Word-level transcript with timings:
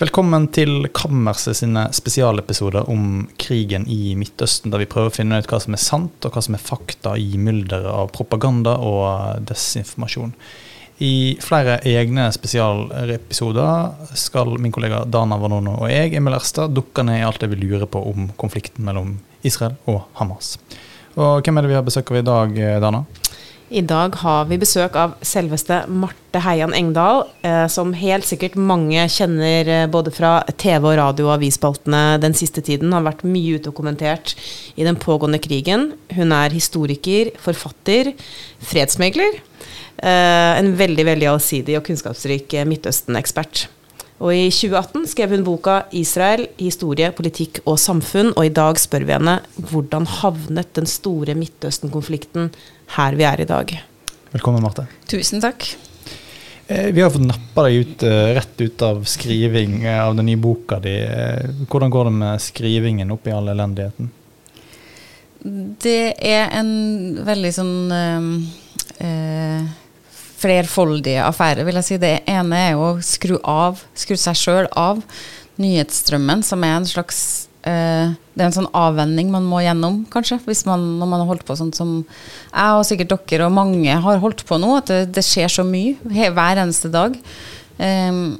Velkommen 0.00 0.46
til 0.48 0.86
Kammerset 0.96 1.58
sine 1.58 1.82
spesialepisoder 1.92 2.86
om 2.88 3.26
krigen 3.36 3.82
i 3.84 4.14
Midtøsten, 4.16 4.72
der 4.72 4.80
vi 4.80 4.86
prøver 4.88 5.10
å 5.10 5.12
finne 5.12 5.36
ut 5.36 5.48
hva 5.50 5.58
som 5.60 5.76
er 5.76 5.82
sant 5.82 6.24
og 6.24 6.32
hva 6.32 6.40
som 6.40 6.56
er 6.56 6.62
fakta 6.64 7.12
i 7.20 7.36
mylderet 7.36 7.90
av 7.92 8.08
propaganda 8.14 8.78
og 8.80 9.44
desinformasjon. 9.50 10.32
I 11.04 11.36
flere 11.44 11.82
egne 11.84 12.30
spesialepisoder 12.32 14.16
skal 14.16 14.56
min 14.56 14.72
kollega 14.72 15.02
Dana 15.04 15.36
Vanono 15.36 15.76
og 15.82 15.92
jeg, 15.92 16.14
Emil 16.16 16.38
Erstad, 16.38 16.72
dukke 16.72 17.04
ned 17.04 17.20
i 17.20 17.26
alt 17.28 17.44
det 17.44 17.52
vi 17.52 17.60
lurer 17.60 17.84
på 17.84 18.00
om 18.00 18.30
konflikten 18.40 18.88
mellom 18.88 19.18
Israel 19.44 19.76
og 19.84 20.06
Hamas. 20.16 20.54
Og 21.20 21.44
Hvem 21.44 21.60
er 21.60 21.68
det 21.68 21.74
vi 21.74 21.76
har 21.76 21.84
besøk 21.84 22.08
av 22.14 22.22
i 22.22 22.28
dag, 22.30 22.56
Dana? 22.80 23.04
I 23.70 23.84
dag 23.86 24.16
har 24.18 24.48
vi 24.50 24.56
besøk 24.58 24.96
av 24.98 25.12
selveste 25.22 25.84
Marte 25.86 26.40
Heian 26.42 26.72
Engdahl, 26.74 27.20
eh, 27.46 27.68
som 27.70 27.92
helt 27.94 28.26
sikkert 28.26 28.56
mange 28.58 29.04
kjenner 29.14 29.70
eh, 29.70 29.84
både 29.86 30.10
fra 30.10 30.40
TV 30.58 30.88
og 30.90 30.96
radio 30.98 31.28
og 31.28 31.36
avisspaltene 31.36 32.18
den 32.18 32.34
siste 32.34 32.64
tiden. 32.66 32.90
Har 32.90 33.06
vært 33.06 33.22
mye 33.22 33.60
ute 33.60 33.70
og 33.70 33.76
kommentert 33.78 34.34
i 34.74 34.82
den 34.82 34.98
pågående 34.98 35.38
krigen. 35.38 35.92
Hun 36.16 36.34
er 36.34 36.50
historiker, 36.50 37.30
forfatter, 37.38 38.10
fredsmegler. 38.72 39.38
Eh, 40.02 40.52
en 40.58 40.74
veldig 40.74 41.06
veldig 41.06 41.30
allsidig 41.30 41.78
og 41.78 41.86
kunnskapsrik 41.86 42.50
eh, 42.58 42.66
Midtøsten-ekspert. 42.66 43.68
Og 44.20 44.34
I 44.34 44.50
2018 44.52 45.06
skrev 45.08 45.30
hun 45.32 45.46
boka 45.46 45.84
'Israel 45.96 46.48
historie, 46.58 47.08
politikk 47.16 47.62
og 47.64 47.78
samfunn', 47.80 48.34
og 48.36 48.44
i 48.44 48.52
dag 48.52 48.76
spør 48.76 49.06
vi 49.06 49.16
henne 49.16 49.38
hvordan 49.56 50.10
havnet 50.18 50.74
den 50.76 50.90
store 50.90 51.38
Midtøsten-konflikten 51.38 52.50
her 52.96 53.16
vi 53.18 53.26
er 53.26 53.40
i 53.42 53.48
dag. 53.48 53.72
Velkommen, 54.30 54.62
Marte. 54.62 54.86
Tusen 55.10 55.42
takk. 55.42 55.66
Eh, 56.66 56.92
vi 56.94 57.02
har 57.02 57.10
fått 57.10 57.26
nappa 57.26 57.66
deg 57.66 57.80
ut, 57.82 58.02
eh, 58.02 58.34
rett 58.36 58.60
ut 58.60 58.82
av 58.82 59.02
skriving 59.04 59.82
eh, 59.84 60.04
av 60.04 60.16
den 60.16 60.26
nye 60.26 60.38
boka 60.38 60.78
di. 60.80 60.96
Hvordan 61.66 61.90
går 61.90 62.04
det 62.04 62.14
med 62.20 62.42
skrivingen 62.42 63.10
oppi 63.10 63.34
all 63.34 63.48
elendigheten? 63.50 64.10
Det 65.80 66.14
er 66.20 66.50
en 66.52 66.72
veldig 67.24 67.52
sånn 67.56 67.92
eh, 69.00 69.68
flerfoldig 70.40 71.16
affære, 71.24 71.64
vil 71.66 71.80
jeg 71.80 71.88
si. 71.88 72.00
Det 72.00 72.20
ene 72.28 72.64
er 72.68 72.72
jo 72.74 72.86
å 72.86 73.04
skru 73.04 73.38
av, 73.42 73.82
skru 73.98 74.18
seg 74.20 74.38
sjøl 74.38 74.70
av 74.76 75.02
nyhetsstrømmen, 75.60 76.44
som 76.46 76.64
er 76.64 76.78
en 76.78 76.88
slags 76.88 77.48
Uh, 77.60 78.16
det 78.32 78.40
er 78.40 78.46
en 78.46 78.54
sånn 78.56 78.70
avvenning 78.76 79.28
man 79.28 79.44
må 79.44 79.58
gjennom, 79.60 79.98
kanskje, 80.08 80.38
hvis 80.46 80.62
man, 80.64 80.80
når 80.96 81.08
man 81.10 81.22
har 81.22 81.28
holdt 81.28 81.44
på 81.44 81.56
sånn 81.58 81.74
som 81.76 81.90
jeg 82.00 82.78
og 82.78 82.86
sikkert 82.88 83.12
dere 83.28 83.50
og 83.50 83.56
mange 83.56 83.96
har 84.04 84.22
holdt 84.22 84.46
på 84.48 84.56
nå. 84.60 84.78
At 84.80 84.92
det, 84.92 85.00
det 85.18 85.26
skjer 85.26 85.52
så 85.52 85.66
mye 85.66 85.98
hver 86.08 86.62
eneste 86.62 86.88
dag. 86.92 87.18
Um, 87.80 88.38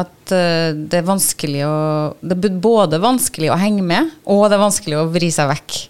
at 0.00 0.32
uh, 0.32 0.72
det 0.72 1.00
er 1.00 1.08
vanskelig 1.08 1.64
å 1.66 1.78
Det 2.20 2.36
er 2.36 2.60
både 2.62 3.00
vanskelig 3.02 3.50
å 3.52 3.58
henge 3.60 3.84
med, 3.84 4.12
og 4.28 4.46
det 4.48 4.56
er 4.56 4.62
vanskelig 4.66 5.00
å 5.00 5.08
vri 5.12 5.32
seg 5.34 5.50
vekk. 5.50 5.80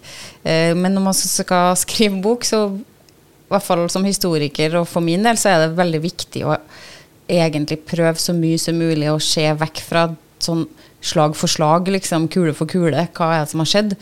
Uh, 0.45 0.71
men 0.79 0.95
når 0.95 1.05
man 1.09 1.17
skal 1.17 1.75
skrive 1.79 2.23
bok, 2.23 2.47
så 2.47 2.69
i 2.71 3.51
hvert 3.51 3.67
fall 3.67 3.83
som 3.91 4.07
historiker 4.07 4.79
og 4.79 4.87
for 4.87 5.03
min 5.03 5.27
del, 5.27 5.35
så 5.35 5.51
er 5.51 5.65
det 5.65 5.79
veldig 5.79 5.99
viktig 6.05 6.45
å 6.47 6.55
egentlig 7.31 7.81
prøve 7.87 8.15
så 8.19 8.35
mye 8.35 8.59
som 8.59 8.79
mulig 8.79 9.11
å 9.11 9.19
se 9.23 9.43
vekk 9.59 9.83
fra 9.83 10.05
sånn 10.41 10.63
slag 11.01 11.33
for 11.37 11.49
slag, 11.49 11.89
liksom, 11.89 12.27
kule 12.31 12.53
for 12.57 12.69
kule, 12.69 13.07
hva 13.17 13.31
er 13.33 13.43
det 13.43 13.51
som 13.51 13.63
har 13.63 13.69
skjedd? 13.71 13.95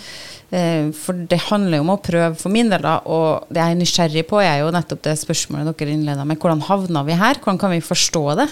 Eh, 0.51 0.89
for 0.97 1.17
det 1.29 1.39
handler 1.45 1.79
jo 1.79 1.85
om 1.85 1.93
å 1.93 2.01
prøve, 2.03 2.33
for 2.39 2.53
min 2.53 2.71
del, 2.71 2.83
da, 2.83 2.97
og 3.07 3.47
det 3.53 3.61
jeg 3.61 3.75
er 3.75 3.79
nysgjerrig 3.79 4.25
på, 4.29 4.41
er 4.43 4.61
jo 4.63 4.73
nettopp 4.75 5.03
det 5.07 5.15
spørsmålet 5.21 5.77
dere 5.79 5.95
innleda 5.95 6.25
med. 6.27 6.39
Hvordan 6.41 6.65
havna 6.67 7.03
vi 7.07 7.17
her? 7.19 7.39
Hvordan 7.39 7.61
kan 7.61 7.73
vi 7.75 7.81
forstå 7.85 8.23
det? 8.41 8.49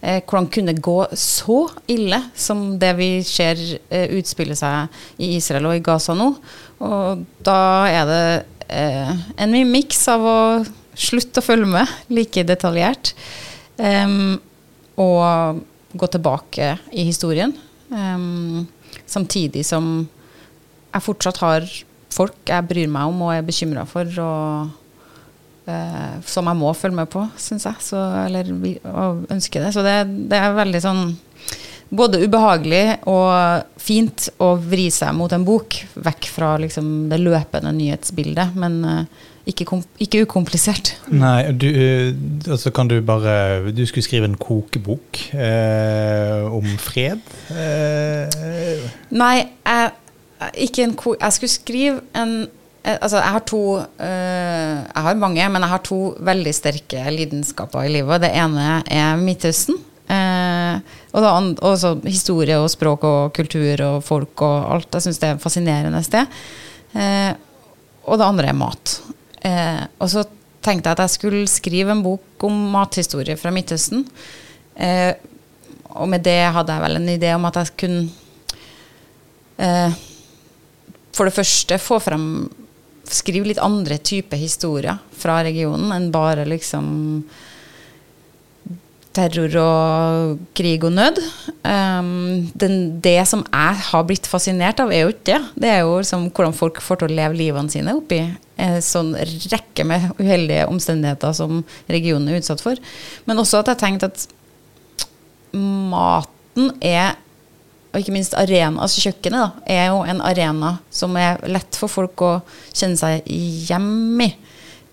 Eh, 0.00 0.20
hvordan 0.24 0.48
kunne 0.52 0.72
det 0.72 0.84
gå 0.84 0.98
så 1.18 1.60
ille 1.92 2.22
som 2.32 2.78
det 2.80 2.94
vi 2.96 3.10
ser 3.26 3.60
eh, 3.90 4.08
utspille 4.16 4.56
seg 4.56 5.02
i 5.20 5.34
Israel 5.36 5.68
og 5.68 5.76
i 5.76 5.84
Gaza 5.84 6.16
nå? 6.16 6.30
Og 6.80 7.24
da 7.44 7.60
er 7.92 8.06
det 8.08 8.22
eh, 8.72 9.10
en 9.44 9.58
miks 9.68 10.06
av 10.08 10.24
å 10.24 10.38
slutte 11.00 11.42
å 11.42 11.44
følge 11.44 11.68
med 11.68 12.12
like 12.12 12.44
detaljert, 12.44 13.12
um, 13.78 14.36
og 15.00 15.60
gå 15.96 16.08
tilbake 16.12 16.74
i 16.92 17.06
historien. 17.08 17.54
Um, 17.90 18.66
samtidig 19.10 19.64
som 19.66 20.08
jeg 20.90 21.02
fortsatt 21.02 21.40
har 21.42 21.66
folk 22.10 22.50
jeg 22.50 22.66
bryr 22.68 22.90
meg 22.90 23.10
om 23.10 23.24
og 23.26 23.32
er 23.34 23.46
bekymra 23.46 23.84
for, 23.88 24.06
og, 24.22 24.70
uh, 25.70 26.14
som 26.26 26.50
jeg 26.50 26.60
må 26.60 26.70
følge 26.76 26.98
med 27.00 27.10
på, 27.10 27.24
syns 27.38 27.66
jeg. 27.68 27.82
Så, 27.90 27.98
eller 28.26 28.52
og 28.90 29.26
ønsker 29.30 29.66
det. 29.66 29.74
Så 29.76 29.84
det, 29.86 29.96
det, 30.30 30.38
er 30.38 30.58
veldig 30.58 30.82
sånn 30.84 31.04
både 31.90 32.20
ubehagelig 32.22 32.84
og 33.10 33.80
fint 33.82 34.28
å 34.38 34.52
vri 34.62 34.86
seg 34.94 35.14
mot 35.18 35.32
en 35.34 35.46
bok, 35.46 35.80
vekk 35.98 36.30
fra 36.30 36.54
liksom, 36.62 37.10
det 37.10 37.18
løpende 37.22 37.74
nyhetsbildet. 37.74 38.58
Men 38.58 38.80
uh, 38.86 39.28
ikke, 39.48 39.66
ikke, 39.98 40.22
ukomplisert. 40.26 40.92
Nei, 41.08 41.50
du, 41.56 41.66
eh, 41.66 42.12
altså 42.50 42.70
kan 42.74 42.90
du 42.90 42.98
bare 43.00 43.72
Du 43.72 43.82
skulle 43.88 44.04
skrive 44.04 44.28
en 44.28 44.36
kokebok 44.36 45.20
eh, 45.32 46.44
om 46.44 46.66
fred? 46.78 47.22
Eh. 47.50 48.88
Nei, 49.10 49.36
jeg, 49.64 49.90
ikke 50.68 50.84
en 50.84 50.96
ko... 50.96 51.14
Jeg 51.20 51.36
skulle 51.36 51.52
skrive 51.52 52.00
en 52.16 52.34
eh, 52.84 52.96
Altså, 52.96 53.16
jeg 53.18 53.34
har 53.36 53.44
to 53.48 53.62
øh, 53.78 54.76
Jeg 54.86 55.04
har 55.08 55.20
mange, 55.20 55.48
men 55.48 55.62
jeg 55.62 55.72
har 55.74 55.84
to 55.84 56.00
veldig 56.20 56.54
sterke 56.54 57.04
lidenskaper 57.16 57.88
i 57.88 57.94
livet. 57.96 58.22
Det 58.24 58.34
ene 58.36 58.82
er 58.86 59.20
Midtøsten. 59.20 59.80
Eh, 60.10 60.80
og 61.14 61.22
det 61.22 61.60
også 61.62 61.94
historie 62.04 62.56
og 62.58 62.70
språk 62.72 63.04
og 63.06 63.32
kultur 63.36 63.84
og 63.86 64.02
folk 64.04 64.42
og 64.42 64.74
alt. 64.74 64.90
Jeg 64.94 65.06
syns 65.06 65.22
det 65.22 65.28
er 65.28 65.38
et 65.38 65.44
fascinerende 65.44 66.02
sted. 66.06 66.40
Eh, 66.98 67.32
og 68.04 68.18
det 68.18 68.26
andre 68.26 68.50
er 68.50 68.58
mat. 68.58 68.96
Eh, 69.46 69.82
og 69.98 70.10
så 70.12 70.24
tenkte 70.60 70.90
jeg 70.90 70.98
at 70.98 71.04
jeg 71.06 71.14
skulle 71.16 71.50
skrive 71.50 71.94
en 71.94 72.04
bok 72.04 72.44
om 72.46 72.56
mathistorie 72.74 73.38
fra 73.40 73.52
Midtøsten. 73.54 74.04
Eh, 74.76 75.12
og 75.90 76.08
med 76.10 76.24
det 76.24 76.40
hadde 76.54 76.74
jeg 76.74 76.84
vel 76.84 77.00
en 77.00 77.12
idé 77.12 77.34
om 77.34 77.46
at 77.48 77.58
jeg 77.58 77.76
kunne 77.82 78.04
eh, 79.58 79.98
For 81.10 81.26
det 81.26 81.34
første 81.34 81.78
få 81.82 81.98
frem 81.98 82.26
Skrive 83.10 83.48
litt 83.48 83.58
andre 83.58 83.96
typer 83.98 84.38
historier 84.38 85.00
fra 85.18 85.40
regionen 85.42 85.90
enn 85.90 86.12
bare 86.14 86.44
liksom 86.46 87.24
terror 89.16 89.56
og 89.58 90.44
krig 90.54 90.84
og 90.86 90.92
nød. 90.94 91.18
Um, 91.64 92.52
den, 92.54 92.76
det 93.02 93.16
som 93.26 93.42
jeg 93.48 93.80
har 93.88 94.04
blitt 94.06 94.28
fascinert 94.30 94.78
av, 94.78 94.92
er 94.94 95.02
jo 95.02 95.10
ikke 95.10 95.26
det. 95.32 95.40
Det 95.64 95.72
er 95.72 95.80
jo 95.82 95.96
liksom 95.98 96.28
hvordan 96.30 96.54
folk 96.54 96.78
får 96.84 97.00
til 97.00 97.10
å 97.10 97.18
leve 97.18 97.40
livene 97.40 97.74
sine 97.74 97.96
oppi 97.98 98.20
en 98.60 98.84
sånn 98.84 99.14
rekke 99.16 99.86
med 99.88 100.10
uheldige 100.20 100.68
omstendigheter 100.70 101.34
som 101.36 101.62
regionen 101.90 102.28
er 102.30 102.40
utsatt 102.40 102.62
for. 102.64 102.78
Men 103.28 103.42
også 103.42 103.62
at 103.62 103.72
jeg 103.72 103.82
tenkte 103.82 104.12
at 104.12 104.26
maten 105.56 106.72
er 106.84 107.18
og 107.90 107.98
ikke 107.98 108.14
minst 108.14 108.36
arena, 108.38 108.84
altså 108.84 109.02
kjøkkenet, 109.02 109.40
da, 109.40 109.64
er 109.66 109.88
jo 109.90 110.04
en 110.06 110.20
arena 110.22 110.76
som 110.94 111.16
er 111.18 111.40
lett 111.50 111.74
for 111.74 111.90
folk 111.90 112.22
å 112.22 112.36
kjenne 112.70 112.94
seg 113.00 113.26
hjemme 113.26 114.28
i. 114.28 114.34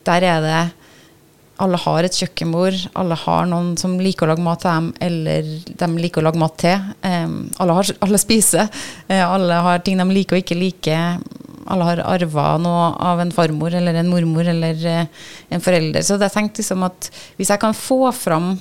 Der 0.07 0.25
er 0.25 0.41
det 0.41 0.61
alle 1.61 1.78
har 1.81 2.05
et 2.05 2.17
kjøkkenbord, 2.17 2.78
alle 2.97 3.17
har 3.17 3.47
noen 3.49 3.72
som 3.81 3.95
liker 4.01 4.28
å 4.28 4.31
lage 4.31 4.45
mat 4.45 4.61
til 4.61 4.69
dem, 4.69 4.89
eller 5.07 5.47
de 5.81 5.88
liker 5.97 6.22
å 6.22 6.28
lage 6.28 6.41
mat 6.41 6.57
til. 6.61 6.89
Um, 7.01 7.38
alle, 7.57 7.78
har, 7.79 7.91
alle, 8.05 8.19
spiser. 8.22 8.69
Uh, 9.09 9.23
alle 9.25 9.57
har 9.66 9.81
ting 9.85 9.97
de 9.97 10.05
liker 10.11 10.38
og 10.38 10.44
ikke 10.45 10.59
liker. 10.59 11.17
Alle 11.67 11.88
har 11.89 12.03
arva 12.07 12.47
noe 12.61 12.89
av 13.09 13.22
en 13.23 13.33
farmor 13.35 13.75
eller 13.78 14.00
en 14.00 14.09
mormor 14.11 14.47
eller 14.47 14.81
uh, 14.88 15.29
en 15.53 15.63
forelder. 15.63 16.05
Så 16.05 16.19
jeg 16.19 16.33
tenkte 16.33 16.63
liksom 16.63 16.85
at 16.88 17.09
hvis 17.38 17.51
jeg 17.53 17.61
kan 17.63 17.75
få 17.78 18.01
fram 18.16 18.55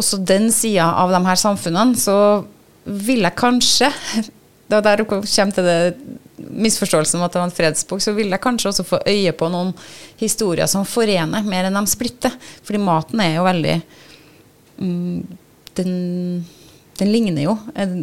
også 0.00 0.20
den 0.24 0.48
sida 0.54 0.88
av 1.02 1.12
de 1.12 1.20
her 1.26 1.40
samfunnene, 1.40 1.98
så 1.98 2.16
vil 2.84 3.26
jeg 3.26 3.38
kanskje 3.38 3.92
Da 4.70 4.78
der 4.78 5.00
kommer 5.02 5.26
til 5.26 5.64
det 5.66 5.78
misforståelsen 6.38 7.18
om 7.18 7.24
at 7.26 7.34
det 7.34 7.40
var 7.40 7.48
en 7.48 7.54
fredsbok, 7.54 8.02
så 8.02 8.12
vil 8.14 8.30
jeg 8.30 8.42
kanskje 8.42 8.70
også 8.70 8.84
få 8.86 9.00
øye 9.02 9.32
på 9.36 9.48
noen 9.52 9.72
historier 10.20 10.70
som 10.70 10.86
forener 10.88 11.42
mer 11.42 11.66
enn 11.66 11.74
de 11.74 11.90
splitter. 11.90 12.36
Fordi 12.62 12.78
maten 12.78 13.22
er 13.24 13.34
jo 13.34 13.46
veldig 13.48 13.74
mm, 14.78 15.18
den, 15.80 15.92
den, 17.00 17.12
ligner 17.12 17.46
jo. 17.48 17.56
Mm. 17.74 17.96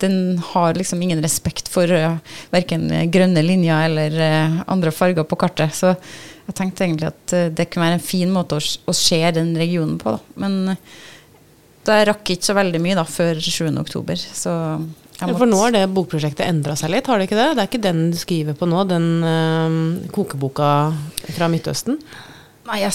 Den 0.00 0.16
har 0.52 0.78
liksom 0.78 1.02
ingen 1.02 1.22
respekt 1.24 1.68
for 1.72 1.90
uh, 1.90 2.14
eh, 2.14 2.38
verken 2.54 2.88
grønne 3.12 3.44
linjer 3.44 3.88
eller 3.88 4.18
uh, 4.18 4.58
andre 4.70 4.94
farger 4.94 5.28
på 5.28 5.38
kartet. 5.40 5.74
Så 5.76 5.92
jeg 6.48 6.56
tenkte 6.56 6.86
egentlig 6.86 7.10
at 7.10 7.36
uh, 7.36 7.50
det 7.50 7.68
kunne 7.68 7.88
være 7.88 7.98
en 8.00 8.08
fin 8.08 8.32
måte 8.32 8.58
å, 8.58 8.62
å 8.62 8.96
se 8.96 9.20
den 9.36 9.52
regionen 9.58 9.98
på. 10.00 10.16
Da. 10.16 10.40
Men 10.44 10.78
det 11.88 12.00
rakk 12.08 12.34
ikke 12.34 12.50
så 12.50 12.56
veldig 12.58 12.80
mye 12.84 12.96
da, 12.98 13.04
før 13.08 13.40
7.10. 13.42 14.24
Så 14.36 14.54
ja, 15.18 15.26
for 15.34 15.50
nå 15.50 15.58
har 15.58 15.72
det 15.74 15.86
bokprosjektet 15.90 16.46
endra 16.46 16.76
seg 16.78 16.92
litt, 16.92 17.08
har 17.10 17.18
det 17.18 17.26
ikke 17.26 17.38
det? 17.38 17.48
Det 17.56 17.62
er 17.62 17.70
ikke 17.70 17.82
den 17.82 18.02
du 18.12 18.18
skriver 18.20 18.54
på 18.58 18.68
nå, 18.70 18.84
den 18.86 19.08
øh, 19.26 19.78
kokeboka 20.14 20.68
fra 21.34 21.48
Midtøsten? 21.50 21.98
Nei, 22.68 22.82
jeg, 22.84 22.92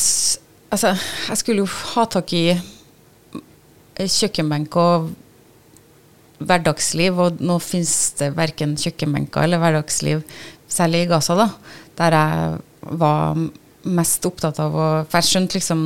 altså, 0.71 0.93
jeg 1.27 1.41
skulle 1.41 1.65
jo 1.65 1.71
ha 1.95 2.05
tak 2.13 2.31
i 2.37 2.45
kjøkkenbenk 3.99 4.77
og 4.79 5.11
hverdagsliv, 6.41 7.19
og 7.19 7.41
nå 7.43 7.57
finnes 7.63 8.13
det 8.19 8.33
verken 8.37 8.77
kjøkkenbenker 8.79 9.45
eller 9.45 9.61
hverdagsliv, 9.61 10.23
særlig 10.71 11.05
i 11.05 11.09
Gaza, 11.11 11.37
da, 11.37 11.49
der 11.99 12.17
jeg 12.17 12.95
var 13.03 13.43
mest 13.83 14.25
opptatt 14.25 14.59
av 14.63 14.75
å 14.75 14.87
For 15.09 15.19
jeg 15.19 15.29
skjønte 15.29 15.57
liksom 15.57 15.83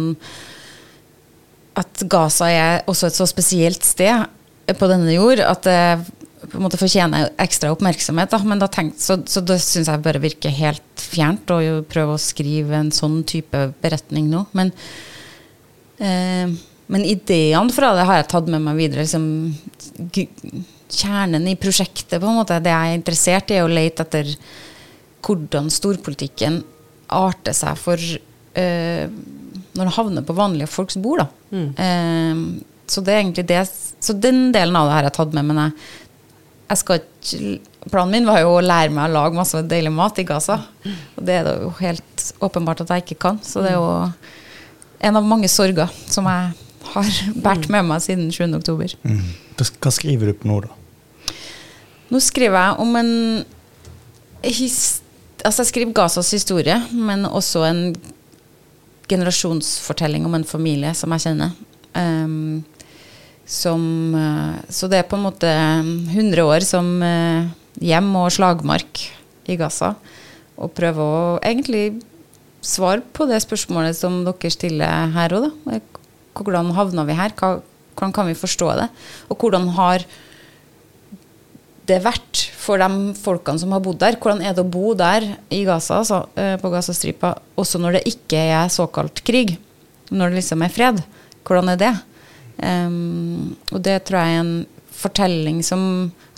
at 1.77 2.03
Gaza 2.09 2.49
er 2.49 2.88
også 2.89 3.09
et 3.09 3.17
så 3.17 3.25
spesielt 3.29 3.85
sted 3.85 4.25
på 4.77 4.89
denne 4.89 5.13
jord 5.13 5.41
at 5.44 5.65
det 5.67 5.81
på 6.47 6.59
en 6.59 6.63
måte 6.63 6.79
fortjener 6.79 7.31
ekstra 7.41 7.71
oppmerksomhet. 7.73 8.31
Da. 8.31 8.39
Men 8.47 8.61
da 8.61 8.69
tenkt, 8.71 9.01
så, 9.03 9.17
så 9.27 9.41
det 9.45 9.59
syns 9.63 9.89
jeg 9.89 10.03
bare 10.05 10.21
virker 10.23 10.53
helt 10.53 11.01
fjernt 11.01 11.50
å 11.51 11.59
prøve 11.89 12.15
å 12.15 12.21
skrive 12.21 12.77
en 12.77 12.91
sånn 12.93 13.19
type 13.27 13.67
beretning 13.83 14.29
nå. 14.31 14.45
Men, 14.57 14.71
eh, 16.00 16.53
men 16.88 17.04
ideene 17.04 17.74
fra 17.75 17.92
det 17.98 18.06
har 18.07 18.22
jeg 18.22 18.30
tatt 18.31 18.48
med 18.51 18.63
meg 18.63 18.78
videre. 18.80 19.04
Liksom, 19.04 19.28
kjernen 20.88 21.48
i 21.51 21.57
prosjektet, 21.60 22.19
på 22.22 22.30
en 22.30 22.39
måte. 22.39 22.60
Det 22.63 22.72
jeg 22.72 22.94
er 22.94 23.00
interessert 23.00 23.51
i, 23.51 23.60
er 23.60 23.68
å 23.68 23.72
lete 23.72 24.06
etter 24.06 24.31
hvordan 25.28 25.68
storpolitikken 25.74 26.62
arter 27.12 27.56
seg 27.56 27.80
for 27.80 28.00
eh, 28.00 29.07
når 29.78 29.89
det 29.89 29.95
havner 29.98 30.25
på 30.25 30.36
vanlige 30.38 30.72
folks 30.72 30.98
bord. 31.04 31.25
Da. 31.25 31.57
Mm. 31.57 31.69
Eh, 31.86 32.44
så 32.88 33.04
det 33.04 33.13
er 33.13 33.19
egentlig 33.19 33.44
det 33.50 33.66
Så 34.00 34.13
den 34.16 34.54
delen 34.56 34.75
av 34.80 34.88
det 34.88 34.94
har 34.95 35.07
jeg 35.07 35.16
tatt 35.18 35.34
med. 35.36 35.48
Men 35.50 35.60
jeg, 35.66 35.88
jeg 36.72 36.84
skal 36.84 37.01
ikke 37.01 37.57
Planen 37.88 38.12
min 38.12 38.25
var 38.28 38.42
jo 38.42 38.57
å 38.57 38.63
lære 38.63 38.92
meg 38.92 39.06
å 39.07 39.13
lage 39.13 39.38
masse 39.38 39.62
deilig 39.63 39.94
mat 39.95 40.18
i 40.19 40.25
Gaza. 40.28 40.57
Og 41.16 41.22
det 41.24 41.38
er 41.38 41.45
det 41.48 41.54
jo 41.62 41.69
helt 41.80 42.24
åpenbart 42.44 42.81
at 42.84 42.89
jeg 42.92 43.06
ikke 43.06 43.19
kan. 43.24 43.38
Så 43.39 43.63
det 43.63 43.72
er 43.72 43.78
jo 43.78 43.92
en 45.07 45.19
av 45.19 45.24
mange 45.24 45.48
sorger 45.51 45.92
som 46.12 46.28
jeg 46.28 46.66
har 46.97 47.39
båret 47.45 47.69
med 47.73 47.88
meg 47.89 48.03
siden 48.03 48.29
7. 48.33 48.45
oktober. 48.57 48.94
Mm. 49.07 49.23
Hva 49.57 49.94
skriver 49.94 50.31
du 50.31 50.38
på 50.38 50.49
nå, 50.49 50.61
da? 50.65 50.73
Nå 52.13 52.21
skriver 52.23 52.57
jeg 52.61 52.79
om 52.83 52.95
en 52.99 53.11
his, 54.45 55.01
Altså, 55.44 55.63
jeg 55.63 55.69
skriver 55.71 55.94
Gazas 55.95 56.31
historie, 56.33 56.75
men 56.91 57.25
også 57.25 57.61
en 57.67 57.81
generasjonsfortelling 59.07 60.25
om 60.27 60.33
en 60.35 60.47
familie 60.47 60.91
som 60.97 61.13
jeg 61.13 61.23
kjenner. 61.27 61.53
Um, 61.95 62.65
som, 63.47 63.83
uh, 64.17 64.57
så 64.67 64.89
det 64.91 65.00
er 65.00 65.07
på 65.07 65.15
en 65.15 65.27
måte 65.27 65.47
100 65.47 66.43
år 66.43 66.65
som 66.67 66.89
uh, 67.00 67.47
hjem 67.79 68.09
og 68.19 68.33
slagmark 68.35 69.05
i 69.47 69.55
Gaza. 69.59 69.93
Og 70.57 70.73
prøve 70.75 71.05
å 71.05 71.21
egentlig 71.45 72.01
svare 72.65 73.05
på 73.13 73.29
det 73.29 73.39
spørsmålet 73.45 73.95
som 73.95 74.23
dere 74.25 74.51
stiller 74.51 75.13
her 75.15 75.38
òg, 75.38 75.47
da. 75.47 75.79
Hvordan 76.45 76.74
havna 76.78 77.06
vi 77.07 77.18
her? 77.18 77.34
Hva, 77.38 77.57
hvordan 77.98 78.13
kan 78.13 78.30
vi 78.30 78.38
forstå 78.38 78.72
det? 78.78 78.88
Og 79.31 79.42
hvordan 79.42 79.69
har 79.78 80.06
det 81.88 82.01
vært 82.04 82.42
for 82.60 82.81
de 82.81 83.13
folkene 83.18 83.62
som 83.62 83.72
har 83.74 83.84
bodd 83.84 84.01
der? 84.04 84.18
Hvordan 84.19 84.44
er 84.44 84.56
det 84.56 84.66
å 84.66 84.69
bo 84.69 84.92
der 84.98 85.25
i 85.54 85.63
Gaza, 85.68 86.01
altså, 86.01 86.25
eh, 86.36 86.57
på 86.60 86.72
Gazastripa, 86.74 87.38
også 87.56 87.80
når 87.81 87.98
det 87.98 88.07
ikke 88.12 88.42
er 88.60 88.74
såkalt 88.74 89.24
krig? 89.28 89.56
Når 90.12 90.30
det 90.30 90.42
liksom 90.42 90.63
er 90.63 90.74
fred? 90.74 91.01
Hvordan 91.48 91.72
er 91.74 91.80
det? 91.80 91.94
Um, 92.57 93.56
og 93.72 93.84
det 93.86 94.01
tror 94.07 94.24
jeg 94.24 94.36
er 94.36 94.42
en 94.42 94.56
fortelling 94.98 95.60
som 95.66 95.81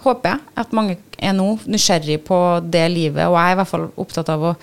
håper 0.04 0.34
jeg 0.34 0.42
at 0.60 0.74
mange 0.76 0.98
er 1.16 1.36
nå 1.36 1.54
nysgjerrig 1.64 2.20
på 2.28 2.38
det 2.68 2.86
livet. 2.92 3.26
Og 3.26 3.38
jeg 3.40 3.50
er 3.50 3.56
i 3.56 3.60
hvert 3.62 3.72
fall 3.72 3.88
opptatt 4.00 4.32
av 4.34 4.46
å, 4.52 4.54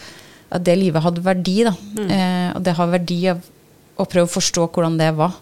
at 0.52 0.64
det 0.64 0.76
livet 0.78 1.04
hadde 1.04 1.24
verdi. 1.24 1.58
Da. 1.66 1.74
Mm. 1.96 2.10
Uh, 2.12 2.48
og 2.54 2.66
det 2.66 2.76
har 2.78 2.94
verdi 2.94 3.20
av 3.32 3.44
å 3.96 4.08
prøve 4.08 4.28
å 4.28 4.34
forstå 4.36 4.66
hvordan 4.72 4.98
det 5.00 5.12
var. 5.18 5.38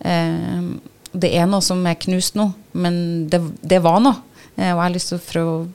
Eh, 0.00 0.70
det 1.12 1.32
er 1.34 1.48
noe 1.48 1.64
som 1.64 1.84
er 1.88 1.98
knust 2.00 2.36
nå, 2.38 2.50
men 2.78 3.28
det, 3.30 3.40
det 3.62 3.82
var 3.84 4.00
noe. 4.04 4.22
Eh, 4.56 4.72
og 4.72 4.78
jeg 4.78 4.84
har 4.84 4.94
lyst 4.94 5.12
til 5.12 5.20
å 5.20 5.28
prøve 5.28 5.58
å 5.58 5.66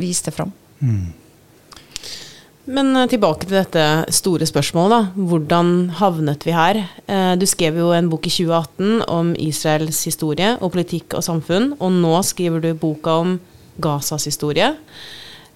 vise 0.00 0.28
det 0.28 0.36
fram. 0.36 0.54
Mm. 0.82 1.12
Men 2.72 2.94
eh, 2.96 3.08
tilbake 3.10 3.46
til 3.46 3.58
dette 3.58 3.86
store 4.14 4.46
spørsmålet. 4.48 4.92
da. 4.92 5.26
Hvordan 5.30 5.72
havnet 5.98 6.46
vi 6.46 6.54
her? 6.56 6.82
Eh, 7.06 7.32
du 7.38 7.46
skrev 7.46 7.80
jo 7.80 7.90
en 7.94 8.10
bok 8.12 8.28
i 8.28 8.34
2018 8.34 9.02
om 9.10 9.32
Israels 9.34 10.04
historie 10.06 10.54
og 10.60 10.74
politikk 10.76 11.18
og 11.18 11.26
samfunn, 11.26 11.72
og 11.80 11.98
nå 11.98 12.14
skriver 12.26 12.62
du 12.62 12.72
boka 12.78 13.18
om 13.24 13.40
Gazas 13.82 14.28
historie. 14.28 14.74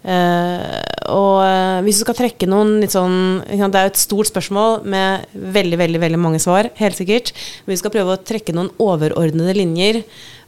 Og 0.06 1.82
hvis 1.82 1.98
du 1.98 2.04
skal 2.04 2.14
trekke 2.18 2.46
noen 2.46 2.76
litt 2.78 2.92
sånn 2.94 3.40
Det 3.42 3.58
er 3.58 3.88
jo 3.88 3.90
et 3.90 3.98
stort 3.98 4.28
spørsmål 4.30 4.84
med 4.86 5.26
veldig, 5.34 5.80
veldig, 5.80 6.00
veldig 6.02 6.20
mange 6.22 6.38
svar, 6.42 6.68
helt 6.78 6.98
sikkert. 6.98 7.32
Men 7.64 7.74
vi 7.74 7.80
skal 7.80 7.94
prøve 7.94 8.14
å 8.14 8.22
trekke 8.22 8.54
noen 8.54 8.70
overordnede 8.82 9.56
linjer. 9.58 10.02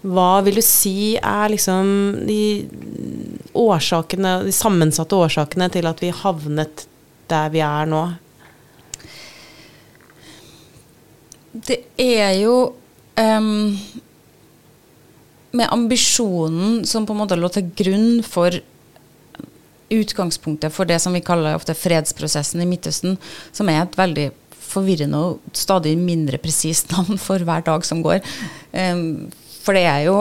Hva 0.07 0.39
vil 0.47 0.61
du 0.61 0.63
si 0.63 1.17
er 1.19 1.51
liksom 1.51 1.89
de 2.29 2.69
årsakene, 3.59 4.37
de 4.47 4.55
sammensatte 4.55 5.19
årsakene 5.19 5.67
til 5.75 5.91
at 5.91 6.03
vi 6.05 6.15
havnet 6.15 6.87
der 7.31 7.51
vi 7.51 7.63
er 7.67 7.91
nå? 7.91 8.05
Det 11.51 11.81
er 11.99 12.37
jo 12.39 12.55
um, 13.19 13.79
med 15.51 15.73
ambisjonen 15.75 16.85
som 16.87 17.07
på 17.09 17.17
en 17.17 17.23
måte 17.25 17.39
lå 17.39 17.51
til 17.51 17.71
grunn 17.79 18.21
for 18.23 18.55
utgangspunktet 19.95 20.75
for 20.75 20.89
det 20.89 20.99
som 21.03 21.15
vi 21.17 21.25
kaller 21.25 21.57
ofte 21.57 21.77
fredsprosessen 21.77 22.63
i 22.63 22.69
Midtøsten, 22.69 23.17
som 23.53 23.71
er 23.73 23.83
et 23.83 23.99
veldig 23.99 24.29
forvirrende 24.69 25.21
og 25.21 25.57
stadig 25.57 25.95
mindre 26.01 26.41
presist 26.43 26.91
navn 26.95 27.21
for 27.21 27.45
hver 27.45 27.65
dag 27.67 27.87
som 27.87 28.03
går. 28.05 28.21
Um, 28.73 29.29
for 29.65 29.77
det 29.77 29.87
er 29.89 30.09
jo 30.09 30.19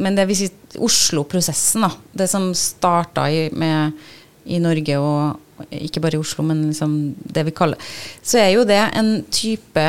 Men 0.00 0.16
det 0.16 0.24
vil 0.24 0.38
si 0.38 0.46
Oslo-prosessen, 0.80 1.82
da. 1.84 1.90
Det 2.16 2.26
som 2.32 2.46
starta 2.56 3.26
i, 3.28 3.50
i 3.52 4.58
Norge, 4.58 4.96
og 4.96 5.66
ikke 5.68 6.00
bare 6.00 6.16
i 6.16 6.20
Oslo, 6.22 6.44
men 6.48 6.62
liksom 6.70 6.94
det 7.20 7.44
vi 7.44 7.52
kaller 7.52 7.76
Så 8.22 8.40
er 8.40 8.54
jo 8.54 8.64
det 8.64 8.80
en 8.96 9.10
type 9.28 9.84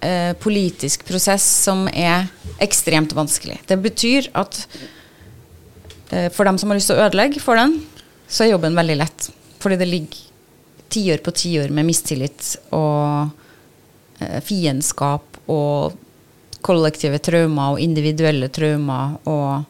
eh, 0.00 0.32
politisk 0.40 1.04
prosess 1.08 1.44
som 1.66 1.84
er 1.92 2.30
ekstremt 2.64 3.12
vanskelig. 3.16 3.58
Det 3.68 3.76
betyr 3.84 4.30
at 4.32 4.62
eh, 6.10 6.32
for 6.32 6.48
dem 6.48 6.56
som 6.56 6.72
har 6.72 6.80
lyst 6.80 6.92
til 6.92 6.96
å 6.96 7.06
ødelegge 7.10 7.44
for 7.44 7.60
den, 7.60 7.82
så 8.28 8.44
er 8.44 8.54
jobben 8.54 8.76
veldig 8.76 8.96
lett. 8.98 9.28
Fordi 9.62 9.78
det 9.80 9.88
ligger 9.90 10.22
tiår 10.92 11.22
på 11.24 11.34
tiår 11.34 11.72
med 11.74 11.88
mistillit 11.88 12.52
og 12.76 13.28
eh, 14.20 14.38
fiendskap 14.44 15.40
og 15.52 15.96
kollektive 16.66 17.18
traumer 17.22 17.74
og 17.74 17.82
individuelle 17.82 18.48
traumer 18.54 19.18
og 19.30 19.66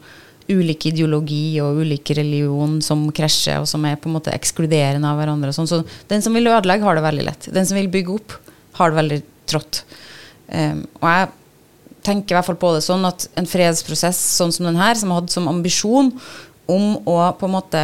ulik 0.47 0.87
ideologi 0.91 1.59
og 1.61 1.81
ulik 1.83 2.13
religion 2.15 2.77
som 2.83 3.03
krasjer, 3.11 3.59
og 3.61 3.67
som 3.67 3.83
er 3.85 3.97
på 3.99 4.07
en 4.07 4.15
måte 4.15 4.33
ekskluderende 4.33 5.09
av 5.09 5.19
hverandre. 5.19 5.51
Sånn. 5.55 5.67
Så 5.67 5.81
den 6.07 6.23
som 6.23 6.37
vil 6.37 6.47
ødelegge, 6.47 6.87
har 6.87 6.95
det 6.95 7.03
veldig 7.03 7.25
lett. 7.27 7.49
Den 7.53 7.67
som 7.67 7.79
vil 7.79 7.91
bygge 7.91 8.15
opp, 8.15 8.37
har 8.79 8.93
det 8.93 8.99
veldig 9.01 9.19
trått. 9.49 9.81
Um, 10.47 10.85
og 11.01 11.07
jeg 11.11 11.29
tenker 12.07 12.33
i 12.33 12.37
hvert 12.37 12.47
fall 12.47 12.59
på 12.61 12.71
det 12.77 12.83
sånn 12.85 13.03
at 13.09 13.27
en 13.35 13.49
fredsprosess 13.49 14.19
sånn 14.37 14.53
som 14.55 14.69
den 14.69 14.79
her, 14.79 14.95
som 14.95 15.11
hatt 15.11 15.33
som 15.33 15.49
ambisjon 15.51 16.13
om 16.71 16.85
å 17.03 17.17
på 17.35 17.47
en 17.47 17.55
måte 17.57 17.81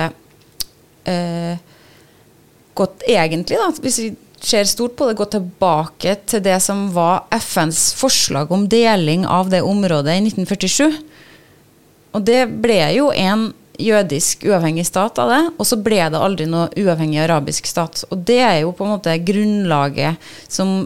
gått 2.74 3.04
egentlig, 3.10 3.58
da, 3.60 3.70
hvis 3.84 4.00
vi 4.02 4.08
ser 4.44 4.68
stort 4.68 4.96
på 5.00 5.08
det, 5.08 5.18
gått 5.18 5.36
tilbake 5.38 6.18
til 6.28 6.44
det 6.44 6.60
som 6.64 6.90
var 6.96 7.26
FNs 7.32 7.94
forslag 7.96 8.52
om 8.52 8.68
deling 8.70 9.26
av 9.28 9.52
det 9.54 9.64
området 9.64 10.18
i 10.18 10.24
1947. 10.28 10.98
Og 12.14 12.26
det 12.28 12.42
ble 12.64 12.80
jo 12.98 13.10
en 13.16 13.52
jødisk 13.82 14.44
uavhengig 14.46 14.86
stat 14.86 15.18
av 15.22 15.32
det, 15.32 15.42
og 15.58 15.66
så 15.66 15.80
ble 15.82 16.02
det 16.14 16.20
aldri 16.20 16.46
noe 16.50 16.70
uavhengig 16.78 17.24
arabisk 17.24 17.70
stat. 17.70 18.04
Og 18.12 18.26
det 18.28 18.42
er 18.44 18.60
jo 18.62 18.74
på 18.76 18.86
en 18.86 18.96
måte 18.98 19.16
grunnlaget 19.26 20.22
som, 20.52 20.84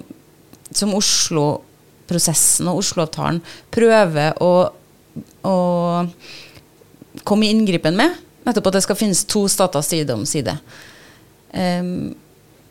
som 0.72 0.94
Oslo-prosessen 0.96 2.70
og 2.72 2.84
Oslo-avtalen 2.84 3.42
prøver 3.74 4.38
å, 4.44 4.54
å 5.44 5.58
komme 7.28 7.48
i 7.48 7.52
inngripen 7.58 7.98
med. 8.00 8.16
Nettopp 8.48 8.72
at 8.72 8.80
det 8.80 8.86
skal 8.88 9.00
finnes 9.00 9.26
to 9.28 9.44
stater 9.52 9.84
side 9.86 10.14
om 10.16 10.24
side. 10.28 10.56
Um, 11.52 12.16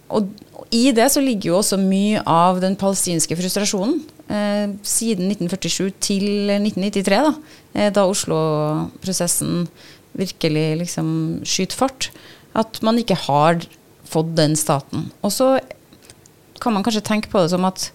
og 0.08 0.28
i 0.74 0.90
det 0.94 1.06
så 1.12 1.22
ligger 1.22 1.50
jo 1.50 1.58
også 1.60 1.78
mye 1.80 2.22
av 2.30 2.60
den 2.62 2.76
palestinske 2.78 3.36
frustrasjonen. 3.38 4.00
Eh, 4.26 4.72
siden 4.86 5.28
1947 5.30 5.92
til 6.02 6.24
1993, 6.50 7.20
da, 7.22 7.32
eh, 7.74 7.90
da 7.94 8.06
Oslo-prosessen 8.10 9.68
virkelig 10.18 10.66
liksom 10.82 11.08
skyter 11.46 11.78
fart. 11.78 12.10
At 12.54 12.80
man 12.82 12.98
ikke 12.98 13.18
har 13.26 13.62
fått 14.06 14.34
den 14.34 14.56
staten. 14.56 15.10
Og 15.22 15.30
så 15.34 15.60
kan 16.60 16.72
man 16.72 16.82
kanskje 16.82 17.04
tenke 17.04 17.30
på 17.30 17.42
det 17.42 17.50
som 17.50 17.64
at 17.68 17.90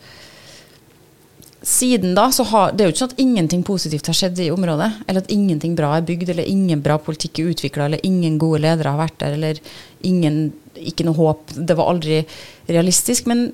siden 1.62 2.16
da 2.18 2.32
så 2.34 2.44
har 2.50 2.72
Det 2.74 2.84
er 2.84 2.90
jo 2.90 2.94
ikke 2.96 3.04
sånn 3.04 3.14
at 3.14 3.22
ingenting 3.22 3.64
positivt 3.66 4.08
har 4.10 4.18
skjedd 4.18 4.40
i 4.42 4.50
området. 4.54 4.90
Eller 5.06 5.22
at 5.22 5.32
ingenting 5.34 5.76
bra 5.78 5.94
er 5.98 6.08
bygd, 6.08 6.32
eller 6.34 6.50
ingen 6.50 6.82
bra 6.82 6.98
politikk 7.02 7.40
er 7.40 7.52
utvikla, 7.54 7.86
eller 7.86 8.06
ingen 8.08 8.40
gode 8.42 8.64
ledere 8.66 8.94
har 8.94 9.02
vært 9.02 9.20
der, 9.22 9.38
eller 9.38 9.62
ingen 10.08 10.42
ikke 10.80 11.06
noe 11.06 11.20
håp. 11.20 11.54
Det 11.54 11.78
var 11.78 11.94
aldri 11.94 12.24
realistisk. 12.70 13.30
Men 13.30 13.50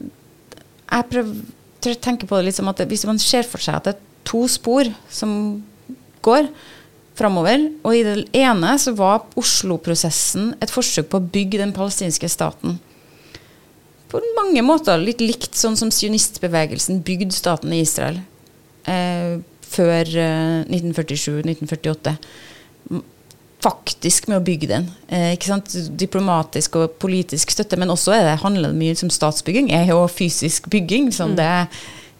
jeg 0.88 1.10
prøver 1.12 1.92
å 1.92 2.00
tenke 2.04 2.30
på 2.30 2.40
det 2.40 2.48
litt 2.48 2.58
som 2.58 2.72
at 2.72 2.82
hvis 2.88 3.06
man 3.10 3.20
ser 3.22 3.48
for 3.48 3.64
seg 3.64 3.80
at 3.80 3.90
det 3.90 3.96
er 3.98 4.04
to 4.28 4.44
spor 4.52 4.88
som 5.12 5.38
går, 6.26 6.50
framover. 7.18 7.64
Og 7.82 7.96
i 7.98 8.04
det 8.06 8.28
ene 8.38 8.76
så 8.82 8.94
var 8.98 9.26
Oslo-prosessen 9.40 10.54
et 10.62 10.74
forsøk 10.74 11.10
på 11.12 11.20
å 11.20 11.30
bygge 11.34 11.62
den 11.64 11.74
palestinske 11.76 12.30
staten. 12.32 12.78
På 14.08 14.22
mange 14.38 14.64
måter 14.64 15.02
litt 15.02 15.22
likt 15.24 15.58
sånn 15.60 15.76
som 15.80 15.92
sionistbevegelsen 15.92 17.02
bygde 17.06 17.36
staten 17.36 17.74
i 17.76 17.82
Israel 17.84 18.22
eh, 18.88 19.38
før 19.68 20.14
eh, 20.16 20.64
1947-1948 20.72 22.16
faktisk 23.64 24.28
med 24.30 24.40
å 24.40 24.46
bygge 24.46 24.70
den. 24.70 24.88
Eh? 25.10 25.34
Diplomatisk 25.98 26.78
og 26.80 26.98
politisk 27.02 27.52
støtte, 27.54 27.80
men 27.80 27.92
også 27.94 28.16
er 28.16 28.26
det, 28.30 28.40
handler 28.44 28.72
det 28.74 28.80
mye 28.80 28.98
om 29.04 29.14
statsbygging. 29.14 29.72
er 29.74 29.90
jo 29.92 30.04
fysisk 30.12 30.70
bygging. 30.72 31.12
Sånn 31.16 31.36
mm. 31.36 31.40
Det 31.40 31.50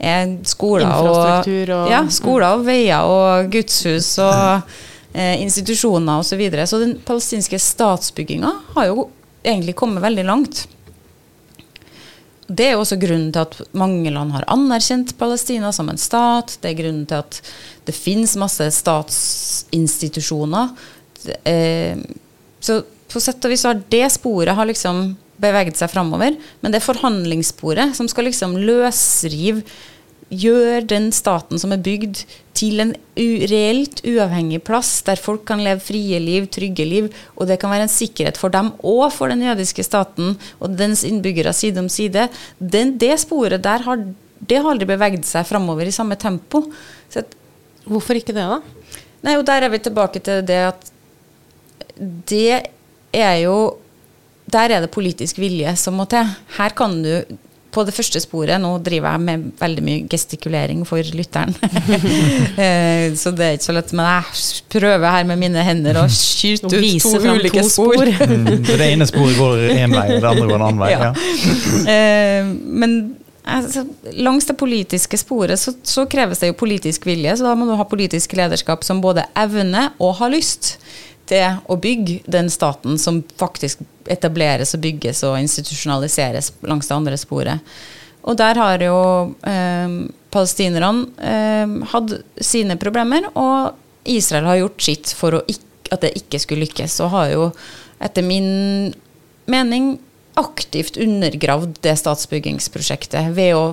er 0.08 0.34
skoler 0.46 0.92
og, 0.94 1.48
og, 1.50 1.90
ja, 1.90 2.04
skoler 2.14 2.60
og 2.60 2.68
veier 2.68 3.08
og 3.10 3.52
gudshus 3.54 4.12
og 4.22 4.68
eh, 5.14 5.38
institusjoner 5.42 6.22
osv. 6.22 6.34
Så, 6.34 6.40
videre. 6.42 6.68
så 6.70 6.82
den 6.84 6.98
palestinske 7.06 7.60
statsbygginga 7.62 8.52
har 8.76 8.90
jo 8.92 9.08
egentlig 9.46 9.78
kommet 9.78 10.04
veldig 10.04 10.28
langt. 10.28 10.66
Det 12.48 12.70
er 12.70 12.80
også 12.80 12.96
grunnen 13.00 13.32
til 13.36 13.44
at 13.44 13.58
mange 13.76 14.12
land 14.14 14.32
har 14.32 14.46
anerkjent 14.54 15.18
Palestina 15.20 15.72
som 15.76 15.90
en 15.92 16.00
stat. 16.00 16.58
Det 16.62 16.72
er 16.72 16.80
grunnen 16.80 17.06
til 17.10 17.20
at 17.20 17.42
det 17.88 17.96
finnes 17.96 18.38
masse 18.40 18.70
statsinstitusjoner. 18.78 20.72
Eh, 21.44 22.00
så 22.64 22.82
på 23.12 23.20
sett 23.24 23.44
og 23.44 23.52
vis 23.52 23.66
har 23.68 23.82
det 23.92 24.08
sporet 24.16 24.56
har 24.56 24.68
liksom 24.70 25.18
beveget 25.42 25.78
seg 25.80 25.92
framover. 25.92 26.38
Men 26.62 26.72
det 26.72 26.80
er 26.80 26.88
forhandlingssporet 26.88 27.96
som 27.98 28.08
skal 28.12 28.30
liksom 28.30 28.56
løsrive 28.60 29.64
Gjøre 30.28 30.82
den 30.84 31.12
staten 31.16 31.60
som 31.62 31.72
er 31.72 31.84
bygd, 31.84 32.26
til 32.58 32.82
en 32.82 32.94
reelt 33.16 34.02
uavhengig 34.08 34.64
plass 34.66 35.04
der 35.06 35.20
folk 35.22 35.44
kan 35.48 35.62
leve 35.62 35.84
frie 35.84 36.18
liv, 36.20 36.48
trygge 36.50 36.88
liv, 36.90 37.10
og 37.38 37.48
det 37.50 37.60
kan 37.62 37.70
være 37.70 37.86
en 37.86 37.94
sikkerhet 37.94 38.40
for 38.42 38.54
dem 38.54 38.72
og 38.82 39.12
for 39.14 39.30
den 39.30 39.44
jødiske 39.46 39.86
staten 39.86 40.34
og 40.58 40.78
dens 40.80 41.06
innbyggere 41.08 41.54
side 41.54 41.84
om 41.84 41.90
side. 41.92 42.28
Den, 42.58 42.96
det 42.98 43.14
sporet 43.22 43.62
der 43.64 43.86
har, 43.86 44.04
det 44.42 44.58
har 44.58 44.72
aldri 44.72 44.90
beveget 44.90 45.28
seg 45.30 45.46
framover 45.48 45.86
i 45.86 45.94
samme 45.94 46.18
tempo. 46.20 46.66
At, 47.14 47.38
Hvorfor 47.88 48.18
ikke 48.20 48.36
det, 48.36 48.44
da? 48.44 48.60
Nei, 49.24 49.38
og 49.40 49.46
Der 49.48 49.64
er 49.64 49.72
vi 49.72 49.80
tilbake 49.80 50.20
til 50.20 50.44
det 50.46 50.62
at 50.74 50.90
det 52.30 52.68
er 53.16 53.36
jo 53.42 53.78
Der 54.52 54.72
er 54.72 54.84
det 54.84 54.92
politisk 54.92 55.40
vilje 55.40 55.74
som 55.76 55.98
må 56.00 56.06
til. 56.08 56.28
Her 56.58 56.72
kan 56.76 57.02
du 57.04 57.38
på 57.72 57.84
det 57.88 57.94
første 57.96 58.20
sporet 58.24 58.62
Nå 58.62 58.72
driver 58.84 59.16
jeg 59.16 59.24
med 59.26 59.46
veldig 59.60 59.84
mye 59.86 60.06
gestikulering 60.12 60.84
for 60.88 61.16
lytteren. 61.18 61.56
Eh, 62.58 63.14
så 63.18 63.32
det 63.36 63.46
er 63.46 63.56
ikke 63.58 63.68
så 63.68 63.74
lett. 63.76 63.92
Men 63.96 64.08
jeg 64.08 64.64
prøver 64.72 65.14
her 65.14 65.26
med 65.30 65.40
mine 65.40 65.62
hender 65.66 66.00
å 66.02 66.06
skyte 66.12 66.70
ut 66.72 67.04
to 67.04 67.20
ulike 67.22 67.62
to 67.62 67.70
spor. 67.70 67.94
spor. 67.94 68.12
Mm, 68.38 68.64
det 68.66 68.88
ene 68.92 69.06
sporet 69.08 69.38
går 69.38 69.62
én 69.74 69.94
vei, 69.94 70.06
det 70.18 70.28
andre 70.28 70.46
går 70.50 70.58
en 70.58 70.66
annen 70.68 70.82
vei. 70.82 70.90
Ja. 70.94 71.10
Ja. 71.10 71.14
Eh, 71.98 72.48
men 72.48 72.98
altså, 73.48 73.86
langs 74.18 74.48
det 74.50 74.58
politiske 74.60 75.20
sporet 75.20 75.60
så, 75.62 75.74
så, 75.84 76.06
kreves 76.10 76.42
det 76.42 76.52
jo 76.52 76.58
politisk 76.60 77.08
vilje, 77.08 77.38
så 77.38 77.48
da 77.48 77.56
må 77.58 77.68
du 77.70 77.76
ha 77.80 77.88
politisk 77.88 78.36
lederskap 78.38 78.86
som 78.88 79.02
både 79.04 79.26
evner 79.38 79.94
og 80.04 80.18
har 80.22 80.34
lyst 80.34 80.76
til 81.28 81.62
å 81.68 81.78
bygge 81.82 82.22
den 82.30 82.50
staten 82.54 82.98
som 83.02 83.22
faktisk 83.40 83.84
etableres 84.08 84.74
og 84.76 84.84
bygges 84.86 85.24
og 85.28 85.38
institusjonaliseres 85.42 86.54
langs 86.68 86.90
det 86.90 86.96
andre 86.96 87.20
sporet. 87.20 87.78
Og 88.28 88.38
der 88.40 88.60
har 88.60 88.84
jo 88.84 89.00
eh, 89.48 89.98
palestinerne 90.34 91.08
eh, 91.20 91.76
hatt 91.94 92.16
sine 92.44 92.78
problemer, 92.80 93.30
og 93.36 93.78
Israel 94.08 94.48
har 94.50 94.62
gjort 94.62 94.84
sitt 94.84 95.14
for 95.16 95.40
at 95.40 96.04
det 96.04 96.16
ikke 96.20 96.40
skulle 96.44 96.68
lykkes, 96.68 97.00
og 97.04 97.14
har 97.16 97.32
jo 97.32 97.50
etter 98.04 98.26
min 98.26 98.94
mening 99.48 99.96
aktivt 100.38 101.00
undergravd 101.02 101.80
det 101.82 101.96
statsbyggingsprosjektet 101.98 103.32
ved 103.36 103.56
å 103.58 103.66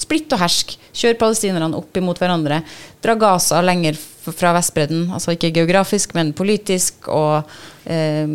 splitte 0.00 0.36
og 0.36 0.42
hersk. 0.44 0.76
Kjør 0.96 1.18
palestinerne 1.20 1.76
opp 1.78 1.96
imot 2.00 2.20
hverandre, 2.20 2.62
dra 3.04 3.16
Gaza 3.20 3.60
lenger 3.64 3.98
fra 4.30 4.54
Vestbredden, 4.56 5.08
altså 5.14 5.34
ikke 5.34 5.52
geografisk, 5.56 6.14
men 6.18 6.34
politisk, 6.36 7.08
og 7.08 7.48
eh, 7.88 8.28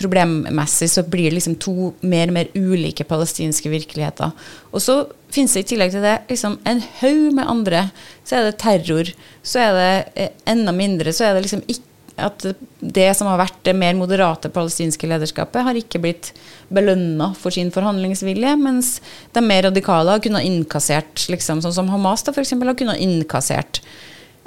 problemmessig 0.00 0.90
så 0.90 1.04
blir 1.08 1.30
det 1.30 1.38
liksom 1.38 1.56
to 1.62 1.92
mer 2.00 2.30
og 2.30 2.36
mer 2.36 2.50
ulike 2.56 3.06
palestinske 3.08 3.70
virkeligheter. 3.72 4.32
Og 4.72 4.82
så 4.84 5.02
finnes 5.32 5.54
det 5.56 5.64
i 5.64 5.68
tillegg 5.72 5.94
til 5.94 6.04
det 6.04 6.16
liksom 6.30 6.58
en 6.68 6.82
haug 7.00 7.36
med 7.36 7.48
andre. 7.48 7.84
Så 8.24 8.38
er 8.38 8.48
det 8.48 8.58
terror. 8.62 9.12
Så 9.42 9.62
er 9.62 9.78
det 9.78 9.92
eh, 10.14 10.34
enda 10.52 10.74
mindre. 10.76 11.14
Så 11.16 11.26
er 11.26 11.36
det 11.36 11.46
liksom 11.46 11.64
ikke 11.66 11.89
at 12.16 12.46
det 12.80 13.08
som 13.16 13.28
har 13.30 13.40
vært 13.40 13.60
det 13.68 13.74
mer 13.76 13.94
moderate 13.98 14.50
palestinske 14.52 15.08
lederskapet, 15.10 15.62
har 15.66 15.78
ikke 15.78 16.00
blitt 16.02 16.32
belønna 16.72 17.32
for 17.38 17.54
sin 17.54 17.72
forhandlingsvilje, 17.74 18.54
mens 18.60 18.96
de 19.34 19.44
mer 19.44 19.68
radikale 19.68 20.16
har 20.16 20.24
kunnet 20.24 20.46
innkassert, 20.48 21.28
liksom, 21.32 21.62
sånn 21.64 21.76
som 21.76 21.92
Hamas 21.92 22.26
da, 22.26 22.34
for 22.34 22.44
eksempel, 22.44 22.72
har 22.72 22.78
kunnet 22.78 23.00
innkassert 23.02 23.82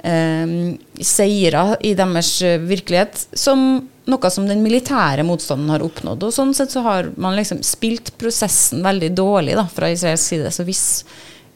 eh, 0.04 0.76
seire 1.00 1.66
i 1.84 1.94
deres 1.98 2.36
virkelighet 2.68 3.26
som 3.32 3.84
noe 4.10 4.30
som 4.32 4.46
den 4.48 4.62
militære 4.64 5.24
motstanden 5.26 5.70
har 5.72 5.84
oppnådd. 5.84 6.26
Og 6.26 6.34
sånn 6.34 6.52
sett 6.56 6.74
så 6.74 6.82
har 6.84 7.08
man 7.20 7.36
liksom 7.38 7.62
spilt 7.64 8.12
prosessen 8.20 8.84
veldig 8.84 9.10
dårlig 9.16 9.56
da, 9.56 9.66
fra 9.70 9.88
israelsk 9.92 10.34
side. 10.34 10.52
Så 10.52 10.66
hvis, 10.68 10.84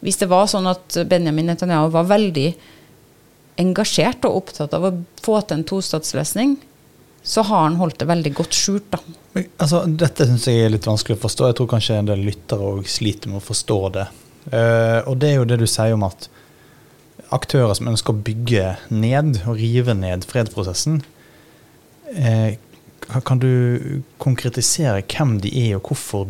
hvis, 0.01 0.21
det 0.21 0.31
var 0.31 0.49
sånn 0.51 0.69
at 0.71 1.01
Benjamin 1.11 1.51
Netanyahu 1.53 1.91
var 1.95 2.09
veldig 2.09 2.49
engasjert 3.59 4.25
og 4.29 4.43
opptatt 4.43 4.75
av 4.77 4.87
å 4.87 4.95
få 5.23 5.41
til 5.43 5.59
en 5.59 5.69
tostatsløsning, 5.69 6.57
så 7.29 7.43
har 7.45 7.67
han 7.67 7.77
holdt 7.81 7.99
det 8.01 8.09
veldig 8.09 8.33
godt 8.39 8.57
skjult. 8.57 8.89
da. 8.95 9.01
Altså, 9.61 9.83
dette 9.87 10.27
syns 10.29 10.47
jeg 10.49 10.65
er 10.65 10.73
litt 10.73 10.87
vanskelig 10.89 11.19
å 11.19 11.25
forstå. 11.27 11.51
Jeg 11.51 11.59
tror 11.59 11.71
kanskje 11.75 11.99
en 12.01 12.09
del 12.09 12.25
lyttere 12.25 12.71
òg 12.73 12.89
sliter 12.89 13.33
med 13.33 13.43
å 13.43 13.45
forstå 13.45 13.79
det. 13.99 14.07
Uh, 14.49 15.01
og 15.11 15.19
det 15.21 15.33
er 15.33 15.41
jo 15.41 15.49
det 15.51 15.59
du 15.61 15.67
sier 15.69 15.97
om 15.97 16.07
at 16.07 16.31
aktører 17.35 17.75
som 17.77 17.91
ønsker 17.91 18.15
å 18.15 18.23
bygge 18.25 18.71
ned 18.95 19.43
og 19.45 19.59
rive 19.61 19.93
ned 19.99 20.25
fredsprosessen, 20.29 21.03
uh, 22.17 22.51
kan 23.09 23.41
du 23.41 24.03
konkretisere 24.21 25.05
hvem 25.05 25.37
de 25.43 25.53
er, 25.67 25.77
og 25.79 25.91
hvorfor 25.91 26.29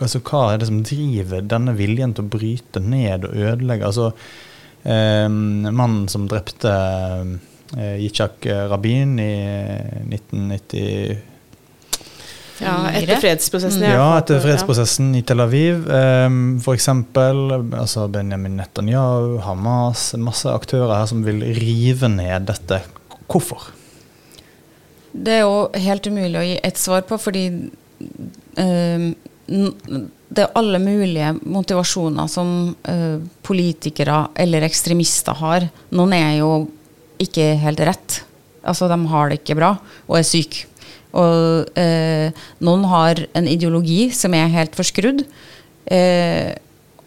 altså, 0.00 0.20
Hva 0.22 0.52
er 0.52 0.60
det 0.60 0.68
som 0.68 0.82
driver 0.86 1.44
denne 1.46 1.74
viljen 1.78 2.14
til 2.14 2.26
å 2.26 2.32
bryte 2.34 2.82
ned 2.82 3.26
og 3.28 3.38
ødelegge? 3.38 3.88
Altså, 3.88 4.10
mannen 4.84 6.08
som 6.12 6.26
drepte 6.28 6.68
uh, 6.68 7.96
Yitzhak 7.96 8.44
Rabin 8.68 9.14
i 9.22 9.32
1990 10.12 11.22
ja, 12.58 12.90
etter 12.90 13.18
fredsprosessen. 13.18 13.82
Mm. 13.82 13.94
Ja, 13.96 14.08
etter 14.18 14.40
fredsprosessen 14.42 15.14
i 15.18 15.22
Tel 15.26 15.42
Aviv. 15.42 15.88
Um, 15.90 16.58
F.eks. 16.62 16.88
Altså 16.88 18.06
Benjamin 18.08 18.56
Netanyahu, 18.60 19.38
Hamas, 19.42 20.12
masse 20.20 20.50
aktører 20.50 20.94
her 20.94 21.08
som 21.10 21.24
vil 21.26 21.42
rive 21.58 22.10
ned 22.12 22.46
dette. 22.50 22.82
Hvorfor? 23.26 23.72
Det 25.14 25.40
er 25.40 25.44
jo 25.44 25.56
helt 25.86 26.06
umulig 26.10 26.38
å 26.38 26.46
gi 26.46 26.58
et 26.66 26.78
svar 26.78 27.04
på, 27.08 27.18
fordi 27.22 27.44
um, 28.58 29.10
det 30.34 30.44
er 30.44 30.58
alle 30.58 30.80
mulige 30.82 31.32
motivasjoner 31.42 32.28
som 32.30 32.48
uh, 32.74 33.18
politikere 33.46 34.26
eller 34.40 34.66
ekstremister 34.66 35.36
har. 35.38 35.68
Noen 35.94 36.14
er 36.16 36.30
jo 36.40 36.50
ikke 37.22 37.52
helt 37.62 37.82
rett. 37.86 38.20
Altså, 38.64 38.88
de 38.90 38.98
har 39.10 39.30
det 39.30 39.40
ikke 39.40 39.58
bra 39.58 39.74
og 40.08 40.18
er 40.18 40.26
syke. 40.26 40.66
Og 41.14 41.70
uh, 41.78 42.44
noen 42.64 42.86
har 42.90 43.22
en 43.38 43.50
ideologi 43.50 44.08
som 44.16 44.34
er 44.34 44.52
helt 44.54 44.74
forskrudd. 44.78 45.22
Uh, 45.86 46.50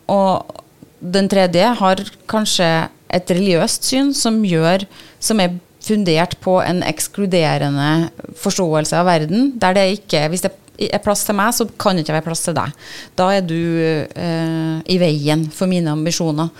og 0.07 0.63
den 0.99 1.27
tredje 1.29 1.73
har 1.79 2.03
kanskje 2.29 2.69
et 3.13 3.31
religiøst 3.31 3.85
syn 3.87 4.09
som 4.15 4.41
gjør 4.43 4.83
Som 5.23 5.39
er 5.39 5.53
fundert 5.87 6.35
på 6.43 6.57
en 6.61 6.81
ekskluderende 6.83 8.09
forståelse 8.37 8.97
av 8.99 9.07
verden. 9.07 9.53
Der 9.59 9.73
det 9.73 9.85
ikke 9.97 10.27
Hvis 10.29 10.43
det 10.43 10.51
er 10.51 10.66
plass 11.03 11.25
til 11.27 11.37
meg, 11.37 11.53
så 11.55 11.67
kan 11.79 11.97
det 11.97 12.05
ikke 12.05 12.17
være 12.17 12.27
plass 12.27 12.45
til 12.45 12.55
deg. 12.57 12.85
Da 13.17 13.31
er 13.35 13.43
du 13.45 13.57
eh, 13.57 14.77
i 14.85 14.99
veien 15.01 15.47
for 15.53 15.69
mine 15.69 15.93
ambisjoner. 15.93 16.51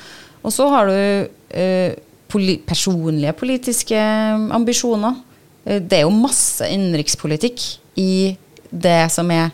Og 0.44 0.54
så 0.54 0.68
har 0.72 0.90
du 0.90 0.98
eh, 0.98 1.96
poli 2.28 2.58
personlige 2.66 3.36
politiske 3.38 4.02
ambisjoner. 4.58 5.22
Eh, 5.66 5.82
det 5.82 6.02
er 6.02 6.06
jo 6.08 6.14
masse 6.16 6.68
innenrikspolitikk 6.68 7.64
i 8.00 8.36
det 8.72 9.02
som 9.14 9.30
er 9.32 9.54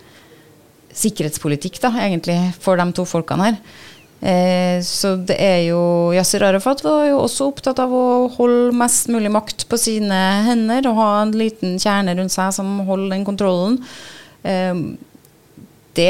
sikkerhetspolitikk, 0.94 1.80
da, 1.82 1.90
egentlig, 2.04 2.38
for 2.62 2.78
de 2.78 2.86
to 2.94 3.06
folkene 3.10 3.50
her. 3.50 3.58
Eh, 4.24 4.80
så 4.86 5.18
det 5.20 5.36
er 5.36 5.58
jo 5.66 6.14
Yasir 6.16 6.46
Arafat 6.48 6.80
var 6.86 7.10
jo 7.10 7.18
også 7.26 7.50
opptatt 7.52 7.82
av 7.84 7.92
å 7.92 8.30
holde 8.32 8.72
mest 8.80 9.10
mulig 9.12 9.32
makt 9.34 9.66
på 9.68 9.80
sine 9.82 10.20
hender 10.48 10.88
og 10.88 11.00
ha 11.02 11.08
en 11.26 11.34
liten 11.36 11.76
kjerne 11.82 12.16
rundt 12.16 12.32
seg 12.32 12.54
som 12.56 12.78
holder 12.88 13.18
den 13.18 13.26
kontrollen. 13.28 13.82
Eh, 14.44 14.86
det 15.94 16.10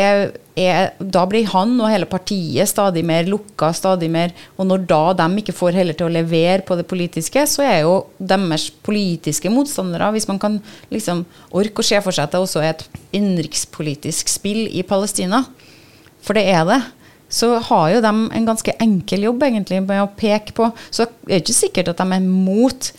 er, 0.55 0.93
da 0.97 1.23
blir 1.27 1.47
han 1.51 1.73
og 1.81 1.89
hele 1.91 2.07
partiet 2.07 2.69
stadig 2.71 3.03
mer 3.05 3.27
lukka, 3.27 3.73
stadig 3.75 4.07
mer 4.11 4.31
Og 4.55 4.67
når 4.69 4.85
da 4.87 5.01
de 5.19 5.41
ikke 5.41 5.55
får 5.55 5.75
heller 5.75 5.97
til 5.97 6.07
å 6.07 6.13
levere 6.13 6.63
på 6.63 6.77
det 6.79 6.85
politiske, 6.87 7.43
så 7.49 7.65
er 7.65 7.81
jo 7.83 7.97
deres 8.17 8.69
politiske 8.85 9.51
motstandere 9.51 10.13
Hvis 10.15 10.29
man 10.29 10.39
kan 10.39 10.59
liksom 10.93 11.25
orke 11.51 11.83
å 11.83 11.87
se 11.89 11.99
for 12.05 12.15
seg 12.15 12.29
at 12.29 12.35
det 12.35 12.43
også 12.45 12.63
er 12.63 12.71
et 12.71 12.85
innenrikspolitisk 13.11 14.31
spill 14.31 14.69
i 14.71 14.85
Palestina, 14.87 15.43
for 16.23 16.39
det 16.39 16.45
er 16.53 16.63
det, 16.69 16.79
så 17.33 17.57
har 17.67 17.89
jo 17.95 18.03
de 18.05 18.13
en 18.37 18.47
ganske 18.47 18.75
enkel 18.81 19.27
jobb 19.27 19.43
egentlig 19.49 19.81
med 19.83 19.99
å 20.03 20.11
peke 20.15 20.55
på 20.55 20.69
Så 20.87 21.09
det 21.25 21.33
er 21.33 21.43
ikke 21.43 21.57
sikkert 21.57 21.91
at 21.91 21.99
de 21.99 22.15
er 22.15 22.23
mot 22.23 22.93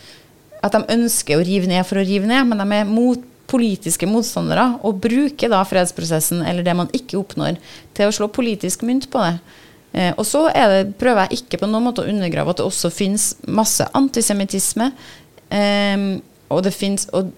at 0.65 0.75
de 0.75 0.97
ønsker 0.97 1.39
å 1.39 1.45
rive 1.45 1.69
ned 1.71 1.85
for 1.87 2.01
å 2.01 2.05
rive 2.05 2.29
ned, 2.29 2.45
men 2.49 2.61
de 2.61 2.77
er 2.77 2.89
mot 2.89 3.25
politiske 3.55 4.09
motstandere 4.11 4.67
og 4.83 4.99
bruker 5.05 5.53
da 5.53 5.63
fredsprosessen 5.69 6.43
eller 6.43 6.67
det 6.67 6.75
man 6.77 6.91
ikke 6.97 7.21
oppnår, 7.21 7.61
til 7.95 8.11
å 8.11 8.17
slå 8.17 8.29
politisk 8.35 8.83
mynt 8.87 9.07
på 9.13 9.23
det. 9.23 9.37
Eh, 9.95 10.11
og 10.19 10.27
så 10.27 10.49
det, 10.51 10.97
prøver 10.99 11.29
jeg 11.29 11.45
ikke 11.45 11.63
på 11.63 11.71
noen 11.71 11.87
måte 11.87 12.03
å 12.03 12.11
undergrave 12.11 12.51
at 12.51 12.61
det 12.61 12.67
også 12.67 12.91
finnes 12.93 13.31
masse 13.47 13.87
antisemittisme. 13.95 14.91
Eh, 15.55 16.09
og 16.53 16.67
det 16.67 16.75
finnes 16.75 17.07
og 17.15 17.31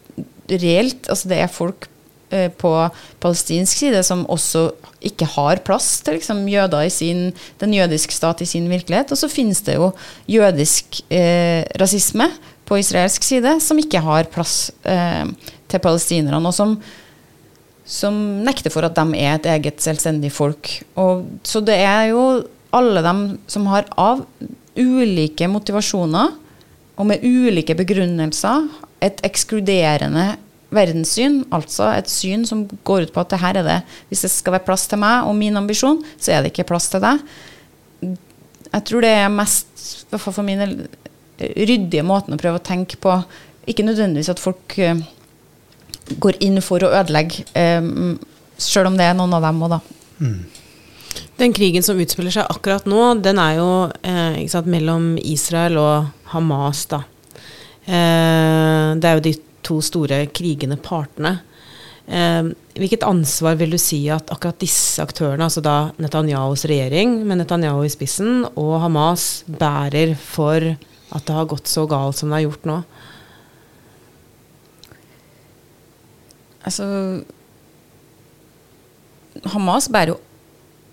reelt 0.47 1.09
Altså 1.11 1.31
det 1.31 1.39
er 1.43 1.51
folk 1.51 1.89
eh, 2.31 2.49
på 2.55 2.71
palestinsk 3.23 3.83
side 3.83 4.03
som 4.07 4.25
også 4.31 4.69
ikke 5.07 5.29
har 5.37 5.63
plass 5.67 6.01
til 6.05 6.19
liksom, 6.19 6.45
jøder 6.51 6.87
i 6.87 6.93
sin, 6.93 7.31
den 7.61 7.75
jødiske 7.77 8.15
stat 8.15 8.43
i 8.43 8.49
sin 8.49 8.69
virkelighet. 8.71 9.13
Og 9.13 9.21
så 9.21 9.31
finnes 9.31 9.63
det 9.67 9.77
jo 9.79 9.93
jødisk 10.31 11.03
eh, 11.11 11.63
rasisme 11.81 12.31
på 12.67 12.81
israelsk 12.81 13.27
side 13.27 13.59
som 13.63 13.79
ikke 13.79 14.03
har 14.03 14.31
plass 14.33 14.71
eh, 14.87 15.27
til 15.77 15.85
palestinerne, 15.85 16.41
og 16.43 16.57
som, 16.57 16.75
som, 17.87 18.17
nekter 18.47 18.73
for 18.75 18.89
at 18.89 18.97
de 18.99 19.21
er 19.21 19.37
et 19.37 19.51
eget 19.57 19.85
selvstendig 19.85 20.33
folk. 20.35 20.73
Og, 20.99 21.27
så 21.47 21.63
det 21.65 21.79
er 21.85 22.11
jo 22.11 22.27
alle 22.77 23.05
dem 23.05 23.23
som 23.51 23.69
har 23.71 23.87
av 24.01 24.25
ulike 24.77 25.49
motivasjoner 25.49 26.35
og 26.97 27.07
med 27.09 27.25
ulike 27.25 27.77
begrunnelser 27.77 28.67
et 29.05 29.21
ekskluderende 29.27 30.35
verdenssyn, 30.75 31.43
altså 31.55 31.91
et 31.95 32.09
syn 32.11 32.45
som 32.49 32.65
går 32.87 33.07
ut 33.07 33.13
på 33.15 33.23
at 33.23 33.33
det 33.33 33.41
her 33.41 33.61
er 33.61 33.67
det 33.67 33.77
Hvis 34.09 34.25
det 34.27 34.33
skal 34.33 34.57
være 34.57 34.67
plass 34.67 34.87
til 34.91 35.01
meg 35.01 35.29
og 35.29 35.37
min 35.39 35.57
ambisjon, 35.57 36.03
så 36.19 36.33
er 36.33 36.43
det 36.43 36.53
ikke 36.53 36.69
plass 36.73 36.89
til 36.91 37.05
deg. 37.05 37.23
Jeg 38.73 38.85
tror 38.89 39.05
det 39.05 39.13
er 39.15 39.33
mest, 39.33 39.69
for 40.11 40.43
min 40.45 40.89
ryddige 41.39 42.05
måten 42.07 42.35
å 42.35 42.41
prøve 42.41 42.59
å 42.59 42.67
tenke 42.67 42.99
på. 43.01 43.15
Ikke 43.69 43.87
nødvendigvis 43.87 44.33
at 44.33 44.43
folk 44.43 44.77
uh, 44.83 44.99
går 46.23 46.39
inn 46.45 46.61
for 46.65 46.85
å 46.85 46.93
ødelegge, 47.01 47.47
um, 47.81 48.15
sjøl 48.61 48.91
om 48.91 48.97
det 48.99 49.09
er 49.09 49.17
noen 49.19 49.35
av 49.37 49.45
dem 49.45 49.65
òg, 49.67 49.77
da. 49.77 49.81
Mm. 50.21 50.39
Den 51.37 51.53
krigen 51.57 51.85
som 51.85 51.99
utspiller 52.01 52.33
seg 52.33 52.49
akkurat 52.53 52.87
nå, 52.89 53.01
den 53.25 53.41
er 53.41 53.59
jo 53.59 53.69
eh, 54.01 54.39
sant, 54.49 54.69
mellom 54.73 55.17
Israel 55.21 55.77
og 55.81 56.31
Hamas, 56.33 56.87
da. 56.89 57.03
Eh, 57.85 58.95
det 58.97 59.11
er 59.11 59.19
jo 59.19 59.27
de 59.27 59.35
to 59.67 59.77
store 59.85 60.23
krigende 60.33 60.79
partene. 60.81 61.37
Eh, 62.07 62.49
hvilket 62.79 63.05
ansvar 63.05 63.59
vil 63.61 63.75
du 63.75 63.79
si 63.83 64.01
at 64.13 64.33
akkurat 64.33 64.61
disse 64.63 65.03
aktørene, 65.03 65.49
altså 65.49 65.61
da 65.65 65.91
Netanyahus 66.01 66.65
regjering 66.71 67.19
med 67.27 67.43
Netanyahu 67.43 67.83
i 67.85 67.93
spissen, 67.93 68.47
og 68.55 68.79
Hamas 68.85 69.45
bærer 69.45 70.15
for 70.17 70.73
at 71.17 71.27
det 71.29 71.37
har 71.37 71.51
gått 71.51 71.69
så 71.71 71.85
galt 71.91 72.17
som 72.19 72.33
det 72.33 72.41
har 72.41 72.47
gjort 72.49 72.69
nå? 72.69 72.81
Altså 76.67 76.87
Hamas 79.53 79.87
bærer 79.93 80.15
jo 80.15 80.21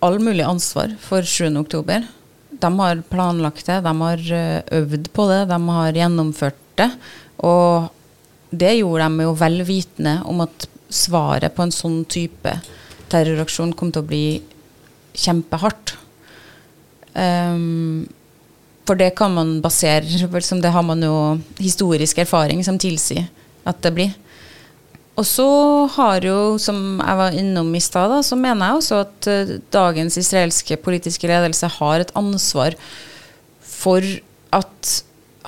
all 0.03 0.19
mulig 0.21 0.43
ansvar 0.45 0.93
for 1.01 1.23
7. 1.25 1.47
oktober. 1.61 2.05
De 2.51 2.69
har 2.79 3.01
planlagt 3.09 3.65
det, 3.69 3.79
de 3.85 3.93
har 4.01 4.23
eh, 4.37 4.61
øvd 4.79 5.09
på 5.15 5.27
det, 5.31 5.41
de 5.49 5.59
har 5.77 5.99
gjennomført 5.99 6.59
det. 6.79 6.89
Og 7.43 7.89
det 8.53 8.75
gjorde 8.77 9.09
de 9.09 9.27
jo 9.27 9.35
vel 9.39 9.63
vitende 9.65 10.17
om 10.29 10.43
at 10.45 10.67
svaret 10.93 11.55
på 11.55 11.65
en 11.65 11.73
sånn 11.73 12.03
type 12.05 12.51
terroraksjon 13.11 13.73
kom 13.77 13.91
til 13.93 14.03
å 14.03 14.09
bli 14.09 14.25
kjempehardt. 15.17 15.95
Um, 17.13 18.05
for 18.87 18.97
det 18.99 19.11
kan 19.15 19.33
man 19.35 19.59
basere 19.61 20.01
Det 20.63 20.71
har 20.73 20.83
man 20.83 21.03
jo 21.05 21.39
historisk 21.61 22.17
erfaring 22.23 22.63
som 22.65 22.79
tilsier 22.81 23.29
at 23.63 23.81
det 23.81 23.93
blir. 23.95 24.13
Og 25.13 25.25
så 25.29 25.47
har 25.93 26.25
jo, 26.25 26.57
som 26.57 26.97
jeg 26.97 27.17
var 27.19 27.35
innom 27.37 27.69
i 27.77 27.81
stad, 27.83 28.15
så 28.25 28.37
mener 28.39 28.65
jeg 28.65 28.79
også 28.79 29.01
at 29.03 29.29
uh, 29.29 29.55
dagens 29.73 30.17
israelske 30.17 30.77
politiske 30.81 31.29
ledelse 31.29 31.69
har 31.75 32.01
et 32.01 32.13
ansvar 32.17 32.77
for 33.61 34.01
at 34.53 34.93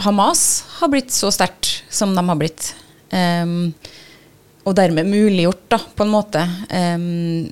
Hamas 0.05 0.65
har 0.77 0.91
blitt 0.91 1.13
så 1.15 1.31
sterkt 1.33 1.79
som 1.89 2.13
de 2.13 2.23
har 2.27 2.37
blitt. 2.37 2.73
Um, 3.09 3.73
og 4.65 4.75
dermed 4.77 5.09
muliggjort, 5.09 5.65
da, 5.71 5.79
på 5.97 6.05
en 6.05 6.13
måte, 6.13 6.45
um, 6.69 7.49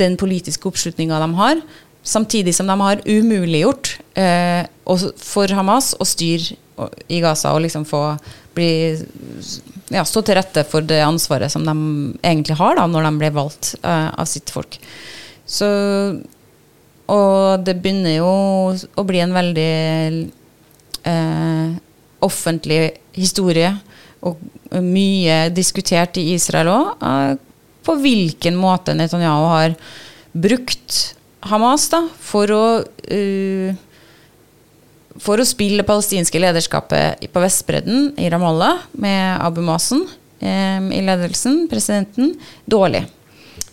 den 0.00 0.16
politiske 0.20 0.68
oppslutninga 0.68 1.20
de 1.20 1.30
har. 1.36 1.62
Samtidig 2.06 2.54
som 2.56 2.70
de 2.70 2.76
har 2.80 3.04
umuliggjort 3.04 3.98
uh, 4.16 4.64
for 5.20 5.52
Hamas 5.52 5.92
å 6.00 6.08
styre 6.08 6.56
i 7.12 7.20
Gaza 7.20 7.52
og 7.52 7.64
liksom 7.66 7.84
få 7.84 8.14
bli 8.60 8.72
ja, 9.90 10.04
stå 10.06 10.22
til 10.24 10.38
rette 10.38 10.64
for 10.68 10.86
det 10.86 11.00
ansvaret 11.02 11.52
som 11.52 11.64
de 11.66 11.74
egentlig 12.22 12.56
har 12.60 12.78
da, 12.78 12.86
når 12.86 13.08
de 13.08 13.12
blir 13.20 13.34
valgt 13.34 13.74
uh, 13.82 14.10
av 14.14 14.28
sitt 14.30 14.52
folk. 14.54 14.78
Så 15.50 15.66
Og 17.10 17.64
det 17.66 17.74
begynner 17.82 18.20
jo 18.20 18.34
å 18.70 19.04
bli 19.06 19.18
en 19.18 19.34
veldig 19.34 19.72
uh, 21.10 21.72
offentlig 22.22 22.82
historie, 23.16 23.72
og 24.22 24.38
mye 24.84 25.48
diskutert 25.50 26.20
i 26.20 26.28
Israel 26.36 26.70
òg, 26.70 26.90
uh, 27.00 27.32
eh, 27.32 27.36
på 27.80 27.96
hvilken 27.98 28.58
måte 28.60 28.92
Netanyahu 28.94 29.46
har 29.48 29.74
brukt 30.36 31.16
Hamas 31.48 31.88
da, 31.90 32.04
for 32.20 32.52
å 32.52 32.64
for 35.18 35.40
å 35.40 35.46
spille 35.46 35.80
det 35.80 35.88
palestinske 35.88 36.40
lederskapet 36.40 37.24
på 37.32 37.42
Vestbredden, 37.42 38.12
i 38.20 38.30
Ramallah, 38.30 38.84
med 38.92 39.40
Abu 39.42 39.60
Masen 39.64 40.04
eh, 40.38 40.78
i 40.78 41.00
ledelsen, 41.02 41.64
presidenten, 41.70 42.36
dårlig. 42.70 43.02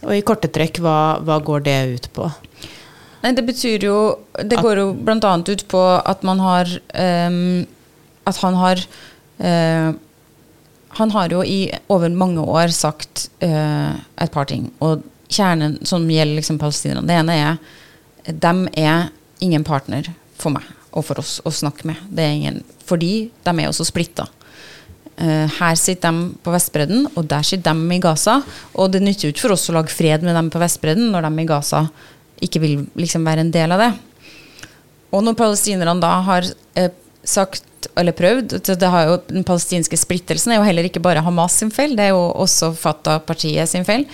Og 0.02 0.16
i 0.16 0.24
korte 0.26 0.50
trekk, 0.54 0.82
hva, 0.82 1.20
hva 1.26 1.38
går 1.44 1.66
det 1.68 1.78
ut 1.94 2.10
på? 2.16 2.30
Nei, 3.24 3.34
det 3.34 3.44
betyr 3.48 3.82
jo 3.82 3.98
Det 4.46 4.60
går 4.62 4.78
jo 4.78 4.92
bl.a. 4.94 5.32
ut 5.42 5.64
på 5.72 5.80
at 5.98 6.22
man 6.22 6.38
har 6.38 6.70
um, 6.70 7.66
At 8.30 8.38
han 8.44 8.60
har 8.62 8.84
uh, 9.42 9.90
Han 11.00 11.14
har 11.16 11.34
jo 11.34 11.42
i 11.42 11.64
over 11.90 12.14
mange 12.14 12.46
år 12.46 12.70
sagt 12.78 13.32
uh, 13.42 13.98
et 14.22 14.32
par 14.32 14.46
ting. 14.46 14.70
Og 14.86 15.02
kjernen 15.34 15.80
som 15.82 16.06
gjelder 16.06 16.38
liksom 16.38 16.62
palestinerne, 16.62 17.10
det 17.10 17.18
ene 17.18 17.42
er 17.42 18.34
De 18.46 18.56
er 18.78 19.10
ingen 19.42 19.66
partner 19.66 20.14
for 20.38 20.54
meg 20.54 20.77
og 20.92 21.06
for 21.06 21.22
oss 21.22 21.38
å 21.46 21.54
snakke 21.54 21.88
med. 21.90 22.02
Det 22.10 22.24
er 22.24 22.36
ingen, 22.36 22.60
fordi 22.88 23.30
de 23.46 23.54
er 23.54 23.70
også 23.70 23.88
splitta. 23.88 24.28
Uh, 25.18 25.50
her 25.50 25.78
sitter 25.80 26.14
de 26.14 26.42
på 26.46 26.54
Vestbredden, 26.54 27.08
og 27.18 27.26
der 27.30 27.46
sitter 27.46 27.74
de 27.74 27.96
i 27.96 28.02
Gaza. 28.02 28.40
Og 28.78 28.92
det 28.94 29.02
nytter 29.04 29.28
jo 29.28 29.34
ikke 29.34 29.48
for 29.48 29.58
oss 29.58 29.70
å 29.72 29.78
lage 29.78 29.94
fred 29.94 30.26
med 30.26 30.38
dem 30.38 30.52
på 30.54 30.62
Vestbredden 30.62 31.10
når 31.14 31.28
de 31.28 31.44
i 31.44 31.50
Gaza 31.50 31.88
ikke 32.46 32.62
vil 32.62 32.84
liksom 33.00 33.26
være 33.26 33.46
en 33.46 33.54
del 33.54 33.74
av 33.74 33.82
det. 33.82 33.92
Og 35.16 35.24
når 35.26 35.38
palestinerne 35.40 35.98
da 36.04 36.14
har 36.28 36.46
uh, 36.46 36.92
sagt 37.28 37.66
eller 37.98 38.16
prøvd 38.18 38.58
det 38.68 38.90
har 38.90 39.08
jo, 39.08 39.16
Den 39.30 39.46
palestinske 39.48 39.98
splittelsen 40.00 40.54
er 40.54 40.60
jo 40.60 40.66
heller 40.68 40.88
ikke 40.88 41.04
bare 41.04 41.24
Hamas 41.26 41.58
sin 41.60 41.72
feil, 41.74 41.96
det 41.98 42.08
er 42.08 42.16
jo 42.16 42.28
også 42.44 42.72
Fatah-partiet 42.78 43.70
sin 43.70 43.86
feil. 43.88 44.06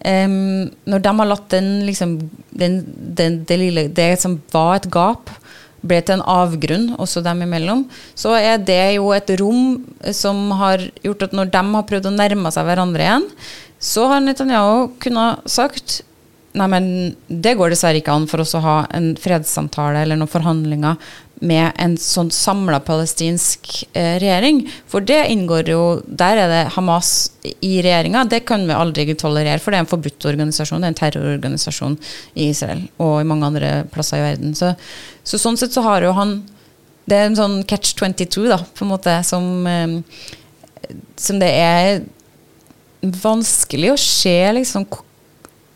Um, 0.00 0.70
når 0.88 1.02
de 1.04 1.12
har 1.18 1.28
latt 1.28 1.48
den, 1.52 1.70
liksom, 1.84 2.16
den, 2.56 2.80
den, 2.88 3.42
det, 3.44 3.58
lille, 3.60 3.88
det 3.92 4.14
som 4.22 4.38
var 4.52 4.78
et 4.78 4.88
gap 4.92 5.32
ble 5.80 6.00
til 6.04 6.18
en 6.18 6.26
avgrunn 6.28 6.90
også 7.00 7.22
dem 7.24 7.44
imellom, 7.46 7.86
så 8.18 8.34
er 8.36 8.60
det 8.60 8.96
jo 8.98 9.10
et 9.16 9.32
rom 9.40 9.80
som 10.16 10.50
har 10.60 10.84
gjort 11.04 11.28
at 11.28 11.36
når 11.36 11.52
de 11.54 11.64
har 11.74 11.88
prøvd 11.88 12.10
å 12.10 12.14
nærme 12.14 12.52
seg 12.52 12.68
hverandre 12.68 13.06
igjen, 13.06 13.26
så 13.80 14.06
har 14.10 14.22
Netanyahu 14.24 14.90
kunnet 15.00 15.50
sagt 15.50 16.02
Nei, 16.50 16.66
men 16.66 16.86
det 17.30 17.52
går 17.54 17.70
dessverre 17.70 18.00
ikke 18.00 18.10
an 18.10 18.24
for 18.26 18.42
oss 18.42 18.56
å 18.58 18.62
ha 18.64 18.72
en 18.98 19.12
fredssamtale 19.22 20.00
eller 20.02 20.18
noen 20.18 20.32
forhandlinger 20.32 20.96
med 21.40 21.72
en 21.80 21.94
sånn 22.00 22.28
samla 22.32 22.82
palestinsk 22.84 23.70
eh, 23.96 24.18
regjering. 24.20 24.60
For 24.90 25.04
det 25.04 25.22
inngår 25.32 25.70
jo 25.72 25.80
Der 26.04 26.36
er 26.42 26.52
det 26.52 26.62
Hamas 26.76 27.32
i 27.42 27.80
regjeringa. 27.80 28.26
Det 28.28 28.42
kan 28.48 28.66
vi 28.68 28.76
aldri 28.76 29.06
tolerere, 29.14 29.58
for 29.58 29.72
det 29.72 29.80
er 29.80 29.86
en 29.86 29.90
forbudt 29.90 30.28
organisasjon. 30.28 30.82
Det 30.82 30.90
er 30.90 30.94
en 30.94 31.00
terrororganisasjon 31.00 31.96
i 32.34 32.50
Israel 32.52 32.84
og 33.00 33.20
i 33.22 33.28
mange 33.28 33.48
andre 33.48 33.72
plasser 33.92 34.20
i 34.20 34.26
verden. 34.28 34.54
Så, 34.56 34.74
så 35.24 35.40
sånn 35.40 35.56
sett 35.60 35.72
så 35.76 35.84
har 35.86 36.04
jo 36.04 36.14
han 36.16 36.42
Det 37.10 37.16
er 37.16 37.26
en 37.26 37.38
sånn 37.38 37.62
catch 37.66 37.96
22, 37.98 38.44
da, 38.52 38.60
på 38.76 38.84
en 38.84 38.90
måte, 38.92 39.14
som, 39.26 39.66
eh, 39.66 40.92
som 41.18 41.40
det 41.40 41.48
er 41.48 42.02
vanskelig 43.00 43.94
å 43.94 43.96
se 43.98 44.36
liksom 44.54 44.84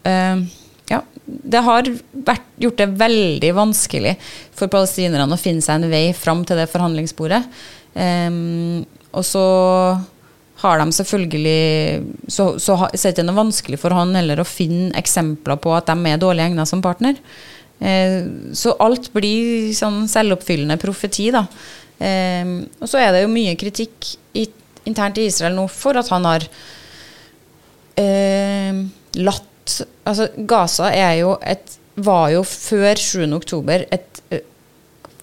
eh, 0.04 0.44
det 1.24 1.60
har 1.64 1.88
vært, 2.26 2.48
gjort 2.60 2.80
det 2.80 2.90
veldig 3.00 3.52
vanskelig 3.56 4.14
for 4.54 4.68
palestinerne 4.72 5.32
å 5.32 5.40
finne 5.40 5.64
seg 5.64 5.80
en 5.80 5.92
vei 5.92 6.08
fram 6.16 6.42
til 6.44 6.58
det 6.60 6.68
forhandlingsbordet. 6.72 7.40
Um, 7.94 8.84
og 9.14 9.24
så 9.24 9.44
har 10.64 10.80
de 10.80 10.96
selvfølgelig 10.96 12.02
Så, 12.26 12.58
så, 12.58 12.74
så 12.74 13.06
er 13.06 13.12
det 13.12 13.12
ikke 13.12 13.26
noe 13.28 13.38
vanskelig 13.38 13.78
for 13.78 13.94
han 13.94 14.14
heller 14.16 14.40
å 14.42 14.48
finne 14.48 14.90
eksempler 14.98 15.60
på 15.62 15.74
at 15.76 15.86
de 15.86 16.10
er 16.10 16.18
dårlig 16.20 16.48
egnet 16.48 16.70
som 16.70 16.82
partner. 16.84 17.18
Uh, 17.80 18.52
så 18.56 18.76
alt 18.82 19.10
blir 19.16 19.72
sånn 19.76 20.04
selvoppfyllende 20.10 20.76
profeti, 20.82 21.30
da. 21.34 21.46
Um, 21.94 22.56
og 22.82 22.90
så 22.90 23.00
er 23.00 23.14
det 23.14 23.24
jo 23.24 23.32
mye 23.32 23.56
kritikk 23.56 24.12
i, 24.36 24.44
internt 24.84 25.18
i 25.22 25.28
Israel 25.30 25.54
nå 25.56 25.68
for 25.72 25.96
at 25.96 26.10
han 26.12 26.26
har 26.28 26.44
uh, 28.02 28.84
latt 29.24 29.50
altså 30.04 30.28
Gaza 30.48 30.90
er 30.92 31.18
jo 31.22 31.36
et, 31.44 31.78
var 31.96 32.30
jo 32.34 32.42
før 32.46 32.98
7. 33.00 33.24
oktober 33.36 33.86
et 33.94 34.22
uh, 34.32 34.42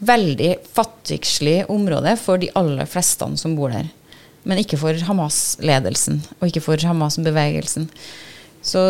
veldig 0.02 0.56
fattigslig 0.74 1.62
område 1.70 2.16
for 2.20 2.42
de 2.42 2.50
aller 2.58 2.90
fleste 2.90 3.28
som 3.38 3.58
bor 3.58 3.74
der. 3.74 3.90
Men 4.44 4.58
ikke 4.58 4.80
for 4.82 4.98
Hamas-ledelsen, 5.06 6.24
og 6.40 6.48
ikke 6.50 6.64
for 6.66 6.82
Hamas-bevegelsen. 6.82 7.86
Så 8.66 8.82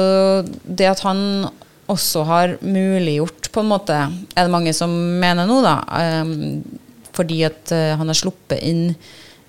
det 0.63 0.87
at 0.87 1.03
han 1.03 1.49
også 1.91 2.23
har 2.27 2.55
muliggjort, 2.63 3.49
på 3.51 3.63
en 3.63 3.71
måte, 3.71 3.97
er 3.97 4.47
det 4.47 4.53
mange 4.53 4.71
som 4.75 4.93
mener 5.19 5.47
nå, 5.49 5.59
da. 5.65 5.75
Um, 6.23 6.61
fordi 7.11 7.41
at 7.47 7.73
uh, 7.75 7.97
han 7.99 8.07
har 8.07 8.15
sluppet 8.17 8.63
inn 8.63 8.93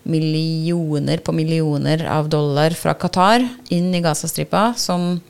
millioner 0.03 1.21
på 1.23 1.35
millioner 1.35 2.03
av 2.11 2.27
dollar 2.31 2.75
fra 2.75 2.97
Qatar 2.99 3.45
inn 3.71 3.93
i 3.95 4.03
Gazastripa, 4.03 4.73
som 4.75 5.21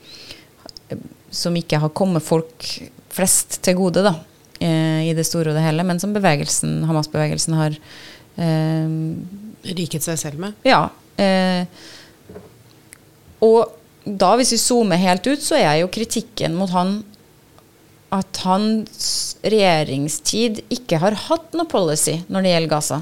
som 1.33 1.55
ikke 1.57 1.79
har 1.81 1.93
kommet 1.95 2.25
folk 2.25 2.67
flest 3.13 3.59
til 3.65 3.77
gode, 3.77 4.03
da, 4.05 4.15
eh, 4.59 5.09
i 5.09 5.13
det 5.17 5.25
store 5.27 5.51
og 5.51 5.57
det 5.57 5.65
hele, 5.65 5.85
men 5.85 6.01
som 6.01 6.13
bevegelsen, 6.15 6.81
Hamas-bevegelsen 6.89 7.57
har 7.59 7.77
eh, 8.37 8.99
Riket 9.63 10.03
seg 10.03 10.17
selv 10.19 10.41
med? 10.43 10.57
Ja. 10.67 10.89
Eh, 11.15 11.63
og 13.43 13.71
da, 14.03 14.33
hvis 14.35 14.51
vi 14.51 14.59
zoomer 14.59 14.99
helt 14.99 15.23
ut, 15.29 15.39
så 15.39 15.55
er 15.55 15.77
jo 15.79 15.91
kritikken 15.91 16.57
mot 16.59 16.71
han 16.73 16.97
at 18.13 18.41
hans 18.43 19.05
regjeringstid 19.41 20.61
ikke 20.73 20.99
har 21.01 21.15
hatt 21.29 21.55
noe 21.57 21.69
policy 21.69 22.19
når 22.27 22.43
det 22.43 22.51
gjelder 22.51 22.73
Gaza. 22.75 22.99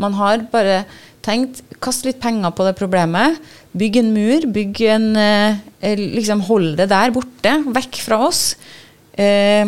Man 0.00 0.16
har 0.16 0.46
bare 0.52 0.84
tenkt 1.24 1.60
kast 1.84 2.06
litt 2.06 2.20
penger 2.22 2.54
på 2.54 2.66
det 2.66 2.76
problemet. 2.78 3.40
Bygg 3.74 3.98
en 4.00 4.12
mur. 4.14 4.46
Bygg 4.54 4.80
en 4.94 5.10
eh, 5.18 5.56
eh, 5.82 5.98
liksom 5.98 6.44
Hold 6.48 6.76
det 6.78 6.88
der 6.92 7.14
borte. 7.14 7.56
Vekk 7.74 8.00
fra 8.04 8.20
oss. 8.28 8.44
Eh, 9.12 9.66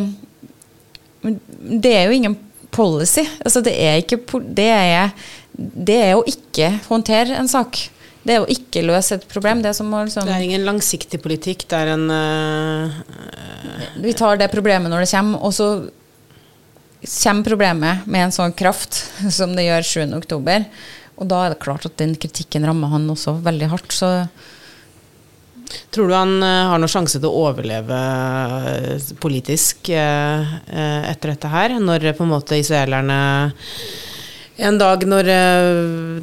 det 1.27 1.92
er 1.92 2.07
jo 2.07 2.14
ingen 2.14 2.38
policy. 2.71 3.27
Altså, 3.42 3.62
det 3.64 3.75
er 3.75 4.01
ikke 4.03 4.21
det 4.55 4.71
er, 4.71 5.12
det 5.57 5.99
er 6.11 6.14
å 6.16 6.25
ikke 6.29 6.71
håndtere 6.87 7.38
en 7.40 7.51
sak. 7.51 7.88
Det 8.27 8.35
er 8.35 8.42
å 8.42 8.51
ikke 8.51 8.83
løse 8.87 9.19
et 9.19 9.27
problem. 9.31 9.62
Det 9.62 9.71
er, 9.71 9.79
liksom, 9.79 10.27
det 10.27 10.35
er 10.35 10.47
ingen 10.47 10.66
langsiktig 10.66 11.21
politikk. 11.23 11.66
Det 11.71 11.79
er 11.79 11.92
en 11.95 12.09
uh, 12.11 12.97
Vi 14.03 14.14
tar 14.19 14.40
det 14.40 14.51
problemet 14.51 14.90
når 14.90 15.05
det 15.05 15.12
kommer, 15.12 15.42
og 15.47 15.55
så 15.55 15.69
kommer 17.07 17.47
problemet 17.47 18.07
med 18.11 18.27
en 18.27 18.35
sånn 18.35 18.55
kraft 18.57 18.99
som 19.38 19.55
det 19.55 19.69
gjør 19.69 19.87
7.10. 19.87 20.66
Og 21.16 21.29
da 21.31 21.44
er 21.44 21.55
det 21.55 21.62
klart 21.64 21.87
at 21.88 21.96
den 22.00 22.14
kritikken 22.20 22.66
rammer 22.68 22.92
han 22.92 23.09
også 23.12 23.38
veldig 23.44 23.72
hardt. 23.72 23.94
Så 23.94 24.12
Tror 25.90 26.09
du 26.09 26.14
han 26.14 26.37
uh, 26.42 26.70
har 26.70 26.81
noen 26.81 26.90
sjanse 26.90 27.18
til 27.18 27.29
å 27.29 27.46
overleve 27.48 27.96
uh, 27.96 29.07
politisk 29.22 29.90
uh, 29.90 30.57
etter 31.11 31.33
dette 31.33 31.50
her? 31.50 31.79
Når 31.83 32.12
på 32.16 32.26
en 32.26 32.35
måte 32.37 32.61
israelerne 32.61 33.16
En 34.57 34.79
dag 34.81 35.02
når 35.05 35.26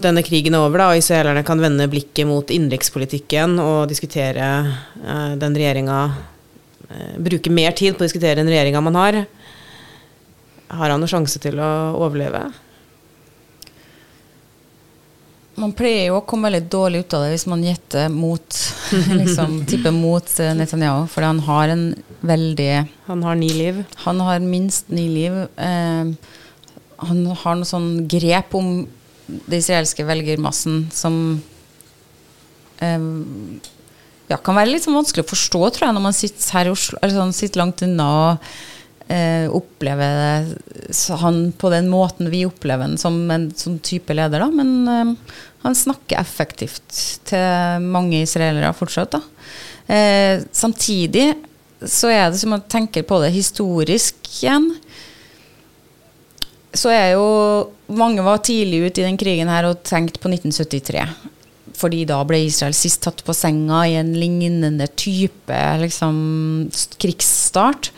denne 0.02 0.24
krigen 0.26 0.56
er 0.58 0.64
over, 0.66 0.82
da, 0.82 0.88
og 0.90 0.98
israelerne 0.98 1.44
kan 1.46 1.60
vende 1.62 1.86
blikket 1.86 2.26
mot 2.26 2.50
innenrikspolitikken 2.50 3.60
og 3.62 3.92
diskutere 3.92 4.48
den 5.38 5.54
regjeringa 5.54 6.00
Bruke 7.22 7.54
mer 7.54 7.76
tid 7.78 7.94
på 7.94 8.02
å 8.02 8.08
diskutere 8.08 8.40
den 8.40 8.50
regjeringa 8.50 8.82
man 8.82 8.98
har. 8.98 9.20
Har 10.74 10.90
han 10.90 10.98
noen 10.98 11.14
sjanse 11.14 11.38
til 11.46 11.62
å 11.62 11.70
overleve? 12.02 12.48
Man 15.60 15.74
pleier 15.78 16.08
jo 16.08 16.18
å 16.18 16.26
komme 16.26 16.50
veldig 16.50 16.66
dårlig 16.74 17.04
ut 17.04 17.14
av 17.14 17.26
det 17.26 17.34
hvis 17.36 17.46
man 17.52 17.62
gjetter 17.66 18.08
mot 18.10 18.60
liksom, 19.20 19.60
tipper 19.70 19.94
mot 19.94 20.32
eh, 20.42 20.54
Netanyahu, 20.58 21.06
fordi 21.12 21.30
han 21.30 21.42
har 21.46 21.74
en 21.74 21.84
veldig 22.26 22.72
Han 23.10 23.24
har 23.28 23.38
ni 23.38 23.52
liv? 23.54 23.84
Han 24.06 24.22
har 24.24 24.42
minst 24.42 24.90
ni 24.90 25.06
liv. 25.12 25.36
Eh, 25.62 26.10
han 27.04 27.24
har 27.44 27.60
noe 27.60 27.70
sånn 27.70 28.08
grep 28.10 28.56
om 28.58 28.88
det 29.28 29.62
israelske 29.62 30.06
velgermassen 30.08 30.88
som 30.94 31.16
eh, 32.82 33.08
ja, 34.32 34.40
kan 34.40 34.58
være 34.58 34.74
litt 34.74 34.88
sånn 34.88 34.98
vanskelig 34.98 35.26
å 35.26 35.32
forstå, 35.36 35.64
tror 35.70 35.88
jeg, 35.88 35.96
når 35.98 36.08
man 36.08 36.18
sitter 36.18 36.58
her 36.58 36.70
i 36.70 36.74
Oslo, 36.74 36.98
eller 37.02 37.20
sånn, 37.20 37.36
sitter 37.36 37.62
langt 37.62 37.84
unna 37.86 38.10
og 38.24 38.54
eh, 39.08 39.48
opplever 39.52 40.48
han 41.20 41.40
på 41.58 41.72
den 41.74 41.90
måten 41.92 42.30
vi 42.32 42.46
opplever 42.48 42.88
han 42.88 43.00
som 43.02 43.20
en 43.32 43.50
sånn 43.58 43.80
type 43.84 44.16
leder, 44.16 44.44
da. 44.44 44.50
Men 44.52 44.72
eh, 44.88 45.36
han 45.64 45.78
snakker 45.78 46.20
effektivt 46.20 47.00
til 47.30 47.88
mange 47.88 48.24
israelere 48.24 48.74
fortsatt, 48.78 49.18
da. 49.18 49.24
Eh, 49.94 50.44
samtidig 50.52 51.34
så 51.84 52.12
er 52.14 52.30
det 52.32 52.40
som 52.40 52.56
å 52.56 52.64
tenke 52.72 53.04
på 53.04 53.20
det 53.24 53.34
historisk 53.36 54.20
igjen. 54.40 54.72
Så 56.74 56.92
er 56.94 57.14
jo 57.18 57.28
Mange 57.94 58.24
var 58.26 58.40
tidlig 58.42 58.88
ute 58.88 59.02
i 59.02 59.06
den 59.06 59.18
krigen 59.20 59.50
her 59.52 59.68
og 59.68 59.84
tenkte 59.86 60.18
på 60.24 60.32
1973 60.32 61.04
fordi 61.78 62.04
da 62.10 62.20
ble 62.28 62.40
Israel 62.46 62.76
sist 62.78 63.02
tatt 63.06 63.24
på 63.26 63.36
senga 63.36 63.84
i 63.90 63.96
en 64.00 64.14
lignende 64.18 64.88
type 65.00 65.60
liksom, 65.82 66.16
krigsstart. 67.02 67.92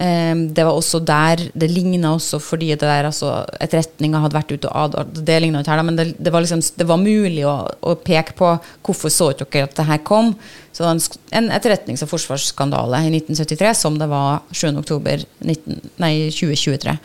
Um, 0.00 0.46
det 0.56 0.64
var 0.64 0.72
også 0.72 0.96
der 1.04 1.42
Det 1.52 1.68
ligna 1.68 2.14
også 2.14 2.38
fordi 2.40 2.70
det 2.70 2.80
der, 2.80 3.04
altså, 3.04 3.44
etterretninga 3.60 4.18
hadde 4.22 4.38
vært 4.38 4.52
ute 4.54 4.68
og 4.70 4.84
advart. 4.86 5.24
Det 5.26 5.42
ligna 5.42 5.60
ikke 5.60 5.72
her, 5.74 5.80
da, 5.82 5.84
men 5.84 5.98
det, 5.98 6.06
det, 6.16 6.32
var 6.32 6.40
liksom, 6.40 6.62
det, 6.78 6.86
var 6.88 6.96
mulig 7.02 7.44
å, 7.44 7.68
å, 7.68 7.94
peke 8.00 8.32
på 8.38 8.58
hvorfor 8.86 9.10
så 9.12 9.28
ikke 9.34 9.50
dere 9.50 9.68
at 9.68 9.76
det 9.76 9.84
her 9.90 10.00
kom. 10.06 10.32
Så 10.72 10.80
det 10.80 10.86
var 10.86 10.94
en, 11.36 11.50
etterretnings- 11.52 12.02
og 12.06 12.12
forsvarsskandale 12.14 12.96
i 13.04 13.12
1973 13.18 13.76
som 13.82 13.92
det 14.00 14.08
var 14.08 14.40
7.10.2023. 14.56 16.96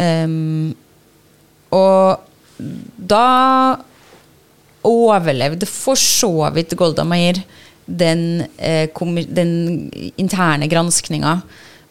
Um, 0.00 0.72
og 1.76 2.16
da 2.96 3.76
overlevde 4.86 5.66
for 5.68 5.96
så 6.00 6.48
vidt 6.54 6.78
Golda 6.80 7.04
Meir 7.04 7.42
den, 7.84 8.46
eh, 8.56 8.88
den 9.28 9.92
interne 10.16 10.64
granskninga 10.70 11.42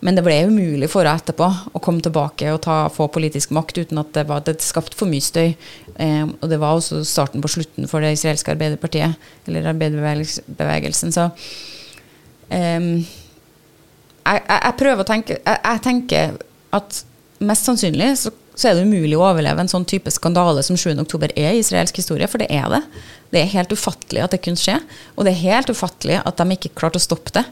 men 0.06 0.16
det 0.16 0.24
ble 0.24 0.38
umulig 0.48 0.88
for 0.92 1.04
henne 1.04 1.20
etterpå 1.20 1.48
å 1.76 1.82
komme 1.84 2.04
tilbake 2.04 2.54
og 2.54 2.62
ta, 2.64 2.78
få 2.94 3.10
politisk 3.12 3.52
makt 3.56 3.82
uten 3.82 4.00
at 4.00 4.14
det, 4.16 4.26
var, 4.30 4.46
det 4.48 4.62
skapte 4.64 4.96
for 4.96 5.12
mye 5.12 5.24
støy. 5.24 5.52
Eh, 6.00 6.24
og 6.24 6.46
det 6.52 6.60
var 6.62 6.78
også 6.78 7.02
starten 7.08 7.44
på 7.44 7.52
slutten 7.52 7.90
for 7.92 8.04
det 8.04 8.14
israelske 8.16 8.54
arbeiderpartiet, 8.56 9.20
eller 9.50 9.68
arbeiderbevegelsen. 9.74 11.12
Så 11.16 11.28
eh, 12.48 12.80
jeg, 13.04 14.46
jeg, 14.48 14.78
prøver 14.80 15.04
å 15.04 15.10
tenke 15.10 15.36
jeg, 15.36 15.60
jeg, 15.60 15.84
tenker 15.84 16.40
at 16.80 17.04
mest 17.44 17.68
sannsynlig 17.68 18.14
så, 18.22 18.32
så, 18.54 18.70
er 18.70 18.80
det 18.80 18.88
umulig 18.88 19.20
å 19.20 19.28
overleve 19.28 19.64
en 19.64 19.72
sånn 19.72 19.88
type 19.90 20.12
skandale 20.16 20.64
som 20.64 20.80
7.10 20.80 21.34
er 21.34 21.58
i 21.58 21.60
israelsk 21.60 22.00
historie, 22.00 22.28
for 22.32 22.40
det 22.40 22.48
er 22.56 22.72
det. 22.72 22.86
Det 23.36 23.44
er 23.44 23.56
helt 23.58 23.76
ufattelig 23.76 24.24
at 24.24 24.32
det 24.32 24.46
kunne 24.48 24.60
skje, 24.60 24.80
og 25.18 25.28
det 25.28 25.36
er 25.36 25.44
helt 25.44 25.76
ufattelig 25.76 26.22
at 26.24 26.40
de 26.40 26.56
ikke 26.56 26.78
klarte 26.80 27.02
å 27.02 27.10
stoppe 27.10 27.36
det 27.36 27.50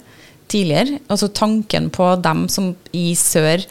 tidligere. 0.51 1.01
Altså 1.11 1.29
tanken 1.33 1.89
på 1.93 2.09
dem 2.23 2.47
som 2.51 2.71
i 2.95 3.11
sør 3.17 3.63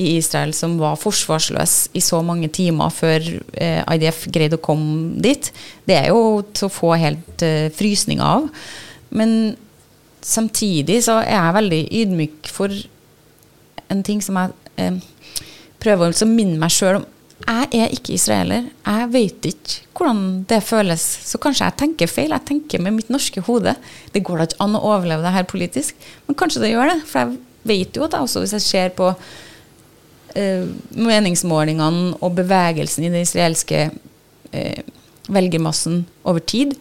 i 0.00 0.16
Israel 0.16 0.52
som 0.56 0.78
var 0.80 0.98
forsvarsløse 1.00 1.90
i 1.98 2.02
så 2.04 2.20
mange 2.24 2.48
timer 2.54 2.92
før 2.94 3.24
eh, 3.58 3.82
IDF 3.96 4.26
greide 4.32 4.56
å 4.56 4.62
komme 4.62 5.18
dit, 5.20 5.50
det 5.84 5.98
er 5.98 6.08
jo 6.12 6.40
til 6.54 6.68
å 6.68 6.72
få 6.72 6.94
helt 7.00 7.44
eh, 7.44 7.68
frysning 7.74 8.22
av. 8.24 8.48
Men 9.10 9.56
samtidig 10.24 11.02
så 11.04 11.18
er 11.24 11.34
jeg 11.34 11.58
veldig 11.58 11.82
ydmyk 12.02 12.50
for 12.52 12.74
en 13.90 14.04
ting 14.06 14.22
som 14.24 14.38
jeg 14.40 14.54
eh, 14.80 15.00
prøver 15.82 16.14
å 16.14 16.30
minne 16.30 16.60
meg 16.60 16.72
sjøl 16.72 17.02
om 17.02 17.08
jeg 17.46 17.80
er 17.80 17.92
ikke 17.94 18.14
israeler. 18.14 18.66
Jeg 18.84 19.10
vet 19.12 19.46
ikke 19.50 19.78
hvordan 19.96 20.22
det 20.48 20.60
føles. 20.64 21.02
Så 21.26 21.40
kanskje 21.42 21.68
jeg 21.68 21.78
tenker 21.80 22.10
feil. 22.10 22.34
Jeg 22.34 22.46
tenker 22.48 22.82
med 22.82 22.96
mitt 22.96 23.10
norske 23.12 23.42
hode. 23.46 23.74
Det 24.12 24.22
går 24.24 24.38
da 24.40 24.48
ikke 24.48 24.60
an 24.64 24.76
å 24.78 24.82
overleve 24.92 25.24
det 25.24 25.34
her 25.34 25.48
politisk. 25.48 25.96
Men 26.26 26.38
kanskje 26.38 26.62
det 26.64 26.72
gjør 26.74 26.92
det. 26.92 26.98
For 27.08 27.22
jeg 27.22 27.40
vet 27.70 27.96
jo 27.96 28.06
at 28.06 28.16
jeg 28.16 28.28
også, 28.28 28.44
hvis 28.44 28.56
jeg 28.58 28.66
ser 28.66 28.94
på 28.96 29.10
uh, 29.10 30.64
meningsmålingene 30.96 32.14
og 32.20 32.38
bevegelsen 32.38 33.08
i 33.08 33.12
den 33.12 33.24
israelske 33.24 33.88
uh, 33.90 34.80
velgermassen 35.30 36.04
over 36.28 36.44
tid, 36.44 36.76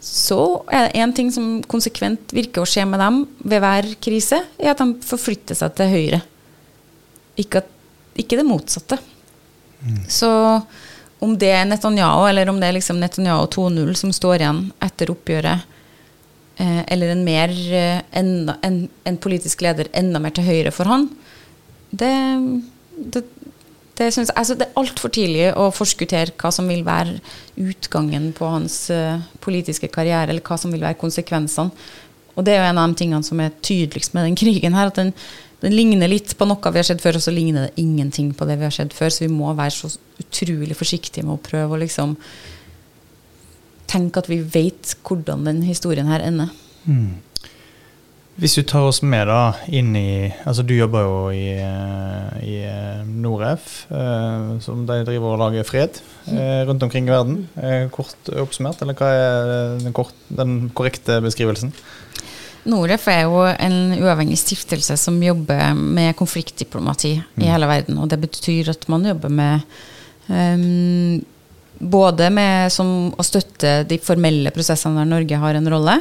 så 0.00 0.62
er 0.72 0.86
det 0.86 1.00
én 1.00 1.12
ting 1.12 1.28
som 1.32 1.58
konsekvent 1.68 2.32
virker 2.32 2.64
å 2.64 2.68
skje 2.68 2.86
med 2.88 3.02
dem 3.02 3.22
ved 3.44 3.60
hver 3.60 3.88
krise, 4.00 4.40
er 4.56 4.72
at 4.72 4.80
de 4.80 4.94
forflytter 5.04 5.58
seg 5.58 5.74
til 5.76 5.92
høyre. 5.92 6.20
Ikke, 7.40 7.60
at, 7.60 7.68
ikke 8.20 8.38
det 8.40 8.46
motsatte. 8.48 8.96
Så 10.08 10.30
om 11.20 11.36
det 11.38 11.50
er 11.52 11.66
Netanyahu, 11.68 12.24
eller 12.28 12.48
om 12.48 12.60
det 12.60 12.70
er 12.70 12.78
liksom 12.78 13.00
Netanyahu 13.00 13.46
2.0 13.52 13.92
som 14.00 14.12
står 14.14 14.40
igjen 14.40 14.62
etter 14.82 15.12
oppgjøret, 15.12 15.66
eh, 16.56 16.80
eller 16.92 17.12
en, 17.12 17.24
mer, 17.26 17.52
eh, 17.52 18.00
enda, 18.16 18.56
en, 18.66 18.82
en 19.04 19.20
politisk 19.20 19.64
leder 19.64 19.90
enda 19.96 20.22
mer 20.22 20.34
til 20.36 20.48
høyre 20.48 20.72
for 20.74 20.88
han, 20.88 21.10
det, 21.90 22.12
det, 22.96 23.24
det, 23.98 24.12
synes, 24.14 24.30
altså 24.30 24.56
det 24.56 24.68
er 24.68 24.78
altfor 24.80 25.12
tidlig 25.12 25.50
å 25.58 25.70
forskuttere 25.74 26.36
hva 26.40 26.52
som 26.54 26.70
vil 26.70 26.84
være 26.86 27.18
utgangen 27.60 28.30
på 28.36 28.48
hans 28.48 28.84
uh, 28.94 29.18
politiske 29.42 29.90
karriere, 29.92 30.30
eller 30.30 30.44
hva 30.46 30.58
som 30.60 30.72
vil 30.72 30.84
være 30.86 31.00
konsekvensene. 31.00 31.74
Og 32.38 32.46
det 32.46 32.54
er 32.54 32.62
jo 32.62 32.68
en 32.70 32.78
av 32.78 32.92
de 32.92 33.00
tingene 33.00 33.26
som 33.26 33.40
er 33.42 33.56
tydeligst 33.58 34.14
med 34.14 34.28
den 34.28 34.38
krigen 34.42 34.78
her, 34.78 34.92
at 34.92 35.00
den, 35.02 35.10
den 35.60 35.76
ligner 35.76 36.08
litt 36.08 36.32
på 36.38 36.48
noe 36.48 36.72
vi 36.72 36.80
har 36.80 36.88
sett 36.88 37.02
før, 37.04 37.18
og 37.18 37.24
så 37.24 37.34
ligner 37.34 37.68
det 37.68 37.82
ingenting 37.82 38.32
på 38.36 38.46
det 38.48 38.56
vi 38.60 38.68
har 38.68 38.74
sett 38.74 38.96
før. 38.96 39.12
Så 39.12 39.26
vi 39.26 39.32
må 39.32 39.52
være 39.56 39.76
så 39.76 39.90
utrolig 40.22 40.76
forsiktige 40.78 41.26
med 41.26 41.36
å 41.36 41.42
prøve 41.44 41.76
å 41.76 41.80
liksom 41.82 42.16
tenke 43.90 44.22
at 44.22 44.30
vi 44.30 44.40
vet 44.40 44.94
hvordan 45.04 45.44
den 45.48 45.64
historien 45.66 46.08
her 46.08 46.24
ender. 46.24 46.54
Mm. 46.86 47.18
Hvis 48.40 48.54
du 48.56 48.62
tar 48.64 48.86
oss 48.88 49.02
med 49.04 49.26
da 49.28 49.52
inn 49.68 49.90
i 49.98 50.30
altså 50.48 50.62
Du 50.64 50.72
jobber 50.72 51.02
jo 51.04 51.16
i, 51.34 51.50
eh, 51.60 52.36
i 52.46 52.54
eh, 52.64 53.02
Noref, 53.04 53.82
eh, 53.92 54.54
som 54.64 54.86
de 54.88 54.96
driver 55.04 55.34
og 55.34 55.42
lager 55.42 55.66
fred 55.68 55.98
eh, 56.30 56.62
rundt 56.68 56.86
omkring 56.86 57.10
i 57.10 57.12
verden. 57.12 57.42
Eh, 57.60 57.90
kort 57.92 58.30
oppsummert, 58.32 58.80
eller 58.80 58.96
hva 58.96 59.10
er 59.12 59.50
den, 59.82 59.92
kort, 59.92 60.16
den 60.32 60.70
korrekte 60.72 61.18
beskrivelsen? 61.20 61.74
Noref 62.68 63.06
er 63.08 63.22
jo 63.24 63.44
en 63.48 63.94
uavhengig 63.96 64.36
stiftelse 64.40 64.96
som 65.00 65.16
jobber 65.22 65.72
med 65.74 66.16
konfliktdiplomati 66.18 67.14
mm. 67.20 67.42
i 67.44 67.48
hele 67.48 67.68
verden. 67.70 68.00
Og 68.02 68.10
det 68.12 68.20
betyr 68.20 68.72
at 68.74 68.84
man 68.92 69.06
jobber 69.08 69.32
med 69.32 69.64
um, 70.28 71.20
både 71.80 72.28
med 72.34 72.72
som, 72.74 73.12
å 73.16 73.24
støtte 73.24 73.80
de 73.88 74.00
formelle 74.04 74.52
prosessene 74.52 75.00
der 75.00 75.08
Norge 75.08 75.40
har 75.40 75.56
en 75.56 75.70
rolle. 75.72 75.96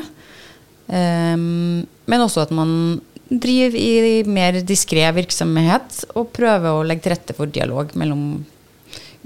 Um, 0.88 1.86
men 2.10 2.26
også 2.26 2.44
at 2.44 2.52
man 2.56 3.00
driver 3.30 3.78
i 3.78 4.24
mer 4.26 4.58
diskré 4.66 5.06
virksomhet 5.14 6.04
og 6.18 6.32
prøver 6.34 6.74
å 6.74 6.86
legge 6.86 7.06
til 7.06 7.14
rette 7.14 7.36
for 7.38 7.52
dialog 7.54 7.94
mellom 8.00 8.42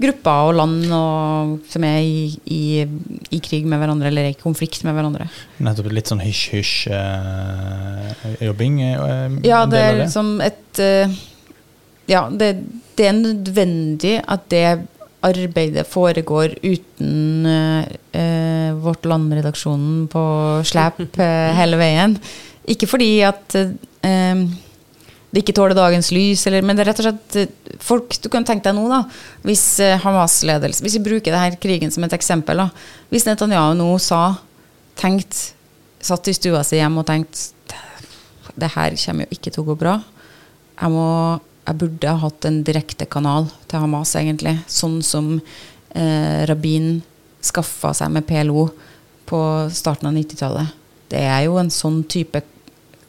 grupper 0.00 0.48
og 0.48 0.54
land 0.58 0.90
og, 0.90 1.60
som 1.70 1.84
er 1.86 2.00
i, 2.02 2.34
i, 2.50 2.82
i, 3.30 3.38
krig 3.44 3.66
med 3.68 3.78
hverandre 3.78 4.08
eller 4.10 4.24
i 4.30 4.34
konflikt 4.38 4.84
med 4.86 4.94
hverandre. 4.96 5.26
Nettopp 5.62 5.92
litt 5.94 6.08
sånn 6.10 6.22
hysj-hysj-jobbing? 6.24 8.74
Uh, 8.82 8.94
uh, 8.98 9.30
ja, 9.46 9.66
det 9.70 9.80
er 9.84 9.94
liksom 10.02 10.28
et 10.44 10.74
uh, 10.82 11.06
Ja, 12.10 12.22
det, 12.28 12.48
det, 12.98 13.06
er 13.08 13.14
nødvendig 13.16 14.20
at 14.26 14.42
det 14.52 14.78
arbeidet 15.24 15.86
foregår 15.88 16.52
uten 16.60 17.48
Vårt 18.84 19.04
Land-redaksjonen 19.08 20.04
på 20.12 20.24
slep 20.68 21.00
hele 21.60 21.76
veien. 21.80 22.12
Ikke 22.68 22.84
fordi 22.90 23.24
at 23.24 23.56
uh, 23.56 24.36
det 25.34 25.42
ikke 25.42 25.56
tåler 25.56 25.74
dagens 25.74 26.12
lys, 26.14 26.44
eller, 26.46 26.62
men 26.62 26.78
det 26.78 26.84
er 26.84 26.92
rett 26.92 27.02
og 27.02 27.08
slett 27.08 27.80
folk 27.82 28.14
Du 28.22 28.28
kan 28.30 28.46
tenke 28.46 28.68
deg 28.68 28.76
nå, 28.78 28.84
da, 28.86 29.00
hvis 29.42 29.64
Hamas-ledelse 30.04 30.84
Hvis 30.84 30.94
vi 31.00 31.02
bruker 31.08 31.34
denne 31.34 31.58
krigen 31.58 31.90
som 31.90 32.06
et 32.06 32.14
eksempel, 32.14 32.62
da. 32.62 32.68
Hvis 33.10 33.26
Netanyahu 33.26 33.74
nå 33.78 33.88
sa, 34.02 34.20
tenkt, 35.00 35.40
satt 36.04 36.30
i 36.30 36.36
stua 36.36 36.62
si 36.62 36.78
hjemme 36.78 37.02
og 37.02 37.08
tenkt 37.10 37.50
det 38.54 38.70
her 38.76 38.94
kommer 38.94 39.26
jo 39.26 39.34
ikke 39.34 39.50
til 39.50 39.64
å 39.64 39.68
gå 39.72 39.74
bra. 39.80 39.96
Jeg 40.78 40.92
må 40.94 41.08
jeg 41.64 41.80
burde 41.80 42.12
ha 42.12 42.20
hatt 42.20 42.44
en 42.44 42.58
direkte 42.66 43.06
kanal 43.08 43.46
til 43.70 43.80
Hamas, 43.80 44.12
egentlig. 44.20 44.58
Sånn 44.68 44.98
som 45.04 45.30
eh, 45.38 46.42
rabbin 46.48 46.98
skaffa 47.44 47.94
seg 47.96 48.12
med 48.12 48.26
PLO 48.28 48.66
på 49.28 49.40
starten 49.72 50.10
av 50.10 50.16
90-tallet. 50.16 50.74
Det 51.08 51.22
er 51.24 51.46
jo 51.46 51.56
en 51.60 51.72
sånn 51.72 52.02
type 52.10 52.42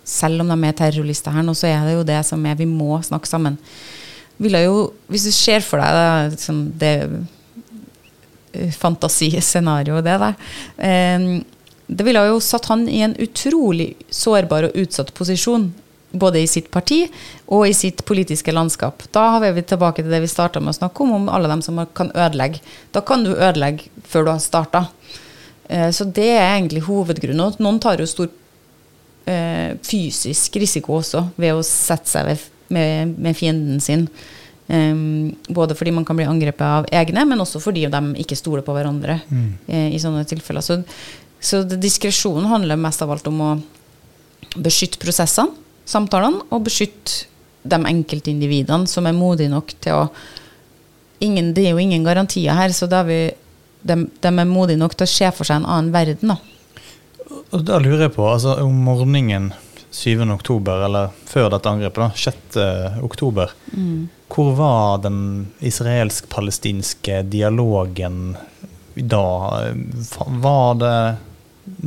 Selv 0.05 0.43
om 0.43 0.51
de 0.53 0.67
er 0.67 0.77
terrorister 0.77 1.33
her 1.33 1.45
nå, 1.45 1.55
så 1.57 1.69
er 1.71 1.85
det 1.87 1.95
jo 1.95 2.07
det 2.07 2.19
som 2.27 2.43
er 2.45 2.59
Vi 2.59 2.67
må 2.69 2.99
snakke 3.03 3.29
sammen. 3.29 3.57
Jo, 4.37 4.91
hvis 5.07 5.25
du 5.25 5.31
ser 5.31 5.63
for 5.63 5.79
deg 5.79 5.95
det, 5.95 6.35
liksom 6.35 6.59
det 6.79 6.93
eh, 8.53 8.71
fantasiscenarioet, 8.75 10.03
det 10.03 10.17
der 10.19 10.35
eh, 10.83 11.27
Det 11.87 12.03
ville 12.03 12.25
jo 12.27 12.41
satt 12.43 12.67
han 12.67 12.83
i 12.89 12.99
en 13.05 13.15
utrolig 13.21 13.93
sårbar 14.11 14.69
og 14.69 14.77
utsatt 14.83 15.13
posisjon 15.15 15.71
både 16.15 16.39
i 16.39 16.47
sitt 16.47 16.71
parti 16.71 17.05
og 17.51 17.67
i 17.67 17.73
sitt 17.75 18.05
politiske 18.07 18.53
landskap. 18.55 19.03
Da 19.11 19.27
har 19.35 19.45
vi 19.55 19.63
tilbake 19.63 20.03
til 20.03 20.11
det 20.11 20.21
vi 20.23 20.31
starta 20.31 20.61
med 20.63 20.73
å 20.73 20.79
snakke 20.79 21.03
om, 21.03 21.13
om 21.17 21.29
alle 21.29 21.51
dem 21.51 21.61
som 21.65 21.81
kan 21.97 22.11
ødelegge. 22.15 22.61
Da 22.95 23.03
kan 23.05 23.25
du 23.25 23.33
ødelegge 23.35 23.91
før 24.07 24.25
du 24.25 24.31
har 24.31 24.43
starta. 24.43 24.85
Eh, 25.67 25.89
så 25.91 26.07
det 26.07 26.31
er 26.37 26.55
egentlig 26.55 26.85
hovedgrunnen. 26.87 27.59
Noen 27.59 27.81
tar 27.83 28.01
jo 28.01 28.09
stor 28.09 28.31
eh, 29.29 29.75
fysisk 29.85 30.57
risiko 30.61 30.99
også 30.99 31.27
ved 31.35 31.55
å 31.55 31.65
sette 31.65 32.11
seg 32.11 32.29
ved, 32.29 32.47
med, 32.75 33.13
med, 33.17 33.37
fienden 33.37 33.83
sin. 33.83 34.07
Um, 34.65 35.35
både 35.53 35.75
fordi 35.77 35.91
man 35.93 36.05
kan 36.07 36.17
bli 36.17 36.25
angrepet 36.25 36.65
av 36.65 36.87
egne, 36.89 37.21
men 37.29 37.43
også 37.43 37.61
fordi 37.61 37.83
de 37.91 38.01
ikke 38.23 38.37
stoler 38.39 38.65
på 38.65 38.73
hverandre 38.73 39.19
mm. 39.29 39.51
eh, 39.67 39.91
i 39.93 40.01
sånne 40.01 40.25
tilfeller. 40.29 40.65
Så, 40.65 40.79
så 41.37 41.61
diskresjonen 41.69 42.49
handler 42.49 42.81
mest 42.81 43.03
av 43.05 43.13
alt 43.13 43.29
om 43.29 43.43
å 43.45 43.51
beskytte 44.55 45.01
prosessene 45.01 45.53
samtalene 45.85 46.43
og 46.49 46.65
beskytte 46.65 47.29
de 47.65 47.79
enkeltindividene 47.89 48.89
som 48.89 49.05
er 49.05 49.17
modige 49.17 49.53
nok 49.53 49.73
til 49.81 50.03
å 50.03 50.07
ingen, 51.23 51.53
Det 51.53 51.63
er 51.65 51.71
jo 51.71 51.79
ingen 51.79 52.03
garantier 52.03 52.53
her, 52.53 52.73
så 52.75 52.89
da 52.91 52.99
vi, 53.07 53.31
de, 53.81 53.95
de, 54.21 54.27
er 54.27 54.45
modige 54.45 54.77
nok 54.77 54.93
til 54.97 55.07
å 55.07 55.09
se 55.09 55.29
for 55.33 55.47
seg 55.47 55.61
en 55.61 55.69
annen 55.69 55.93
verden. 55.93 56.33
Da. 56.33 56.35
Og 57.29 57.63
da 57.65 57.79
lurer 57.81 58.07
jeg 58.07 58.15
på, 58.15 58.25
altså 58.29 58.57
om 58.61 58.75
morgenen 58.85 59.51
7. 59.95 60.21
oktober, 60.33 60.83
eller 60.85 61.13
før 61.29 61.49
dette 61.53 61.71
angrepet, 61.71 62.01
da, 62.03 62.09
6. 62.19 62.57
oktober, 63.05 63.53
mm. 63.71 64.07
hvor 64.33 64.51
var 64.57 64.99
den 65.05 65.21
israelsk-palestinske 65.63 67.21
dialogen 67.31 68.35
da? 68.95 69.25
Var 70.43 70.75
det 70.81 70.97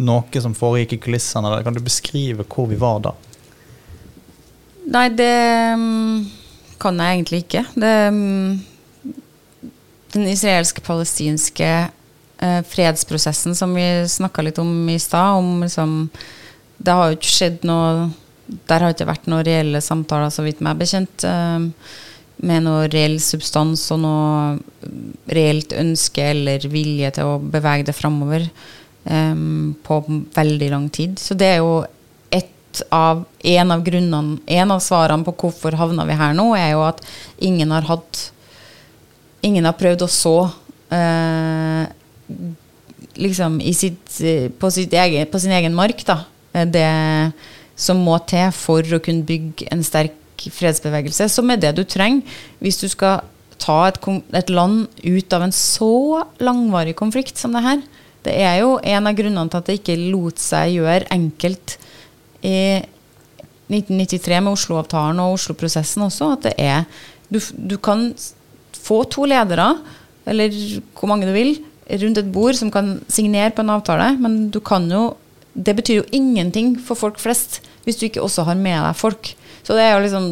noe 0.08 0.42
som 0.42 0.56
foregikk 0.56 0.96
i 0.96 1.00
kulissene? 1.08 1.52
Kan 1.64 1.76
du 1.76 1.84
beskrive 1.84 2.46
hvor 2.48 2.68
vi 2.70 2.80
var 2.80 3.04
da? 3.06 3.14
Nei, 4.88 5.08
det 5.12 5.34
um, 5.76 6.24
kan 6.80 6.98
jeg 7.02 7.18
egentlig 7.18 7.42
ikke. 7.44 7.64
Det, 7.76 7.94
um, 8.08 9.12
den 10.16 10.28
israelske-palestinske 10.32 11.72
uh, 12.42 12.60
fredsprosessen 12.66 13.56
som 13.58 13.74
vi 13.76 13.86
snakka 14.08 14.44
litt 14.44 14.60
om 14.62 14.72
i 14.90 14.98
stad, 14.98 15.38
om 15.38 15.62
liksom 15.64 16.08
Det 16.78 16.94
har 16.94 17.08
jo 17.10 17.18
ikke 17.18 17.34
skjedd 17.34 17.64
noe 17.66 18.10
Der 18.68 18.84
har 18.84 18.94
ikke 18.94 19.08
vært 19.08 19.26
noen 19.26 19.46
reelle 19.46 19.80
samtaler, 19.84 20.30
så 20.30 20.44
vidt 20.46 20.62
meg 20.64 20.78
bekjent, 20.80 21.26
uh, 21.26 21.60
med 22.38 22.64
noe 22.64 22.86
reell 22.92 23.18
substans 23.20 23.82
og 23.90 24.02
noe 24.04 24.90
reelt 25.34 25.74
ønske 25.74 26.22
eller 26.30 26.62
vilje 26.70 27.10
til 27.16 27.32
å 27.32 27.40
bevege 27.42 27.88
det 27.88 27.96
framover 27.98 28.44
um, 29.10 29.74
på 29.82 29.98
veldig 30.36 30.68
lang 30.70 30.86
tid. 30.94 31.18
Så 31.18 31.34
det 31.34 31.56
er 31.56 31.58
jo 31.64 31.80
av 32.90 33.24
en 33.38 33.70
av 33.70 33.82
grunnene 33.82 34.38
En 34.46 34.70
av 34.70 34.80
svarene 34.80 35.24
på 35.26 35.34
hvorfor 35.42 35.76
havna 35.78 36.06
vi 36.08 36.16
her 36.18 36.34
nå, 36.36 36.52
er 36.56 36.72
jo 36.74 36.84
at 36.86 37.02
ingen 37.38 37.72
har 37.74 37.86
hatt 37.88 38.28
Ingen 39.46 39.68
har 39.68 39.76
prøvd 39.78 40.02
å 40.02 40.10
så 40.10 40.36
eh, 40.90 41.84
liksom 43.18 43.58
sitt, 43.76 44.18
på, 44.58 44.70
sitt 44.74 44.92
egen, 44.92 45.28
på, 45.30 45.40
sin 45.42 45.54
egen 45.54 45.76
mark, 45.76 46.04
da. 46.06 46.22
Eh, 46.52 46.66
det 46.68 46.88
som 47.78 48.00
må 48.02 48.16
til 48.26 48.50
for 48.56 48.82
å 48.82 49.02
kunne 49.02 49.26
bygge 49.26 49.68
en 49.72 49.84
sterk 49.86 50.16
fredsbevegelse, 50.38 51.28
som 51.30 51.50
er 51.50 51.60
det 51.62 51.74
du 51.78 51.84
trenger 51.86 52.38
hvis 52.62 52.78
du 52.82 52.88
skal 52.90 53.22
ta 53.58 53.78
et, 53.88 53.98
et 54.38 54.50
land 54.54 54.86
ut 55.02 55.34
av 55.34 55.44
en 55.44 55.54
så 55.54 56.24
langvarig 56.42 56.94
konflikt 56.98 57.38
som 57.38 57.54
det 57.54 57.64
her. 57.64 57.82
Det 58.26 58.34
er 58.34 58.60
jo 58.62 58.76
en 58.82 59.08
av 59.10 59.16
grunnene 59.18 59.50
til 59.50 59.60
at 59.60 59.68
det 59.70 59.78
ikke 59.80 59.98
lot 60.12 60.42
seg 60.42 60.76
gjøre 60.76 61.10
enkelt 61.14 61.76
i 62.46 62.58
1993 63.68 64.40
med 64.40 64.54
Oslo-avtalen 64.54 65.20
og 65.22 65.36
Oslo-prosessen 65.36 66.06
også, 66.06 66.32
at 66.36 66.46
det 66.48 66.54
er 66.62 66.84
du, 67.28 67.38
du, 67.38 67.76
kan 67.76 68.08
få 68.72 69.02
to 69.12 69.26
ledere, 69.28 69.74
eller 70.28 70.54
hvor 70.96 71.10
mange 71.10 71.28
du 71.28 71.34
vil, 71.34 71.58
rundt 71.88 72.20
et 72.20 72.32
bord 72.32 72.56
som 72.58 72.70
kan 72.72 72.98
signere 73.08 73.54
på 73.54 73.64
en 73.64 73.72
avtale, 73.76 74.12
men 74.20 74.48
du 74.52 74.60
kan 74.60 74.90
jo 74.90 75.16
Det 75.58 75.74
betyr 75.74 75.96
jo 75.96 76.10
ingenting 76.14 76.76
for 76.78 76.94
folk 76.94 77.16
flest 77.18 77.56
hvis 77.82 77.96
du 77.98 78.04
ikke 78.06 78.22
også 78.22 78.44
har 78.46 78.54
med 78.54 78.78
deg 78.78 78.94
folk. 78.94 79.32
Så 79.66 79.74
det 79.74 79.82
er 79.82 79.96
jo 79.96 80.02
liksom 80.04 80.26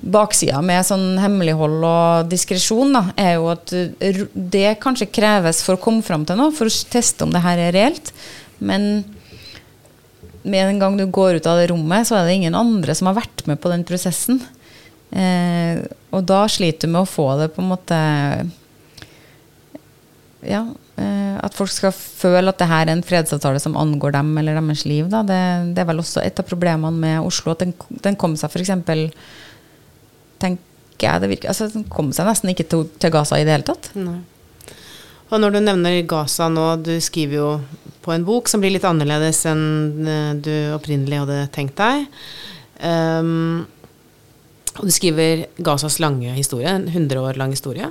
baksida 0.00 0.58
med 0.64 0.86
sånn 0.86 1.20
hemmelighold 1.20 1.84
og 1.86 2.30
diskresjon, 2.30 2.96
da, 2.96 3.02
er 3.14 3.36
jo 3.36 3.46
at 3.52 3.72
eh, 3.76 4.24
det 4.32 4.78
kanskje 4.82 5.10
kreves 5.12 5.60
for 5.62 5.76
å 5.76 5.82
komme 5.82 6.02
fram 6.02 6.24
til 6.26 6.38
noe, 6.40 6.54
for 6.56 6.66
å 6.66 6.90
teste 6.90 7.26
om 7.26 7.34
det 7.34 7.44
her 7.44 7.62
er 7.62 7.74
reelt. 7.76 8.12
Men 8.58 9.04
med 10.42 10.64
en 10.64 10.82
gang 10.82 10.98
du 10.98 11.06
går 11.06 11.38
ut 11.38 11.48
av 11.50 11.60
det 11.60 11.68
rommet, 11.72 12.08
så 12.08 12.18
er 12.18 12.28
det 12.28 12.38
ingen 12.38 12.58
andre 12.58 12.94
som 12.96 13.10
har 13.10 13.20
vært 13.20 13.44
med 13.50 13.60
på 13.62 13.70
den 13.72 13.84
prosessen. 13.86 14.40
Eh, 15.10 15.82
og 16.14 16.24
da 16.28 16.44
sliter 16.50 16.88
du 16.88 16.94
med 16.94 17.04
å 17.04 17.10
få 17.10 17.30
det 17.40 17.52
på 17.54 17.64
en 17.64 17.72
måte 17.72 18.00
Ja, 20.48 20.62
eh, 20.96 21.36
at 21.44 21.56
folk 21.56 21.70
skal 21.72 21.92
føle 21.92 22.48
at 22.48 22.60
det 22.60 22.70
her 22.70 22.86
er 22.86 22.94
en 22.94 23.04
fredsavtale 23.04 23.60
som 23.60 23.76
angår 23.76 24.14
dem 24.16 24.32
eller 24.40 24.56
deres 24.56 24.86
liv. 24.88 25.10
Det, 25.12 25.42
det 25.76 25.82
er 25.82 25.90
vel 25.90 26.00
også 26.00 26.24
et 26.24 26.40
av 26.40 26.48
problemene 26.48 26.94
med 26.96 27.20
Oslo, 27.26 27.52
at 27.52 27.66
den, 27.66 27.76
den 28.04 28.16
kom 28.20 28.36
seg 28.38 28.52
f.eks 28.52 28.72
tenker 30.38 30.64
jeg 31.02 31.22
det 31.22 31.30
virker 31.30 31.52
Altså, 31.52 31.68
den 31.72 31.86
kom 31.90 32.10
seg 32.14 32.26
nesten 32.28 32.52
ikke 32.52 32.66
til, 32.70 32.88
til 32.98 33.14
Gaza 33.14 33.38
i 33.38 33.46
det 33.46 33.54
hele 33.54 33.66
tatt. 33.68 33.90
Nei. 33.98 34.20
Og 35.28 35.42
når 35.42 35.54
du 35.54 35.60
nevner 35.60 35.98
Gaza 36.08 36.48
nå, 36.50 36.70
du 36.80 36.94
skriver 37.04 37.36
jo 37.36 37.48
på 38.04 38.14
en 38.14 38.24
bok 38.24 38.48
som 38.48 38.62
blir 38.62 38.72
litt 38.72 38.86
annerledes 38.88 39.42
enn 39.50 40.08
eh, 40.08 40.30
du 40.40 40.52
opprinnelig 40.72 41.20
hadde 41.24 41.42
tenkt 41.52 41.76
deg. 41.80 42.06
Um, 42.80 43.66
og 44.78 44.86
du 44.86 44.92
skriver 44.94 45.44
Gazas 45.66 45.98
lange 46.00 46.32
historie, 46.36 46.70
en 46.70 46.86
100 46.88 47.20
år 47.20 47.40
lang 47.40 47.52
historie. 47.52 47.90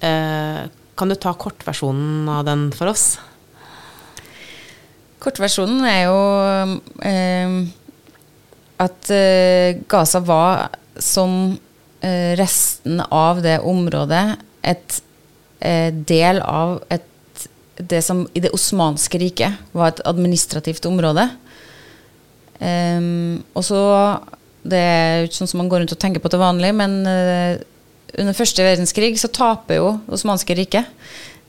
Uh, 0.00 0.64
kan 0.96 1.10
du 1.10 1.16
ta 1.18 1.34
kortversjonen 1.34 2.28
av 2.30 2.44
den 2.48 2.68
for 2.74 2.92
oss? 2.92 3.16
Kortversjonen 5.24 5.84
er 5.88 6.02
jo 6.06 6.20
eh, 7.04 7.56
at 8.84 9.10
eh, 9.14 9.80
Gaza 9.88 10.20
var 10.24 10.68
som 11.00 11.56
eh, 12.00 12.34
resten 12.38 13.00
av 13.00 13.42
det 13.44 13.58
området 13.64 14.24
et 14.64 15.00
eh, 15.60 15.90
del 15.94 16.40
av 16.44 16.82
et, 16.92 17.46
det 17.76 18.02
som 18.04 18.24
i 18.34 18.42
det 18.44 18.52
osmanske 18.54 19.18
riket 19.20 19.72
var 19.72 19.92
et 19.92 20.04
administrativt 20.08 20.86
område. 20.86 21.28
Um, 22.54 23.42
og 23.52 23.64
så 23.66 23.80
Det 24.62 24.78
er 24.78 25.24
ikke 25.26 25.36
sånn 25.36 25.48
som 25.50 25.58
man 25.60 25.68
går 25.68 25.82
rundt 25.82 25.92
og 25.92 25.98
tenker 26.00 26.22
på 26.22 26.30
til 26.32 26.40
vanlig, 26.40 26.70
men 26.72 26.92
uh, 27.04 27.58
under 28.18 28.36
første 28.36 28.64
verdenskrig 28.64 29.14
så 29.20 29.30
taper 29.32 29.80
jo 29.80 29.92
osmanske 30.12 30.56
riket. 30.58 30.90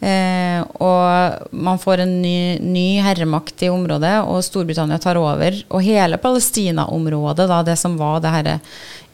Eh, 0.03 0.59
og 0.83 1.55
man 1.55 1.79
får 1.79 2.03
en 2.03 2.13
ny, 2.21 2.57
ny, 2.59 2.99
herremakt 3.05 3.63
i 3.63 3.71
området, 3.71 4.17
og 4.27 4.43
Storbritannia 4.45 4.99
tar 5.01 5.19
over. 5.19 5.57
Og 5.69 5.83
hele 5.85 6.19
Palestina-området, 6.21 7.47
da, 7.51 7.61
det 7.65 7.77
som 7.79 7.97
var 7.99 8.19
det 8.23 8.33
herre 8.33 8.59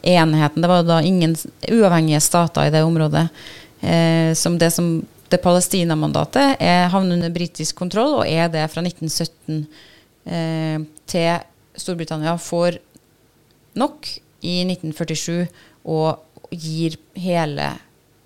enheten. 0.01 0.63
Det 0.63 0.71
var 0.71 0.87
da 0.87 1.01
ingen 1.05 1.35
uavhengige 1.69 2.21
stater 2.23 2.67
i 2.67 2.73
det 2.73 2.83
området. 2.87 3.27
Eh, 3.81 4.33
som 4.37 4.57
det 4.61 4.71
som 4.73 4.99
det 5.31 5.39
Palestina-mandatet 5.39 6.59
havner 6.91 7.15
under 7.15 7.31
britisk 7.31 7.77
kontroll, 7.79 8.17
og 8.19 8.27
er 8.27 8.49
det 8.51 8.65
fra 8.73 8.81
1917 8.83 9.61
eh, 10.27 10.83
til 11.07 11.45
Storbritannia 11.79 12.33
får 12.35 12.81
nok 13.79 14.09
i 14.43 14.57
1947 14.65 15.45
og 15.87 16.19
gir 16.51 16.97
hele 17.15 17.73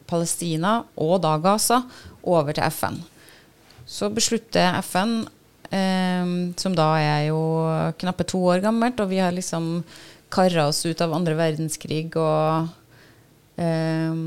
Palestina, 0.10 0.84
og 0.98 1.22
da 1.24 1.36
Gaza, 1.42 1.84
over 2.26 2.54
til 2.54 2.66
FN. 2.74 3.00
Så 3.86 4.10
beslutter 4.14 4.80
FN, 4.82 5.20
eh, 5.70 6.34
som 6.58 6.76
da 6.78 6.90
er 7.02 7.28
jo 7.30 7.42
knappe 8.02 8.26
to 8.28 8.42
år 8.54 8.64
gammelt, 8.66 9.00
og 9.00 9.12
vi 9.14 9.22
har 9.22 9.36
liksom 9.36 9.84
kara 10.34 10.68
oss 10.70 10.84
ut 10.86 11.02
av 11.02 11.14
andre 11.14 11.38
verdenskrig. 11.38 12.10
Og 12.18 12.68
eh, 13.62 14.22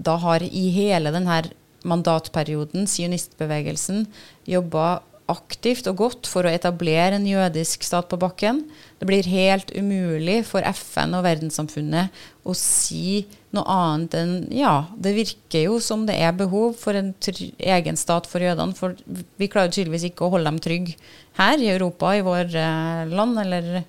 da 0.00 0.16
har 0.24 0.44
i 0.44 0.66
hele 0.76 1.12
denne 1.14 1.42
mandatperioden 1.88 2.84
sionistbevegelsen 2.88 4.04
jobba 4.48 5.00
aktivt 5.30 5.88
og 5.90 6.00
godt 6.00 6.28
for 6.30 6.46
å 6.46 6.52
etablere 6.52 7.16
en 7.16 7.26
jødisk 7.28 7.86
stat 7.86 8.10
på 8.10 8.18
bakken. 8.20 8.64
Det 9.00 9.08
blir 9.08 9.28
helt 9.30 9.70
umulig 9.72 10.42
for 10.48 10.66
FN 10.74 11.16
og 11.16 11.24
verdenssamfunnet 11.24 12.22
å 12.44 12.54
si 12.56 13.24
noe 13.54 13.64
annet 13.70 14.14
enn 14.18 14.34
ja, 14.54 14.74
det 14.94 15.14
virker 15.16 15.64
jo 15.66 15.78
som 15.82 16.04
det 16.08 16.18
er 16.20 16.36
behov 16.36 16.76
for 16.78 16.98
en 16.98 17.12
egen 17.16 17.98
stat 17.98 18.28
for 18.30 18.42
jødene. 18.44 18.76
For 18.78 18.98
vi 19.40 19.50
klarer 19.50 19.72
tydeligvis 19.74 20.10
ikke 20.10 20.26
å 20.26 20.34
holde 20.34 20.50
dem 20.50 20.60
trygge 20.62 20.98
her 21.38 21.58
i 21.62 21.70
Europa, 21.72 22.14
i 22.14 22.24
vår 22.26 22.54
eh, 22.58 23.10
land. 23.10 23.40
eller 23.42 23.84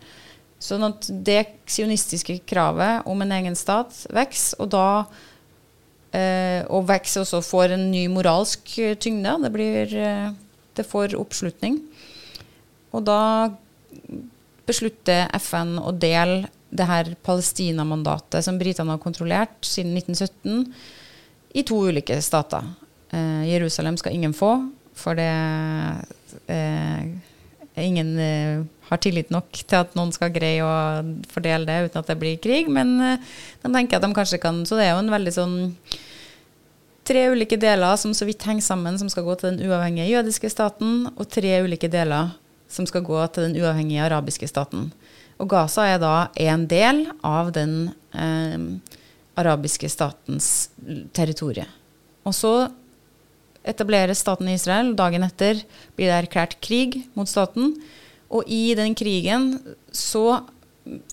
Sånn 0.61 0.85
at 0.85 1.07
det 1.25 1.41
sionistiske 1.69 2.37
kravet 2.45 3.07
om 3.09 3.23
en 3.23 3.33
egen 3.33 3.57
stat 3.57 4.03
vokser, 4.13 4.59
og 4.61 4.69
da 4.75 4.87
eh, 6.13 6.61
Og 6.69 6.85
vokser 6.89 7.23
også 7.23 7.41
får 7.45 7.75
en 7.77 7.87
ny 7.89 8.05
moralsk 8.13 8.75
tyngde. 9.01 9.37
Det, 9.41 9.51
blir, 9.55 9.95
eh, 9.97 10.29
det 10.77 10.87
får 10.87 11.17
oppslutning. 11.19 11.79
Og 12.91 13.05
da 13.07 13.21
beslutter 14.67 15.31
FN 15.39 15.77
å 15.81 15.91
dele 15.91 16.49
det 16.71 16.87
her 16.87 17.09
Palestina-mandatet 17.25 18.45
som 18.45 18.59
britene 18.59 18.93
har 18.93 19.01
kontrollert 19.03 19.57
siden 19.67 19.97
1917, 19.97 20.69
i 21.51 21.65
to 21.67 21.81
ulike 21.89 22.15
stater. 22.23 22.69
Eh, 23.11 23.49
Jerusalem 23.49 23.97
skal 23.99 24.15
ingen 24.15 24.33
få, 24.35 24.53
for 24.95 25.19
det 25.19 25.27
eh, 26.47 27.09
ingen 27.75 28.13
eh, 28.19 28.63
har 28.87 28.99
tillit 29.03 29.31
nok 29.31 29.51
til 29.55 29.79
at 29.79 29.95
noen 29.95 30.11
skal 30.15 30.31
greie 30.33 30.63
å 30.63 30.71
fordele 31.31 31.67
det 31.67 31.89
uten 31.89 32.01
at 32.01 32.11
det 32.11 32.17
blir 32.19 32.39
krig. 32.43 32.71
Men 32.71 32.95
eh, 33.03 33.35
de 33.63 33.73
tenker 33.73 33.99
at 33.99 34.05
de 34.05 34.15
kanskje 34.15 34.41
kan 34.43 34.63
Så 34.67 34.79
det 34.79 34.87
er 34.87 34.95
jo 34.95 35.03
en 35.03 35.13
veldig 35.13 35.35
sånn 35.35 35.57
Tre 37.07 37.23
ulike 37.33 37.57
deler 37.57 37.97
som 37.97 38.13
så 38.13 38.27
vidt 38.27 38.43
henger 38.45 38.65
sammen, 38.65 38.99
som 38.99 39.09
skal 39.09 39.25
gå 39.25 39.35
til 39.39 39.51
den 39.55 39.69
uavhengige 39.69 40.11
jødiske 40.11 40.51
staten, 40.53 41.07
og 41.15 41.29
tre 41.33 41.55
ulike 41.65 41.89
deler 41.91 42.35
som 42.71 42.85
skal 42.87 43.03
gå 43.03 43.19
til 43.33 43.49
den 43.49 43.57
uavhengige 43.59 44.05
arabiske 44.05 44.47
staten. 44.47 44.91
Og 45.41 45.49
Gaza 45.49 45.87
er 45.89 45.99
da 46.01 46.15
en 46.37 46.67
del 46.69 47.07
av 47.25 47.49
den 47.55 47.89
eh, 48.13 48.61
arabiske 49.41 49.89
statens 49.89 50.69
territorie. 51.15 51.65
Og 52.27 52.35
så 52.37 52.53
etableres 53.67 54.21
staten 54.21 54.49
Israel. 54.53 54.93
Dagen 54.97 55.25
etter 55.25 55.61
blir 55.97 56.09
det 56.09 56.17
erklært 56.19 56.59
krig 56.63 57.01
mot 57.17 57.29
staten. 57.29 57.75
Og 58.31 58.47
i 58.47 58.75
den 58.77 58.95
krigen 58.97 59.55
så 59.91 60.43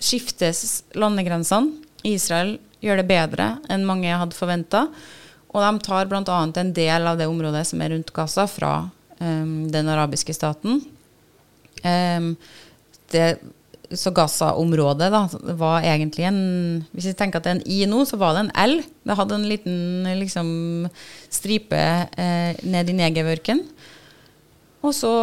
skiftes 0.01 0.83
landegrensene. 0.97 1.73
Israel 2.07 2.55
gjør 2.79 3.01
det 3.01 3.09
bedre 3.09 3.47
enn 3.67 3.87
mange 3.87 4.13
hadde 4.15 4.37
forventa. 4.37 4.85
Og 5.49 5.61
de 5.63 5.83
tar 5.85 6.09
bl.a. 6.09 6.39
en 6.45 6.73
del 6.73 7.07
av 7.09 7.19
det 7.19 7.29
området 7.29 7.65
som 7.67 7.81
er 7.81 7.93
rundt 7.95 8.13
Gaza, 8.13 8.45
fra 8.49 8.73
um, 9.17 9.69
den 9.71 9.89
arabiske 9.89 10.35
staten. 10.37 10.83
Um, 11.81 12.35
det, 13.09 13.39
så 13.97 14.11
Gaza-området 14.13 15.09
var 15.57 15.81
egentlig 15.81 16.25
en 16.27 16.41
Hvis 16.93 17.07
vi 17.09 17.15
tenker 17.17 17.39
at 17.39 17.47
det 17.47 17.51
er 17.51 17.57
en 17.57 17.69
I 17.71 17.79
nå, 17.89 18.03
så 18.05 18.19
var 18.21 18.35
det 18.35 18.43
en 18.45 18.55
L. 18.67 18.75
Det 19.07 19.17
hadde 19.17 19.39
en 19.39 19.49
liten 19.49 20.09
liksom, 20.19 20.49
stripe 21.33 21.79
eh, 22.13 22.59
ned 22.61 22.91
i 22.91 22.97
negevørken. 22.99 23.63
Og 24.85 24.93
så 24.95 25.13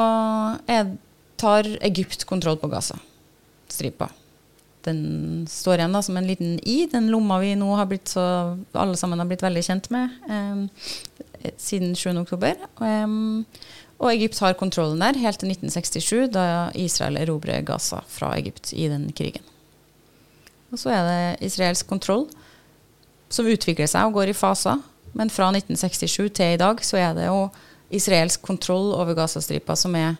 er 0.67 0.97
tar 1.37 1.69
Egypt 1.85 2.25
kontroll 2.29 2.59
på 2.59 2.71
Gaza-stripa. 2.73 4.09
Den 4.87 5.47
står 5.51 5.81
igjen 5.81 5.97
da 5.97 6.03
som 6.05 6.17
en 6.19 6.29
liten 6.29 6.57
i, 6.63 6.85
den 6.91 7.11
lomma 7.13 7.41
vi 7.43 7.55
nå 7.59 7.73
har 7.79 7.89
blitt 7.91 8.13
så 8.15 8.23
alle 8.73 8.97
sammen 8.99 9.21
har 9.23 9.29
blitt 9.29 9.45
veldig 9.45 9.65
kjent 9.67 9.91
med 9.95 10.15
eh, 10.31 11.53
siden 11.61 11.97
7.10. 11.99 12.63
Um, 12.79 13.45
og 13.97 14.13
Egypt 14.13 14.39
har 14.45 14.59
kontrollen 14.61 15.01
der 15.01 15.19
helt 15.19 15.41
til 15.41 15.51
1967, 15.53 16.33
da 16.35 16.47
Israel 16.77 17.17
erobrer 17.21 17.65
Gaza 17.65 18.03
fra 18.13 18.35
Egypt 18.37 18.75
i 18.77 18.89
den 18.93 19.09
krigen. 19.17 19.45
Og 20.73 20.81
så 20.83 20.93
er 20.93 21.07
det 21.07 21.47
israelsk 21.47 21.89
kontroll 21.89 22.27
som 23.33 23.49
utvikler 23.49 23.89
seg 23.91 24.09
og 24.09 24.19
går 24.19 24.33
i 24.33 24.37
faser. 24.37 24.83
Men 25.17 25.33
fra 25.33 25.49
1967 25.49 26.35
til 26.37 26.55
i 26.55 26.61
dag 26.61 26.83
så 26.85 27.01
er 27.01 27.17
det 27.17 27.29
jo 27.31 27.47
israelsk 27.95 28.43
kontroll 28.45 28.93
over 28.95 29.17
Gazastripa 29.17 29.77
som 29.79 29.95
er 29.97 30.19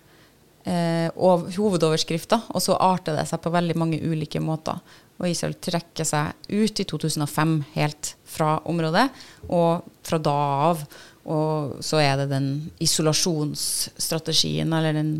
eh, 0.67 1.09
hovedoverskrifter, 1.57 2.49
og 2.53 2.63
så 2.63 2.77
arter 2.83 3.17
det 3.19 3.27
seg 3.31 3.43
på 3.43 3.55
veldig 3.55 3.77
mange 3.79 4.01
ulike 4.03 4.43
måter. 4.43 4.81
Og 5.17 5.31
Israel 5.31 5.57
trekker 5.63 6.05
seg 6.05 6.49
ut 6.53 6.81
i 6.83 6.85
2005 6.85 7.59
helt 7.77 8.15
fra 8.29 8.59
området, 8.69 9.09
og 9.49 9.87
fra 10.05 10.21
da 10.21 10.41
av 10.71 10.83
og 11.27 11.83
så 11.83 11.99
er 11.99 12.21
det 12.21 12.29
den 12.31 12.51
isolasjonsstrategien, 12.83 14.71
eller 14.73 14.95
den 14.95 15.11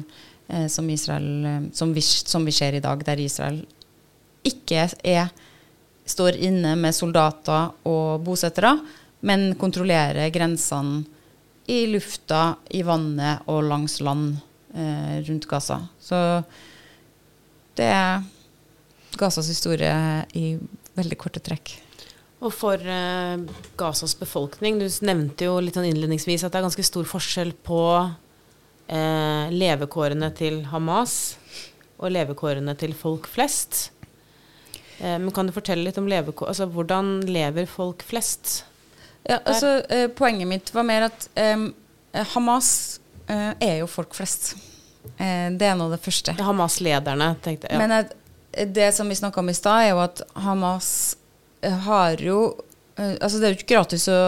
eh, 0.47 0.69
som, 0.71 0.87
Israel, 0.91 1.31
eh, 1.45 1.65
som, 1.75 1.95
vi, 1.95 2.03
som, 2.03 2.47
vi, 2.47 2.55
ser 2.55 2.79
i 2.79 2.83
dag, 2.85 3.03
der 3.05 3.23
Israel 3.23 3.59
ikke 4.47 4.87
er, 5.03 5.33
står 6.07 6.39
inne 6.47 6.77
med 6.79 6.95
soldater 6.95 7.73
og 7.91 8.23
bosettere, 8.23 8.77
men 9.27 9.57
kontrollerer 9.59 10.31
grensene 10.31 11.03
i 11.67 11.83
lufta, 11.91 12.55
i 12.71 12.85
vannet 12.87 13.49
og 13.51 13.65
langs 13.67 13.99
land 13.99 14.37
rundt 14.77 15.47
Gaza. 15.49 15.79
Så 16.03 16.19
det 17.77 17.87
er 17.89 18.25
Gazas 19.17 19.49
historie 19.49 19.93
i 20.37 20.57
veldig 20.97 21.19
korte 21.21 21.43
trekk. 21.45 21.75
Og 22.45 22.53
for 22.53 22.81
eh, 22.81 23.41
Gazas 23.81 24.15
befolkning, 24.21 24.79
du 24.81 24.87
nevnte 25.09 25.49
jo 25.49 25.57
litt 25.63 25.77
sånn 25.79 25.89
innledningsvis 25.89 26.45
at 26.45 26.53
det 26.53 26.61
er 26.61 26.67
ganske 26.69 26.85
stor 26.85 27.09
forskjell 27.09 27.55
på 27.67 27.81
eh, 27.97 29.53
levekårene 29.53 30.31
til 30.37 30.61
Hamas 30.73 31.37
og 31.97 32.13
levekårene 32.13 32.77
til 32.77 32.93
folk 32.97 33.29
flest. 33.31 33.87
Eh, 35.01 35.17
men 35.17 35.33
kan 35.33 35.49
du 35.49 35.57
fortelle 35.57 35.89
litt 35.89 36.01
om 36.01 36.11
levekår, 36.13 36.53
altså 36.53 36.69
hvordan 36.69 37.19
lever 37.29 37.69
folk 37.71 38.05
flest? 38.05 38.59
Ja, 39.27 39.41
altså 39.41 39.81
Poenget 40.15 40.47
mitt 40.47 40.69
var 40.71 40.85
mer 40.87 41.09
at 41.09 41.25
Hamas 42.31 43.01
er 43.29 43.79
jo 43.81 43.87
folk 43.91 44.15
flest. 44.15 44.55
det 45.17 45.67
er 45.67 45.75
nå 45.79 45.89
det 45.91 45.99
første. 46.03 46.35
Hamas-lederne, 46.39 47.33
tenkte 47.43 47.71
jeg. 47.71 47.79
Ja. 47.79 47.83
Men 47.83 48.73
det 48.75 48.93
som 48.95 49.09
vi 49.09 49.15
snakka 49.15 49.41
om 49.41 49.49
i 49.49 49.55
stad, 49.55 49.83
er 49.83 49.91
jo 49.91 50.01
at 50.05 50.23
Hamas 50.35 51.17
har 51.87 52.21
jo 52.23 52.41
eh, 52.97 53.17
Altså, 53.21 53.39
det 53.39 53.47
er 53.47 53.55
jo 53.55 53.59
ikke 53.61 53.75
gratis 53.75 54.09
å 54.13 54.21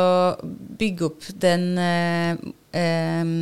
bygge 0.79 1.09
opp 1.09 1.29
den 1.41 1.71
eh, 1.81 2.41
eh, 2.77 3.33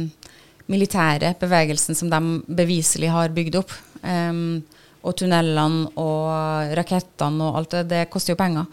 militære 0.66 1.34
bevegelsen 1.40 1.98
som 1.98 2.10
de 2.10 2.20
beviselig 2.46 3.10
har 3.14 3.34
bygd 3.34 3.60
opp. 3.60 3.74
Um, 4.02 4.64
og 5.06 5.14
tunnelene 5.18 5.92
og 6.02 6.72
rakettene 6.74 7.46
og 7.46 7.58
alt 7.60 7.76
det, 7.76 7.82
det 7.92 8.00
koster 8.10 8.34
jo 8.34 8.40
penger. 8.40 8.66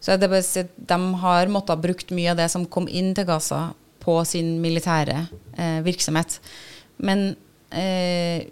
Så 0.00 0.14
det, 0.16 0.30
de 0.30 0.98
har 1.22 1.50
måttet 1.50 1.74
ha 1.74 1.82
brukt 1.82 2.14
mye 2.14 2.30
av 2.30 2.38
det 2.38 2.46
som 2.52 2.68
kom 2.70 2.86
inn 2.86 3.10
til 3.18 3.26
Gaza, 3.26 3.72
på 4.00 4.16
sin 4.28 4.58
militære 4.62 5.24
eh, 5.56 5.80
virksomhet. 5.86 6.38
Men 7.04 7.34
eh, 7.70 8.46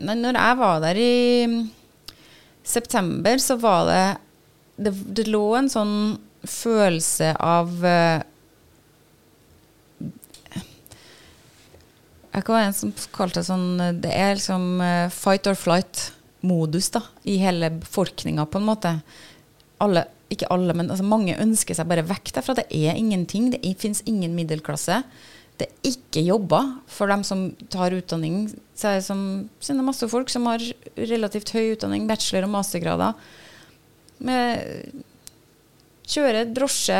når 0.00 0.38
jeg 0.38 0.58
var 0.60 0.80
der 0.84 0.98
i 1.00 1.46
september, 2.64 3.38
så 3.38 3.56
var 3.60 3.86
det 3.88 4.04
det, 4.80 4.92
det, 5.16 5.26
lå 5.28 5.44
en 5.58 5.68
sånn 5.68 5.96
følelse 6.48 7.34
av 7.36 7.84
eh, 7.84 8.26
Jeg 12.30 12.46
være 12.46 12.68
en 12.68 12.76
som 12.78 12.92
kalte 13.10 13.40
det 13.40 13.48
sånn 13.48 13.80
Det 13.98 14.10
er 14.14 14.36
liksom 14.38 14.66
uh, 14.78 15.10
fight 15.10 15.48
or 15.50 15.56
flight-modus 15.58 16.92
da, 16.94 17.00
i 17.26 17.40
hele 17.42 17.72
befolkninga, 17.74 18.44
på 18.46 18.60
en 18.60 18.68
måte. 18.68 18.92
Alle, 19.82 20.04
ikke 20.30 20.48
alle, 20.54 20.74
men 20.76 20.90
altså, 20.90 21.06
mange 21.06 21.36
ønsker 21.42 21.76
seg 21.76 21.88
bare 21.90 22.06
vekk 22.06 22.32
derfra. 22.36 22.56
Det 22.60 22.68
er 22.70 22.98
ingenting. 22.98 23.50
Det 23.54 23.74
fins 23.80 24.02
ingen 24.08 24.34
middelklasse. 24.38 25.02
Det 25.60 25.68
er 25.68 25.90
ikke 25.90 26.24
jobber 26.24 26.70
for 26.88 27.10
dem 27.12 27.22
som 27.26 27.50
tar 27.72 27.94
utdanning. 27.96 28.46
Så 28.78 28.88
er 28.88 29.00
det, 29.00 29.06
som, 29.08 29.22
så 29.60 29.72
er 29.74 29.80
det 29.80 29.86
masse 29.90 30.08
folk 30.08 30.32
som 30.32 30.48
har 30.48 30.64
relativt 30.96 31.52
høy 31.56 31.74
utdanning, 31.74 32.08
bachelor- 32.08 32.48
og 32.48 32.54
mastergrader 32.56 33.30
med 34.24 35.04
Kjøre 36.10 36.42
drosje, 36.50 36.96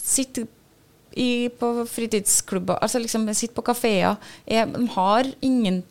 sitte 0.00 0.46
i, 1.12 1.50
på 1.52 1.68
fritidsklubber, 1.90 2.78
altså 2.80 3.02
liksom 3.02 3.26
sitte 3.36 3.52
på 3.58 3.66
kafeer. 3.66 4.16
De 4.48 4.86
har 4.94 5.28
ingen 5.44 5.82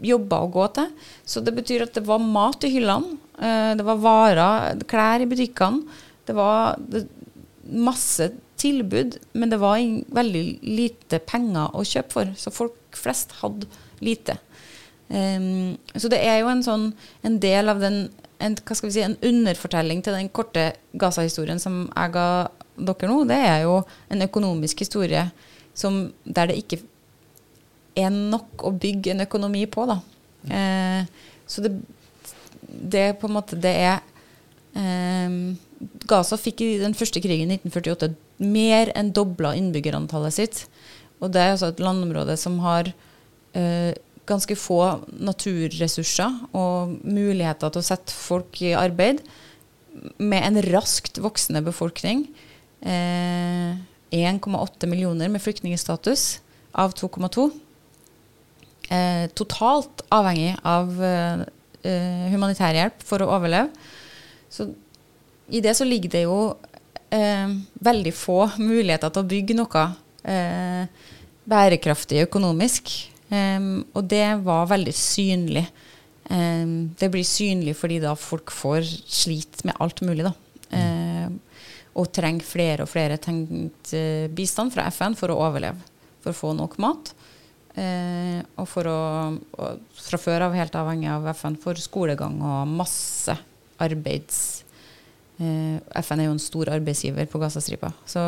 jobber 0.00 0.46
å 0.46 0.52
gå 0.54 0.64
til. 0.78 0.88
Så 1.28 1.42
det 1.44 1.52
betyr 1.56 1.84
at 1.84 1.92
det 1.98 2.06
var 2.08 2.22
mat 2.22 2.64
i 2.64 2.72
hyllene. 2.72 3.18
Eh, 3.38 3.72
det 3.78 3.86
var 3.86 4.02
varer, 4.02 4.82
klær 4.88 5.22
i 5.24 5.28
butikkene. 5.30 6.02
Det 6.26 6.34
var 6.36 6.78
masse 7.66 8.30
tilbud, 8.58 9.18
men 9.36 9.52
det 9.52 9.60
var 9.62 9.78
veldig 10.16 10.44
lite 10.64 11.20
penger 11.22 11.74
å 11.76 11.84
kjøpe 11.86 12.14
for. 12.14 12.34
Så 12.38 12.54
folk 12.54 12.96
flest 12.96 13.36
hadde 13.42 13.68
lite. 14.04 14.38
Så 15.06 16.08
det 16.10 16.18
er 16.18 16.40
jo 16.40 16.48
en 16.50 16.64
sånn 16.66 16.86
en 17.22 17.36
del 17.38 17.70
av 17.70 17.78
den 17.78 18.08
en, 18.42 18.56
hva 18.56 18.76
skal 18.76 18.90
vi 18.90 18.96
si, 18.96 19.04
en 19.04 19.16
underfortelling 19.24 20.02
til 20.04 20.16
den 20.16 20.30
korte 20.34 20.70
Gaza-historien 20.98 21.60
som 21.62 21.86
jeg 21.88 22.12
ga 22.16 22.26
dere 22.76 23.08
nå, 23.08 23.22
det 23.28 23.38
er 23.40 23.62
jo 23.64 23.78
en 24.12 24.24
økonomisk 24.26 24.82
historie 24.84 25.24
som, 25.76 26.06
der 26.24 26.50
det 26.50 26.58
ikke 26.60 26.80
er 27.96 28.12
nok 28.12 28.66
å 28.68 28.74
bygge 28.76 29.14
en 29.14 29.24
økonomi 29.24 29.64
på. 29.72 29.86
Da. 29.88 29.96
Eh, 30.52 31.30
så 31.48 31.64
det, 31.64 31.72
det 32.66 33.16
på 33.20 33.28
en 33.28 33.36
måte 33.36 33.58
det 33.60 33.72
er 33.86 34.00
um, 34.74 35.56
Gaza 36.08 36.38
fikk 36.40 36.62
i 36.64 36.70
den 36.80 36.96
første 36.96 37.20
krigen 37.22 37.52
i 37.52 37.58
1948 37.58 38.14
mer 38.42 38.90
enn 38.96 39.12
dobla 39.16 39.54
innbyggerantallet 39.56 40.34
sitt. 40.36 40.64
Og 41.20 41.32
det 41.32 41.42
er 41.42 41.54
altså 41.54 41.70
et 41.72 41.82
landområde 41.84 42.36
som 42.40 42.58
har 42.64 42.90
uh, 42.90 43.92
ganske 44.26 44.56
få 44.58 44.80
naturressurser 45.22 46.56
og 46.56 46.96
muligheter 47.06 47.72
til 47.72 47.82
å 47.82 47.86
sette 47.86 48.14
folk 48.14 48.60
i 48.64 48.74
arbeid, 48.76 49.22
med 50.20 50.42
en 50.44 50.60
raskt 50.74 51.20
voksende 51.22 51.62
befolkning. 51.64 52.26
Eh, 52.84 53.78
1,8 54.12 54.88
millioner 54.90 55.30
med 55.32 55.40
flyktningstatus 55.40 56.42
av 56.76 56.92
2,2. 56.98 57.46
Eh, 58.92 59.24
totalt 59.34 60.04
avhengig 60.12 60.52
av 60.62 60.92
eh, 61.86 62.26
eh, 62.26 62.30
humanitær 62.32 62.76
hjelp 62.76 63.04
for 63.06 63.22
å 63.22 63.30
overleve. 63.36 63.70
Så 64.50 64.68
i 65.52 65.62
det 65.62 65.76
så 65.78 65.86
ligger 65.86 66.12
det 66.12 66.24
jo 66.24 66.38
eh, 67.14 67.50
veldig 67.86 68.14
få 68.16 68.40
muligheter 68.58 69.12
til 69.12 69.22
å 69.22 69.30
bygge 69.30 69.58
noe 69.58 69.84
eh, 70.26 71.10
bærekraftig 71.46 72.24
økonomisk. 72.26 72.94
Um, 73.26 73.80
og 73.90 74.04
det 74.06 74.26
var 74.46 74.68
veldig 74.70 74.92
synlig. 74.94 75.64
Um, 76.30 76.92
det 76.98 77.08
blir 77.10 77.26
synlig 77.26 77.74
fordi 77.78 77.98
da 78.02 78.12
folk 78.18 78.52
får 78.54 78.86
slit 78.86 79.64
med 79.66 79.78
alt 79.82 80.02
mulig, 80.06 80.26
da. 80.26 80.34
Og 81.96 82.10
trenger 82.12 82.44
flere 82.44 82.84
og 82.84 82.90
flere 82.90 83.16
tenkt 83.22 83.94
bistand 84.36 84.74
fra 84.74 84.84
FN 84.92 85.14
for 85.16 85.32
å 85.32 85.38
overleve. 85.46 85.80
For 86.20 86.34
å 86.34 86.36
få 86.36 86.50
nok 86.58 86.74
mat. 86.82 87.14
Uh, 87.76 88.40
og 88.56 88.64
for 88.70 88.88
å 88.88 89.00
og 89.36 89.82
Fra 90.00 90.16
før 90.20 90.46
av 90.46 90.54
helt 90.56 90.76
avhengig 90.78 91.10
av 91.12 91.26
FN 91.34 91.58
for 91.60 91.78
skolegang 91.80 92.38
og 92.40 92.70
masse 92.70 93.34
arbeids... 93.82 94.62
Eh, 95.36 95.76
FN 96.00 96.22
er 96.22 96.28
jo 96.30 96.34
en 96.36 96.40
stor 96.40 96.70
arbeidsgiver 96.72 97.26
på 97.28 97.40
Gazastripa. 97.42 97.90
Så 98.08 98.22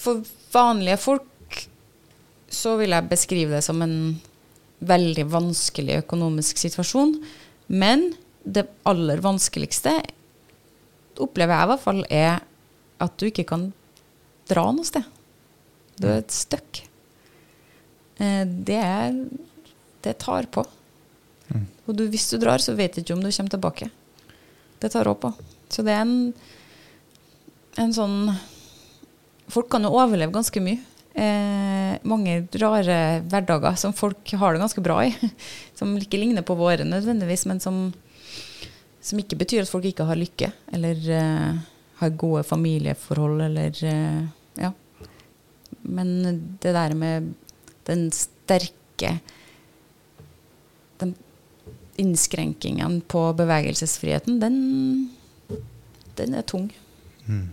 for 0.00 0.22
vanlige 0.54 0.96
folk 1.02 1.58
så 2.52 2.76
vil 2.80 2.94
jeg 2.94 3.10
beskrive 3.10 3.58
det 3.58 3.64
som 3.66 3.82
en 3.84 3.96
veldig 4.82 5.26
vanskelig 5.30 6.00
økonomisk 6.02 6.60
situasjon. 6.60 7.14
Men 7.68 8.10
det 8.42 8.66
aller 8.88 9.22
vanskeligste 9.22 9.94
opplever 11.22 11.54
jeg 11.54 11.68
i 11.68 11.70
hvert 11.72 11.84
fall 11.84 12.02
er 12.08 12.40
at 13.02 13.18
du 13.20 13.28
ikke 13.28 13.46
kan 13.52 13.68
dra 14.50 14.66
noe 14.74 14.88
sted. 14.88 15.04
Du 16.00 16.08
er 16.08 16.22
et 16.22 16.34
støkk. 16.34 16.82
Eh, 18.18 18.44
det, 18.46 18.78
er, 18.78 19.18
det 20.04 20.18
tar 20.22 20.48
på. 20.52 20.64
Mm. 21.48 21.66
Og 21.86 21.96
du, 21.98 22.06
hvis 22.12 22.28
du 22.32 22.38
drar, 22.42 22.62
så 22.62 22.76
vet 22.78 22.94
du 22.94 23.02
ikke 23.02 23.16
om 23.16 23.24
du 23.24 23.30
kommer 23.30 23.56
tilbake. 23.56 23.90
Det 24.82 24.92
tar 24.92 25.10
òg 25.10 25.20
på. 25.22 25.32
Så 25.72 25.84
det 25.86 25.94
er 25.94 26.04
en, 26.04 26.32
en 27.80 27.94
sånn 27.96 28.16
Folk 29.52 29.66
kan 29.68 29.84
jo 29.84 29.90
overleve 29.92 30.32
ganske 30.32 30.60
mye 30.64 30.80
eh, 31.14 31.98
mange 32.02 32.36
rare 32.60 32.98
hverdager 33.28 33.76
som 33.76 33.92
folk 33.92 34.32
har 34.38 34.54
det 34.54 34.62
ganske 34.62 34.84
bra 34.84 35.02
i. 35.06 35.12
Som 35.78 35.96
ikke 35.98 36.20
ligner 36.20 36.44
på 36.46 36.54
våre 36.54 36.84
nødvendigvis, 36.86 37.46
men 37.50 37.58
som, 37.60 37.88
som 39.02 39.18
ikke 39.18 39.40
betyr 39.40 39.64
at 39.64 39.70
folk 39.72 39.88
ikke 39.88 40.06
har 40.06 40.18
lykke. 40.18 40.52
Eller 40.76 41.00
eh, 41.10 41.62
har 41.98 42.16
gode 42.20 42.44
familieforhold, 42.46 43.42
eller 43.48 43.84
eh, 43.88 44.22
Ja. 44.60 44.72
Men 45.82 46.56
det 46.62 46.76
der 46.76 46.94
med 46.94 47.32
den 47.88 48.10
sterke 48.14 49.18
Den 51.00 51.16
innskrenkingen 52.00 53.00
på 53.10 53.24
bevegelsesfriheten, 53.36 54.38
den, 54.40 55.10
den 56.16 56.34
er 56.38 56.46
tung. 56.46 56.70
Mm. 57.26 57.50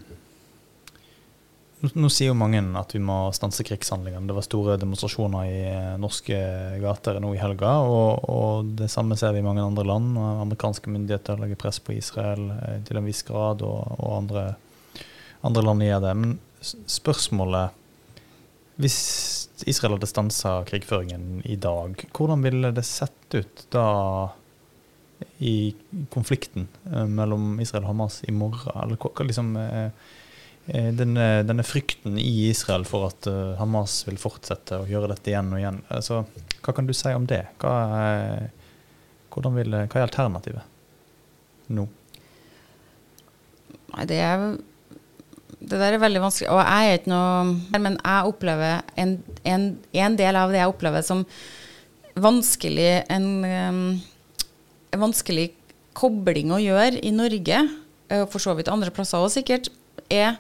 Nå 1.80 2.10
sier 2.12 2.34
jo 2.34 2.36
mange 2.36 2.60
at 2.76 2.92
vi 2.92 3.00
må 3.00 3.30
stanse 3.32 3.64
krigshandlingene. 3.64 4.28
Det 4.28 4.36
var 4.36 4.44
store 4.44 4.76
demonstrasjoner 4.82 5.48
i 5.48 5.60
eh, 5.70 5.94
norske 6.02 6.40
gater 6.84 7.22
nå 7.24 7.32
i 7.36 7.40
helga. 7.40 7.78
Og, 7.88 8.26
og, 8.28 8.74
det 8.82 8.90
samme 8.92 9.16
ser 9.20 9.32
vi 9.32 9.40
i 9.40 9.46
mange 9.46 9.64
andre 9.64 9.86
land. 9.88 10.18
Amerikanske 10.20 10.92
myndigheter 10.92 11.40
legger 11.40 11.60
press 11.62 11.80
på 11.80 11.96
Israel 11.96 12.50
eh, 12.58 12.82
til 12.88 13.00
en 13.00 13.08
viss 13.08 13.24
grad, 13.28 13.64
og, 13.64 13.96
og 13.96 14.18
andre, 14.18 14.44
andre, 15.48 15.64
land 15.70 15.86
gjør 15.88 16.04
det. 16.04 16.14
Men 16.20 16.36
spørsmålet 17.00 17.78
Hvis 18.80 19.00
Israel 19.68 19.98
hadde 19.98 20.08
stansa 20.08 20.60
krigføringen 20.68 21.42
i 21.44 21.58
dag, 21.60 22.00
hvordan 22.16 22.46
ville 22.46 22.72
det 22.76 22.86
sett 22.88 23.36
ut 23.36 23.66
da 23.76 23.88
i 25.44 25.74
konflikten 26.14 26.70
eh, 26.88 27.06
mellom 27.06 27.58
Israel 27.60 27.84
og 27.84 27.94
Hamas 27.94 28.22
i 28.24 28.36
morgen? 28.36 28.72
Eller 28.80 29.00
hva 29.00 29.28
liksom 29.28 29.52
Eh, 30.70 30.94
denne, 30.94 31.44
denne, 31.44 31.64
frykten 31.64 32.18
i 32.22 32.50
Israel 32.50 32.86
for 32.86 33.08
at 33.08 33.28
Hamas 33.58 34.04
vil 34.06 34.20
fortsette 34.22 34.78
å 34.78 34.88
gjøre 34.90 35.10
dette 35.16 35.32
igjen 35.32 35.50
og 35.50 35.62
igjen. 35.62 35.80
Altså, 35.90 36.24
hva 36.62 36.76
kan 36.78 36.86
du 36.86 36.94
si 36.94 37.14
om 37.16 37.26
det? 37.30 37.42
Hva 37.62 37.72
er, 37.98 38.50
vil, 39.56 39.74
hva 39.74 39.88
er 39.88 40.06
alternativet 40.06 41.74
nå? 41.74 41.88
Nei, 43.96 44.06
det 44.10 44.20
er 44.22 44.46
Det 45.60 45.80
der 45.80 45.96
er 45.96 46.02
veldig 46.02 46.22
vanskelig. 46.24 46.50
Og 46.54 46.60
jeg 46.62 46.90
er 46.90 47.00
ikke 47.00 47.12
noe 47.12 47.80
Men 47.82 47.98
jeg 47.98 48.30
opplever 48.30 48.84
en, 49.00 49.16
en, 49.44 49.66
en 50.06 50.18
del 50.20 50.38
av 50.40 50.54
det 50.54 50.62
jeg 50.62 50.72
opplever 50.72 51.06
som 51.06 51.26
vanskelig 52.20 53.06
En, 53.12 53.28
en 53.50 55.04
vanskelig 55.04 55.50
kobling 56.00 56.54
å 56.56 56.62
gjøre 56.62 57.02
i 57.04 57.12
Norge, 57.12 57.60
og 58.16 58.26
for 58.32 58.44
så 58.44 58.54
vidt 58.56 58.70
andre 58.72 58.92
plasser 58.94 59.20
òg 59.20 59.32
sikkert, 59.34 59.68
er 60.08 60.38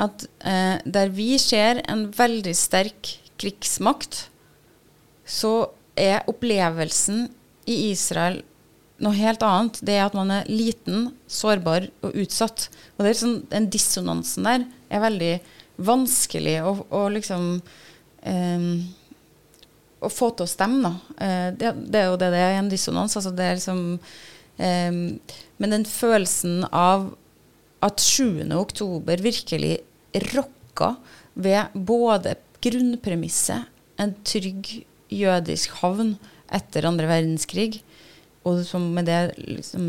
at 0.00 0.24
eh, 0.48 0.78
der 0.88 1.12
vi 1.12 1.34
ser 1.40 1.82
en 1.90 2.06
veldig 2.16 2.54
sterk 2.56 3.10
krigsmakt, 3.40 4.26
så 5.26 5.72
er 5.98 6.24
opplevelsen 6.30 7.26
i 7.68 7.76
Israel 7.90 8.40
noe 9.02 9.18
helt 9.18 9.42
annet. 9.46 9.80
Det 9.84 9.96
er 9.96 10.06
at 10.06 10.16
man 10.16 10.30
er 10.34 10.48
liten, 10.50 11.10
sårbar 11.30 11.88
og 12.04 12.16
utsatt. 12.22 12.68
Og 12.96 13.08
sånn, 13.18 13.42
Den 13.50 13.68
dissonansen 13.72 14.48
der 14.48 14.66
er 14.92 15.04
veldig 15.04 15.32
vanskelig 15.82 16.58
å, 16.62 16.74
å 16.92 17.06
liksom 17.12 17.54
um, 17.62 18.68
Å 20.02 20.10
få 20.10 20.32
til 20.34 20.46
å 20.46 20.50
stemme, 20.50 20.82
da. 20.82 20.92
Uh, 21.16 21.48
det, 21.58 21.72
det, 21.88 22.02
er 22.02 22.10
jo 22.10 22.20
det 22.20 22.30
det 22.34 22.44
er, 22.44 22.58
en 22.58 22.70
dissonans. 22.70 23.16
Altså 23.18 23.34
det 23.34 23.48
er 23.48 23.58
liksom 23.58 23.82
um, 23.96 25.02
Men 25.58 25.76
den 25.76 25.88
følelsen 25.88 26.66
av 26.70 27.12
at 27.82 27.98
7. 27.98 28.46
oktober 28.54 29.18
virkelig 29.24 29.80
rokka 30.30 30.94
ved 31.34 31.72
både 31.74 32.36
grunnpremisset, 32.62 33.66
en 33.98 34.12
trygg 34.26 34.84
jødisk 35.12 35.74
havn 35.82 36.14
etter 36.52 36.86
andre 36.86 37.08
verdenskrig, 37.10 37.80
og 38.48 38.62
som 38.66 38.84
med 38.94 39.06
det 39.06 39.20
liksom, 39.38 39.86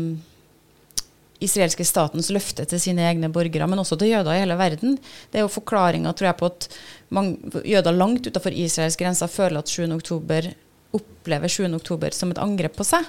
israelske 1.44 1.84
statens 1.86 2.30
løfte 2.34 2.66
til 2.68 2.80
sine 2.80 3.04
egne 3.08 3.30
borgere, 3.32 3.66
men 3.68 3.80
også 3.82 3.98
til 4.00 4.12
jøder 4.12 4.36
i 4.36 4.42
hele 4.42 4.56
verden. 4.58 4.98
Det 5.30 5.40
er 5.40 5.46
jo 5.46 5.52
forklaringa 5.52 6.14
på 6.14 6.50
at 6.50 6.68
mange, 7.10 7.38
jøder 7.64 7.92
langt 7.92 8.26
utenfor 8.26 8.52
Israels 8.52 8.96
grenser 8.96 9.30
føler 9.30 9.58
at 9.58 9.68
7. 9.68 9.90
oktober 9.92 10.52
opplever 10.94 11.48
7. 11.50 11.66
oktober 11.74 12.14
som 12.14 12.30
et 12.30 12.38
angrep 12.38 12.76
på 12.78 12.86
seg. 12.86 13.06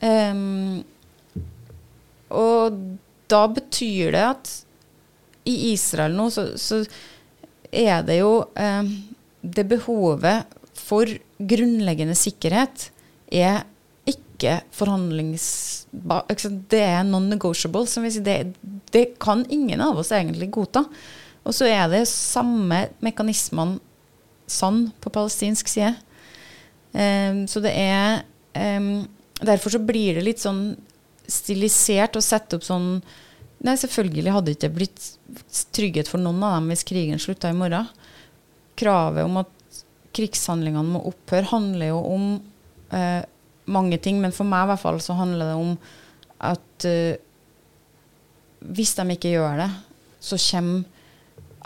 Um, 0.00 0.84
og 2.30 2.80
da 3.30 3.46
betyr 3.48 4.12
det 4.14 4.24
at 4.24 4.52
i 5.46 5.72
Israel 5.72 6.16
nå 6.16 6.26
så, 6.34 6.48
så 6.58 6.82
er 7.70 8.02
det 8.06 8.18
jo 8.18 8.32
um, 8.44 8.88
Det 9.40 9.62
behovet 9.68 10.56
for 10.76 11.08
grunnleggende 11.38 12.16
sikkerhet 12.18 12.90
er 13.30 13.62
ikke 14.36 14.60
forhandlings... 14.76 15.48
Det 15.90 16.80
er 16.80 17.02
non-negotiable. 17.08 17.86
sier. 17.88 18.22
Det, 18.24 18.36
det, 18.94 19.04
kan 19.22 19.44
ingen 19.50 19.82
av 19.82 19.98
oss 19.98 20.12
egentlig 20.14 20.50
godta. 20.54 20.84
Og 21.46 21.54
så 21.56 21.68
er 21.70 21.88
det 21.90 22.06
samme 22.10 22.86
mekanismene 23.04 23.80
sann 24.46 24.90
på 25.02 25.10
palestinsk 25.10 25.70
side. 25.70 25.94
Um, 26.92 27.44
så 27.50 27.60
det 27.60 27.74
er 27.76 28.22
um, 28.78 29.06
Derfor 29.36 29.74
så 29.74 29.80
blir 29.84 30.16
det 30.16 30.22
litt 30.24 30.40
sånn 30.40 30.70
stilisert 31.28 32.16
å 32.16 32.22
sette 32.24 32.56
opp 32.56 32.64
sånn 32.64 33.02
Nei, 33.66 33.74
selvfølgelig 33.76 34.32
hadde 34.32 34.48
det 34.48 34.54
ikke 34.56 34.70
blitt 34.76 35.04
trygghet 35.74 36.08
for 36.08 36.22
noen 36.22 36.40
av 36.44 36.58
dem 36.58 36.70
hvis 36.70 36.84
krigen 36.86 37.20
slutta 37.20 37.50
i 37.50 37.56
morgen. 37.56 37.88
Kravet 38.78 39.24
om 39.26 39.40
at 39.40 39.80
krigshandlingene 40.16 40.92
må 40.92 41.00
opphøre, 41.08 41.48
handler 41.50 41.90
jo 41.90 42.02
om 42.14 42.26
uh, 42.92 43.22
mange 43.66 43.98
ting, 44.02 44.20
men 44.22 44.34
for 44.34 44.48
meg 44.48 44.66
i 44.66 44.72
hvert 44.72 44.82
fall 44.82 45.00
så 45.02 45.16
handler 45.18 45.50
det 45.50 45.56
om 45.60 45.72
at 46.46 46.86
uh, 46.86 47.16
hvis 48.66 48.94
de 48.98 49.06
ikke 49.14 49.34
gjør 49.36 49.62
det, 49.62 49.70
så 50.22 50.38
kommer 50.40 50.84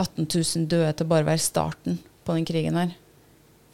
18 0.01 0.27
000 0.27 0.69
døde 0.71 0.93
til 0.97 1.09
bare 1.09 1.27
å 1.27 1.29
være 1.29 1.45
starten 1.45 1.99
på 2.25 2.37
den 2.37 2.47
krigen 2.49 2.79
her. 2.79 2.95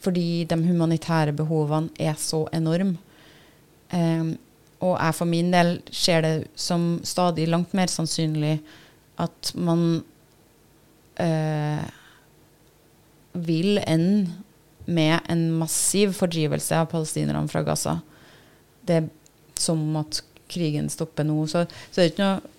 Fordi 0.03 0.45
de 0.47 0.57
humanitære 0.61 1.33
behovene 1.35 1.89
er 1.99 2.17
så 2.19 2.45
enorme. 2.55 2.97
Um, 3.91 4.35
og 4.83 4.97
jeg 4.99 5.15
for 5.17 5.29
min 5.29 5.53
del 5.53 5.77
ser 5.95 6.21
det 6.21 6.33
som 6.59 6.97
stadig 7.07 7.47
langt 7.49 7.71
mer 7.77 7.89
sannsynlig 7.89 8.57
at 9.17 9.53
man 9.57 10.03
uh, 11.17 11.85
vil 13.33 13.79
ende 13.87 14.35
med 14.87 15.19
en 15.31 15.47
massiv 15.59 16.13
fordrivelse 16.15 16.77
av 16.77 16.91
palestinerne 16.91 17.49
fra 17.51 17.63
Gaza 17.65 17.97
det 18.87 19.01
er 19.01 19.09
som 19.59 19.81
at 19.99 20.21
krigen 20.51 20.89
stopper 20.89 21.27
nå. 21.27 21.41
Så, 21.47 21.65
så 21.89 21.99
det 21.99 22.05
er 22.05 22.13
ikke 22.13 22.27
noe 22.27 22.53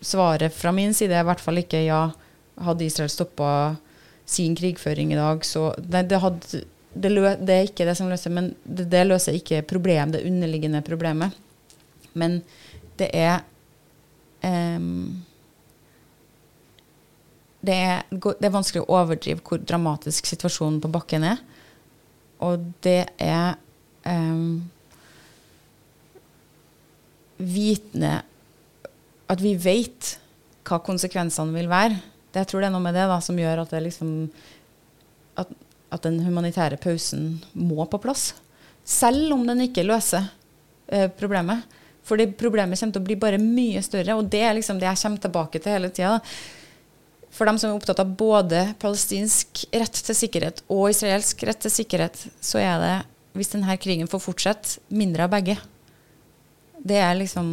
Svaret 0.00 0.54
fra 0.56 0.70
min 0.72 0.94
side 0.96 1.12
er 1.12 1.20
i 1.20 1.28
hvert 1.28 1.42
fall 1.44 1.60
ikke 1.60 1.82
ja. 1.84 2.06
Hadde 2.64 2.86
Israel 2.86 3.10
stoppa 3.12 3.76
sin 4.24 4.54
krigføring 4.56 5.12
i 5.12 5.18
dag, 5.18 5.44
så 5.44 5.74
det, 5.76 6.06
det, 6.08 6.20
hadde, 6.22 6.60
det, 6.92 7.10
lø, 7.12 7.34
det, 7.36 7.54
er 7.54 7.68
ikke 7.68 7.84
det 7.88 7.96
som 7.98 8.08
løser 8.08 8.32
Men 8.32 8.52
det, 8.64 9.02
løser 9.04 9.36
ikke 9.36 9.62
problem, 9.68 10.12
det 10.14 10.22
underliggende 10.24 10.80
problemet. 10.86 11.36
Men 12.12 12.40
det 13.00 13.10
er 13.16 13.42
um, 14.44 15.20
det 17.60 17.76
er, 17.76 18.04
det 18.08 18.46
er, 18.46 18.54
vanskelig 18.54 18.86
å 18.86 19.00
overdrive 19.02 19.44
hvor 19.44 19.60
dramatisk 19.60 20.28
situasjonen 20.30 20.80
på 20.80 20.92
bakken 20.92 21.26
er. 21.34 21.42
Og 22.44 22.70
det 22.84 23.02
er 23.20 23.58
um, 24.08 24.62
vitende 27.40 28.20
At 29.30 29.40
vi 29.42 29.54
vet 29.58 30.16
hva 30.66 30.80
konsekvensene 30.84 31.54
vil 31.54 31.68
være. 31.70 31.96
Det, 32.30 32.42
jeg 32.42 32.50
tror 32.50 32.62
det 32.62 32.68
er 32.68 32.74
noe 32.74 32.84
med 32.84 32.94
det 32.94 33.06
da, 33.10 33.18
som 33.22 33.38
gjør 33.38 33.64
at, 33.64 33.72
liksom, 33.82 34.10
at, 35.40 35.50
at, 35.90 36.02
den 36.04 36.20
humanitære 36.22 36.78
pausen 36.82 37.40
må 37.58 37.86
på 37.90 38.00
plass. 38.02 38.32
Selv 38.86 39.34
om 39.34 39.42
den 39.48 39.64
ikke 39.66 39.86
løser 39.86 40.28
eh, 40.90 41.08
problemet. 41.10 41.66
For 42.06 42.18
det 42.18 42.32
problemet 42.38 42.78
kommer 42.78 42.96
til 42.96 43.02
å 43.02 43.06
bli 43.06 43.18
bare 43.22 43.40
mye 43.42 43.82
større, 43.86 44.16
og 44.18 44.30
det 44.30 44.42
er 44.46 44.56
liksom 44.58 44.80
det 44.80 44.88
jeg 44.88 45.02
kommer 45.02 45.24
tilbake 45.26 45.62
til 45.62 45.74
hele 45.76 45.90
tida. 45.94 46.16
For 47.30 47.46
dem 47.46 47.58
som 47.60 47.70
er 47.70 47.78
opptatt 47.78 48.02
av 48.02 48.14
både 48.18 48.64
palestinsk 48.82 49.64
rett 49.70 50.00
til 50.06 50.18
sikkerhet 50.18 50.64
og 50.66 50.88
israelsk 50.90 51.44
rett 51.46 51.60
til 51.62 51.72
sikkerhet, 51.72 52.24
så 52.42 52.58
er 52.62 52.80
det, 52.82 52.94
hvis 53.38 53.52
denne 53.52 53.76
krigen 53.78 54.10
får 54.10 54.24
fortsette, 54.24 54.80
mindre 54.90 55.28
av 55.28 55.34
begge. 55.36 55.54
Det 56.80 56.96
er 56.96 57.16
liksom 57.18 57.48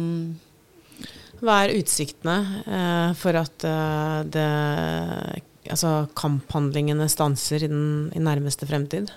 Hva 1.38 1.62
er 1.62 1.76
utsiktene 1.78 2.36
eh, 2.64 3.10
for 3.18 3.38
at 3.38 3.64
eh, 3.66 4.20
det, 4.26 4.48
altså 5.70 6.08
kamphandlingene 6.18 7.06
stanser 7.12 7.62
i 7.62 7.70
den 7.70 7.88
i 8.16 8.22
nærmeste 8.22 8.66
fremtid? 8.66 9.12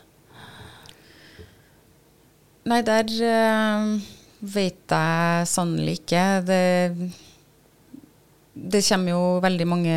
Nei, 2.69 2.81
der 2.85 3.09
eh, 3.25 3.87
vet 4.53 4.93
jeg 4.93 5.47
sannelig 5.49 6.01
ikke. 6.03 6.25
Det, 6.45 6.61
det 8.53 8.83
kommer 8.85 9.15
jo 9.15 9.23
veldig 9.41 9.67
mange 9.69 9.95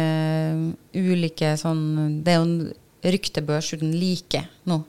ulike 0.97 1.57
sånn 1.61 2.23
Det 2.25 2.33
er 2.33 2.41
jo 2.41 2.47
en 2.49 2.57
ryktebørs 3.05 3.75
uten 3.75 3.93
like 4.01 4.47
nå. 4.71 4.81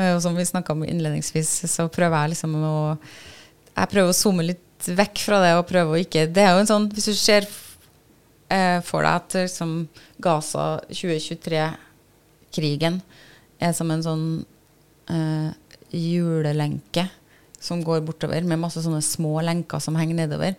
Og 0.00 0.18
som 0.24 0.34
vi 0.34 0.46
snakka 0.48 0.72
om 0.72 0.82
innledningsvis, 0.86 1.52
så 1.68 1.86
prøver 1.92 2.24
jeg 2.24 2.32
liksom 2.34 2.56
å 2.56 2.74
Jeg 2.96 3.90
prøver 3.92 4.10
å 4.10 4.16
zoome 4.16 4.46
litt 4.48 4.64
vekk 4.88 5.18
fra 5.24 5.40
det 5.44 5.52
og 5.58 5.68
prøve 5.68 5.94
å 5.94 6.00
ikke 6.00 6.26
Det 6.32 6.42
er 6.44 6.52
jo 6.54 6.60
en 6.62 6.70
sånn 6.70 6.86
Hvis 6.94 7.08
du 7.10 7.16
ser 7.18 7.42
eh, 8.50 8.78
for 8.86 9.00
deg 9.06 9.14
at 9.20 9.30
liksom, 9.44 9.70
Gaza 10.22 10.66
2023-krigen 10.88 13.00
er 13.60 13.72
som 13.76 13.90
en 13.92 14.04
sånn 14.04 14.26
eh, 15.12 15.50
julelenke 15.92 17.04
som 17.60 17.82
går 17.84 18.00
bortover, 18.06 18.40
med 18.48 18.62
masse 18.62 18.80
sånne 18.80 19.02
små 19.04 19.42
lenker 19.44 19.80
som 19.84 19.98
henger 20.00 20.16
nedover, 20.22 20.54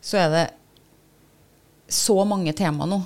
så 0.00 0.16
er 0.22 0.28
det 0.32 0.46
så 1.92 2.16
mange 2.24 2.54
tema 2.56 2.88
nå. 2.88 3.02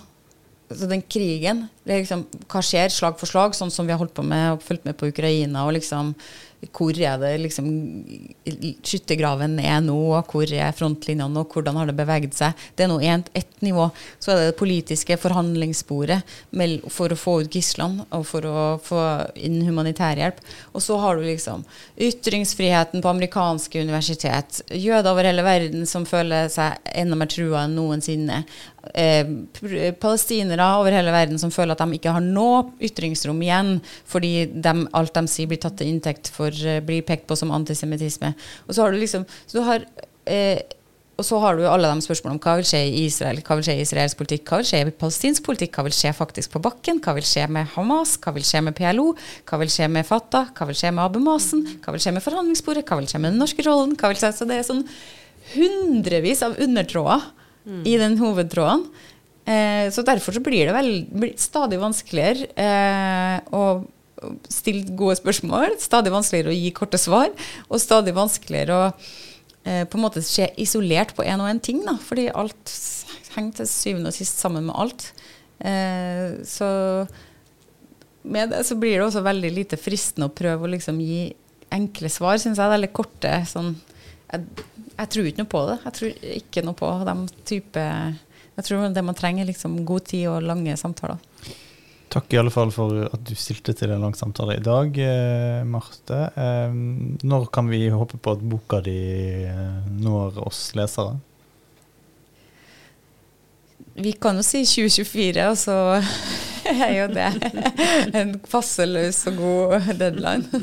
Så 0.70 0.86
den 0.86 1.02
krigen 1.02 1.64
liksom, 1.88 2.22
Hva 2.46 2.62
skjer 2.62 2.92
slag 2.94 3.18
for 3.18 3.26
slag, 3.26 3.56
sånn 3.58 3.74
som 3.74 3.88
vi 3.88 3.94
har 3.94 3.98
holdt 3.98 4.14
på 4.14 4.22
med 4.22 4.52
og 4.54 4.62
fulgt 4.62 4.86
med 4.86 4.94
på 4.98 5.10
Ukraina? 5.10 5.64
og 5.66 5.74
liksom 5.74 6.14
hvor 6.68 6.92
er 6.92 7.16
det 7.20 7.30
liksom 7.40 7.68
skyttergraven 8.84 9.56
er 9.62 9.80
nå, 9.84 9.96
og 10.18 10.32
hvor 10.32 10.50
er 10.52 10.74
frontlinjene, 10.76 11.40
og 11.40 11.54
hvordan 11.54 11.78
har 11.80 11.88
det 11.88 11.96
beveget 11.96 12.36
seg. 12.36 12.66
Det 12.76 12.84
er 12.84 12.90
nå 12.92 12.98
ett 13.00 13.62
nivå. 13.64 13.88
Så 14.20 14.32
er 14.32 14.40
det 14.40 14.50
det 14.50 14.58
politiske 14.60 15.16
forhandlingssporet 15.20 16.36
for 16.92 17.12
å 17.12 17.18
få 17.18 17.36
ut 17.44 17.56
gislene 17.56 18.04
og 18.16 18.26
for 18.28 18.46
å 18.48 18.64
få 18.84 19.00
inn 19.40 19.60
humanitær 19.64 20.20
hjelp. 20.20 20.40
Og 20.74 20.84
så 20.84 20.98
har 21.00 21.16
du 21.16 21.24
liksom 21.24 21.64
ytringsfriheten 21.96 23.02
på 23.02 23.12
amerikanske 23.12 23.80
universitet. 23.80 24.60
Jøder 24.68 25.12
over 25.12 25.28
hele 25.28 25.44
verden 25.46 25.88
som 25.88 26.06
føler 26.08 26.52
seg 26.52 26.76
enda 26.92 27.16
mer 27.18 27.30
trua 27.32 27.64
enn 27.64 27.76
noensinne. 27.78 28.42
Eh, 28.80 29.26
palestinere 30.00 30.64
over 30.80 30.94
hele 30.96 31.12
verden 31.12 31.38
som 31.38 31.52
føler 31.52 31.76
at 31.76 31.82
de 31.84 31.98
ikke 31.98 32.14
har 32.16 32.24
noe 32.24 32.62
ytringsrom 32.80 33.40
igjen, 33.44 33.74
fordi 34.08 34.46
de, 34.48 34.72
alt 34.96 35.12
de 35.16 35.24
sier, 35.28 35.50
blir 35.50 35.60
tatt 35.60 35.76
til 35.76 35.90
inntekt 35.92 36.30
for 36.32 36.48
uh, 36.48 36.78
blir 36.80 37.04
pekt 37.04 37.26
på 37.28 37.36
som 37.36 37.52
antisemittisme. 37.52 38.32
Og 38.66 38.72
så 38.72 38.84
har 38.86 38.94
du 38.94 39.00
liksom 39.02 39.26
så 39.50 39.64
har, 39.66 39.84
eh, 40.24 40.62
og 41.20 41.26
så 41.28 41.42
har 41.42 41.58
du 41.58 41.66
alle 41.68 41.90
de 41.92 42.06
spørsmålene 42.06 42.38
om 42.38 42.42
hva 42.46 42.54
vil 42.56 42.70
skje 42.70 42.80
i 42.88 43.02
Israel, 43.04 43.42
hva 43.44 43.58
vil 43.58 43.66
skje 43.68 43.74
i 43.76 43.82
israelsk 43.84 44.22
politikk, 44.22 44.46
hva 44.48 44.62
vil 44.62 44.70
skje 44.70 44.80
i 44.80 44.94
palestinsk 45.02 45.44
politikk, 45.44 45.76
hva 45.76 45.84
vil 45.90 45.96
skje 45.98 46.14
faktisk 46.16 46.54
på 46.54 46.62
bakken, 46.64 47.02
hva 47.04 47.14
vil 47.18 47.26
skje 47.28 47.44
med 47.52 47.68
Hamas, 47.74 48.14
hva 48.16 48.32
vil 48.38 48.46
skje 48.48 48.62
med 48.64 48.78
PLO, 48.78 49.10
hva 49.44 49.60
vil 49.60 49.74
skje 49.74 49.90
med 49.92 50.08
Fatah, 50.08 50.48
hva 50.56 50.70
vil 50.70 50.78
skje 50.80 50.94
med 50.96 51.04
Abu 51.04 51.20
Masen, 51.20 51.66
hva 51.84 51.92
vil 51.92 52.00
skje 52.00 52.14
med 52.16 52.24
forhandlingsbordet, 52.24 52.86
hva 52.88 53.02
vil 53.02 53.12
skje 53.12 53.20
med 53.20 53.34
den 53.34 53.44
norske 53.44 53.66
rollen, 53.68 53.92
hva 54.00 54.14
vil 54.14 54.22
skje 54.22 54.32
Så 54.40 54.48
det 54.48 54.56
er 54.56 54.66
sånn 54.70 54.86
hundrevis 55.52 56.40
av 56.46 56.56
undertråder 56.62 57.28
mm. 57.64 57.80
i 57.88 57.96
den 58.00 58.18
hovedtråden. 58.20 58.84
Eh, 59.44 59.86
så 59.92 60.04
derfor 60.06 60.36
så 60.36 60.42
blir 60.44 60.68
det 60.68 60.76
vel 60.76 61.32
stadig 61.40 61.80
vanskeligere 61.80 62.50
eh, 62.54 63.40
å 63.56 63.64
stille 64.52 64.94
gode 64.98 65.16
spørsmål, 65.20 65.78
stadig 65.80 66.12
vanskeligere 66.12 66.52
å 66.52 66.58
gi 66.58 66.70
korte 66.76 67.00
svar, 67.00 67.30
og 67.68 67.80
stadig 67.80 68.12
vanskeligere 68.16 68.76
å 68.76 68.84
eh, 68.90 69.84
på 69.88 69.96
en 69.98 70.04
måte 70.04 70.22
se 70.24 70.50
isolert 70.60 71.14
på 71.16 71.24
en 71.24 71.44
og 71.44 71.50
en 71.50 71.62
ting, 71.62 71.80
da, 71.86 71.96
fordi 72.04 72.28
alt 72.28 72.74
henger 73.34 73.60
til 73.60 73.70
syvende 73.70 74.12
og 74.12 74.16
sist 74.16 74.42
sammen 74.42 74.68
med 74.68 74.76
alt. 74.76 75.10
Eh, 75.60 76.40
så 76.48 76.68
med 78.22 78.52
det 78.52 78.64
så 78.68 78.76
blir 78.76 78.98
det 78.98 79.06
også 79.06 79.24
veldig 79.24 79.50
lite 79.54 79.78
fristende 79.80 80.28
å 80.28 80.34
prøve 80.36 80.66
å 80.66 80.72
liksom 80.74 81.00
gi 81.00 81.30
enkle 81.72 82.10
svar, 82.12 82.36
syns 82.40 82.60
jeg. 82.60 82.74
Eller 82.76 82.92
korte 82.92 83.32
sånn 83.48 83.72
jeg, 84.30 84.44
jeg, 85.00 85.10
tror 85.12 85.30
ikke 85.30 85.42
noe 85.42 85.52
på 85.54 85.64
det. 85.70 85.78
Jeg 85.86 85.96
tror 85.96 86.28
ikke 86.36 86.64
noe 86.66 86.78
på 86.78 86.92
de 87.08 87.16
type 87.48 87.86
Jeg 88.56 88.66
tror 88.66 88.86
det 88.92 89.04
man 89.06 89.18
trenger, 89.18 89.48
liksom 89.48 89.80
god 89.88 90.06
tid 90.12 90.28
og 90.30 90.44
lange 90.44 90.76
samtaler. 90.76 91.20
Takk 92.10 92.32
i 92.34 92.40
alle 92.40 92.50
fall 92.50 92.72
for 92.74 93.04
at 93.06 93.22
du 93.22 93.36
stilte 93.38 93.70
til 93.78 93.92
en 93.94 94.02
lang 94.02 94.16
samtale 94.18 94.56
i 94.58 94.62
dag, 94.66 94.96
eh, 94.98 95.60
Marte. 95.62 96.18
Eh, 96.34 96.72
når 97.22 97.46
kan 97.54 97.70
vi 97.70 97.84
håpe 97.86 98.18
på 98.18 98.34
at 98.34 98.42
boka 98.42 98.80
di 98.82 98.98
eh, 99.46 99.90
når 99.94 100.40
oss 100.42 100.72
lesere? 100.74 101.20
Vi 103.94 104.12
kan 104.12 104.38
jo 104.38 104.44
si 104.46 104.62
2024, 104.64 105.46
og 105.50 105.58
så 105.58 105.76
er 106.84 106.92
jo 106.94 107.06
det 107.10 107.26
en 108.16 108.32
passeløs 108.44 109.18
og 109.30 109.40
god 109.40 109.90
deadline. 109.98 110.60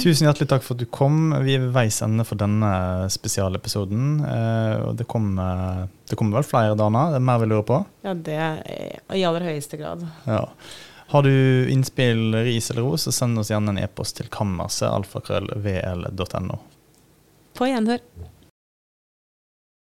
Tusen 0.00 0.26
hjertelig 0.26 0.48
takk 0.50 0.66
for 0.66 0.74
at 0.74 0.82
du 0.82 0.88
kom. 0.90 1.30
Vi 1.44 1.54
er 1.56 1.64
ved 1.66 1.72
veis 1.76 2.00
ende 2.04 2.26
for 2.26 2.40
denne 2.40 2.72
spesialepisoden. 3.12 4.20
Eh, 4.26 4.76
og 4.88 4.98
det 4.98 5.06
kommer, 5.10 5.86
det 6.10 6.18
kommer 6.18 6.40
vel 6.40 6.48
flere, 6.48 6.76
Dana? 6.78 7.08
Det 7.14 7.20
er 7.20 7.26
mer 7.30 7.42
vi 7.42 7.50
lurer 7.52 7.66
på? 7.70 7.80
Ja, 8.06 8.14
det 8.14 8.38
er 8.40 8.62
i 9.16 9.24
aller 9.26 9.46
høyeste 9.52 9.80
grad. 9.80 10.04
Ja. 10.26 10.42
Har 11.10 11.24
du 11.26 11.32
innspill, 11.70 12.34
ris 12.46 12.70
eller 12.70 12.84
ros, 12.86 13.06
så 13.06 13.14
send 13.14 13.38
oss 13.40 13.50
gjerne 13.50 13.72
en 13.74 13.80
e-post 13.82 14.20
til 14.20 14.28
kammerset 14.30 14.86
alfakrøllvl.no. 14.90 16.58
På 17.58 17.66
gjenhør. 17.66 18.04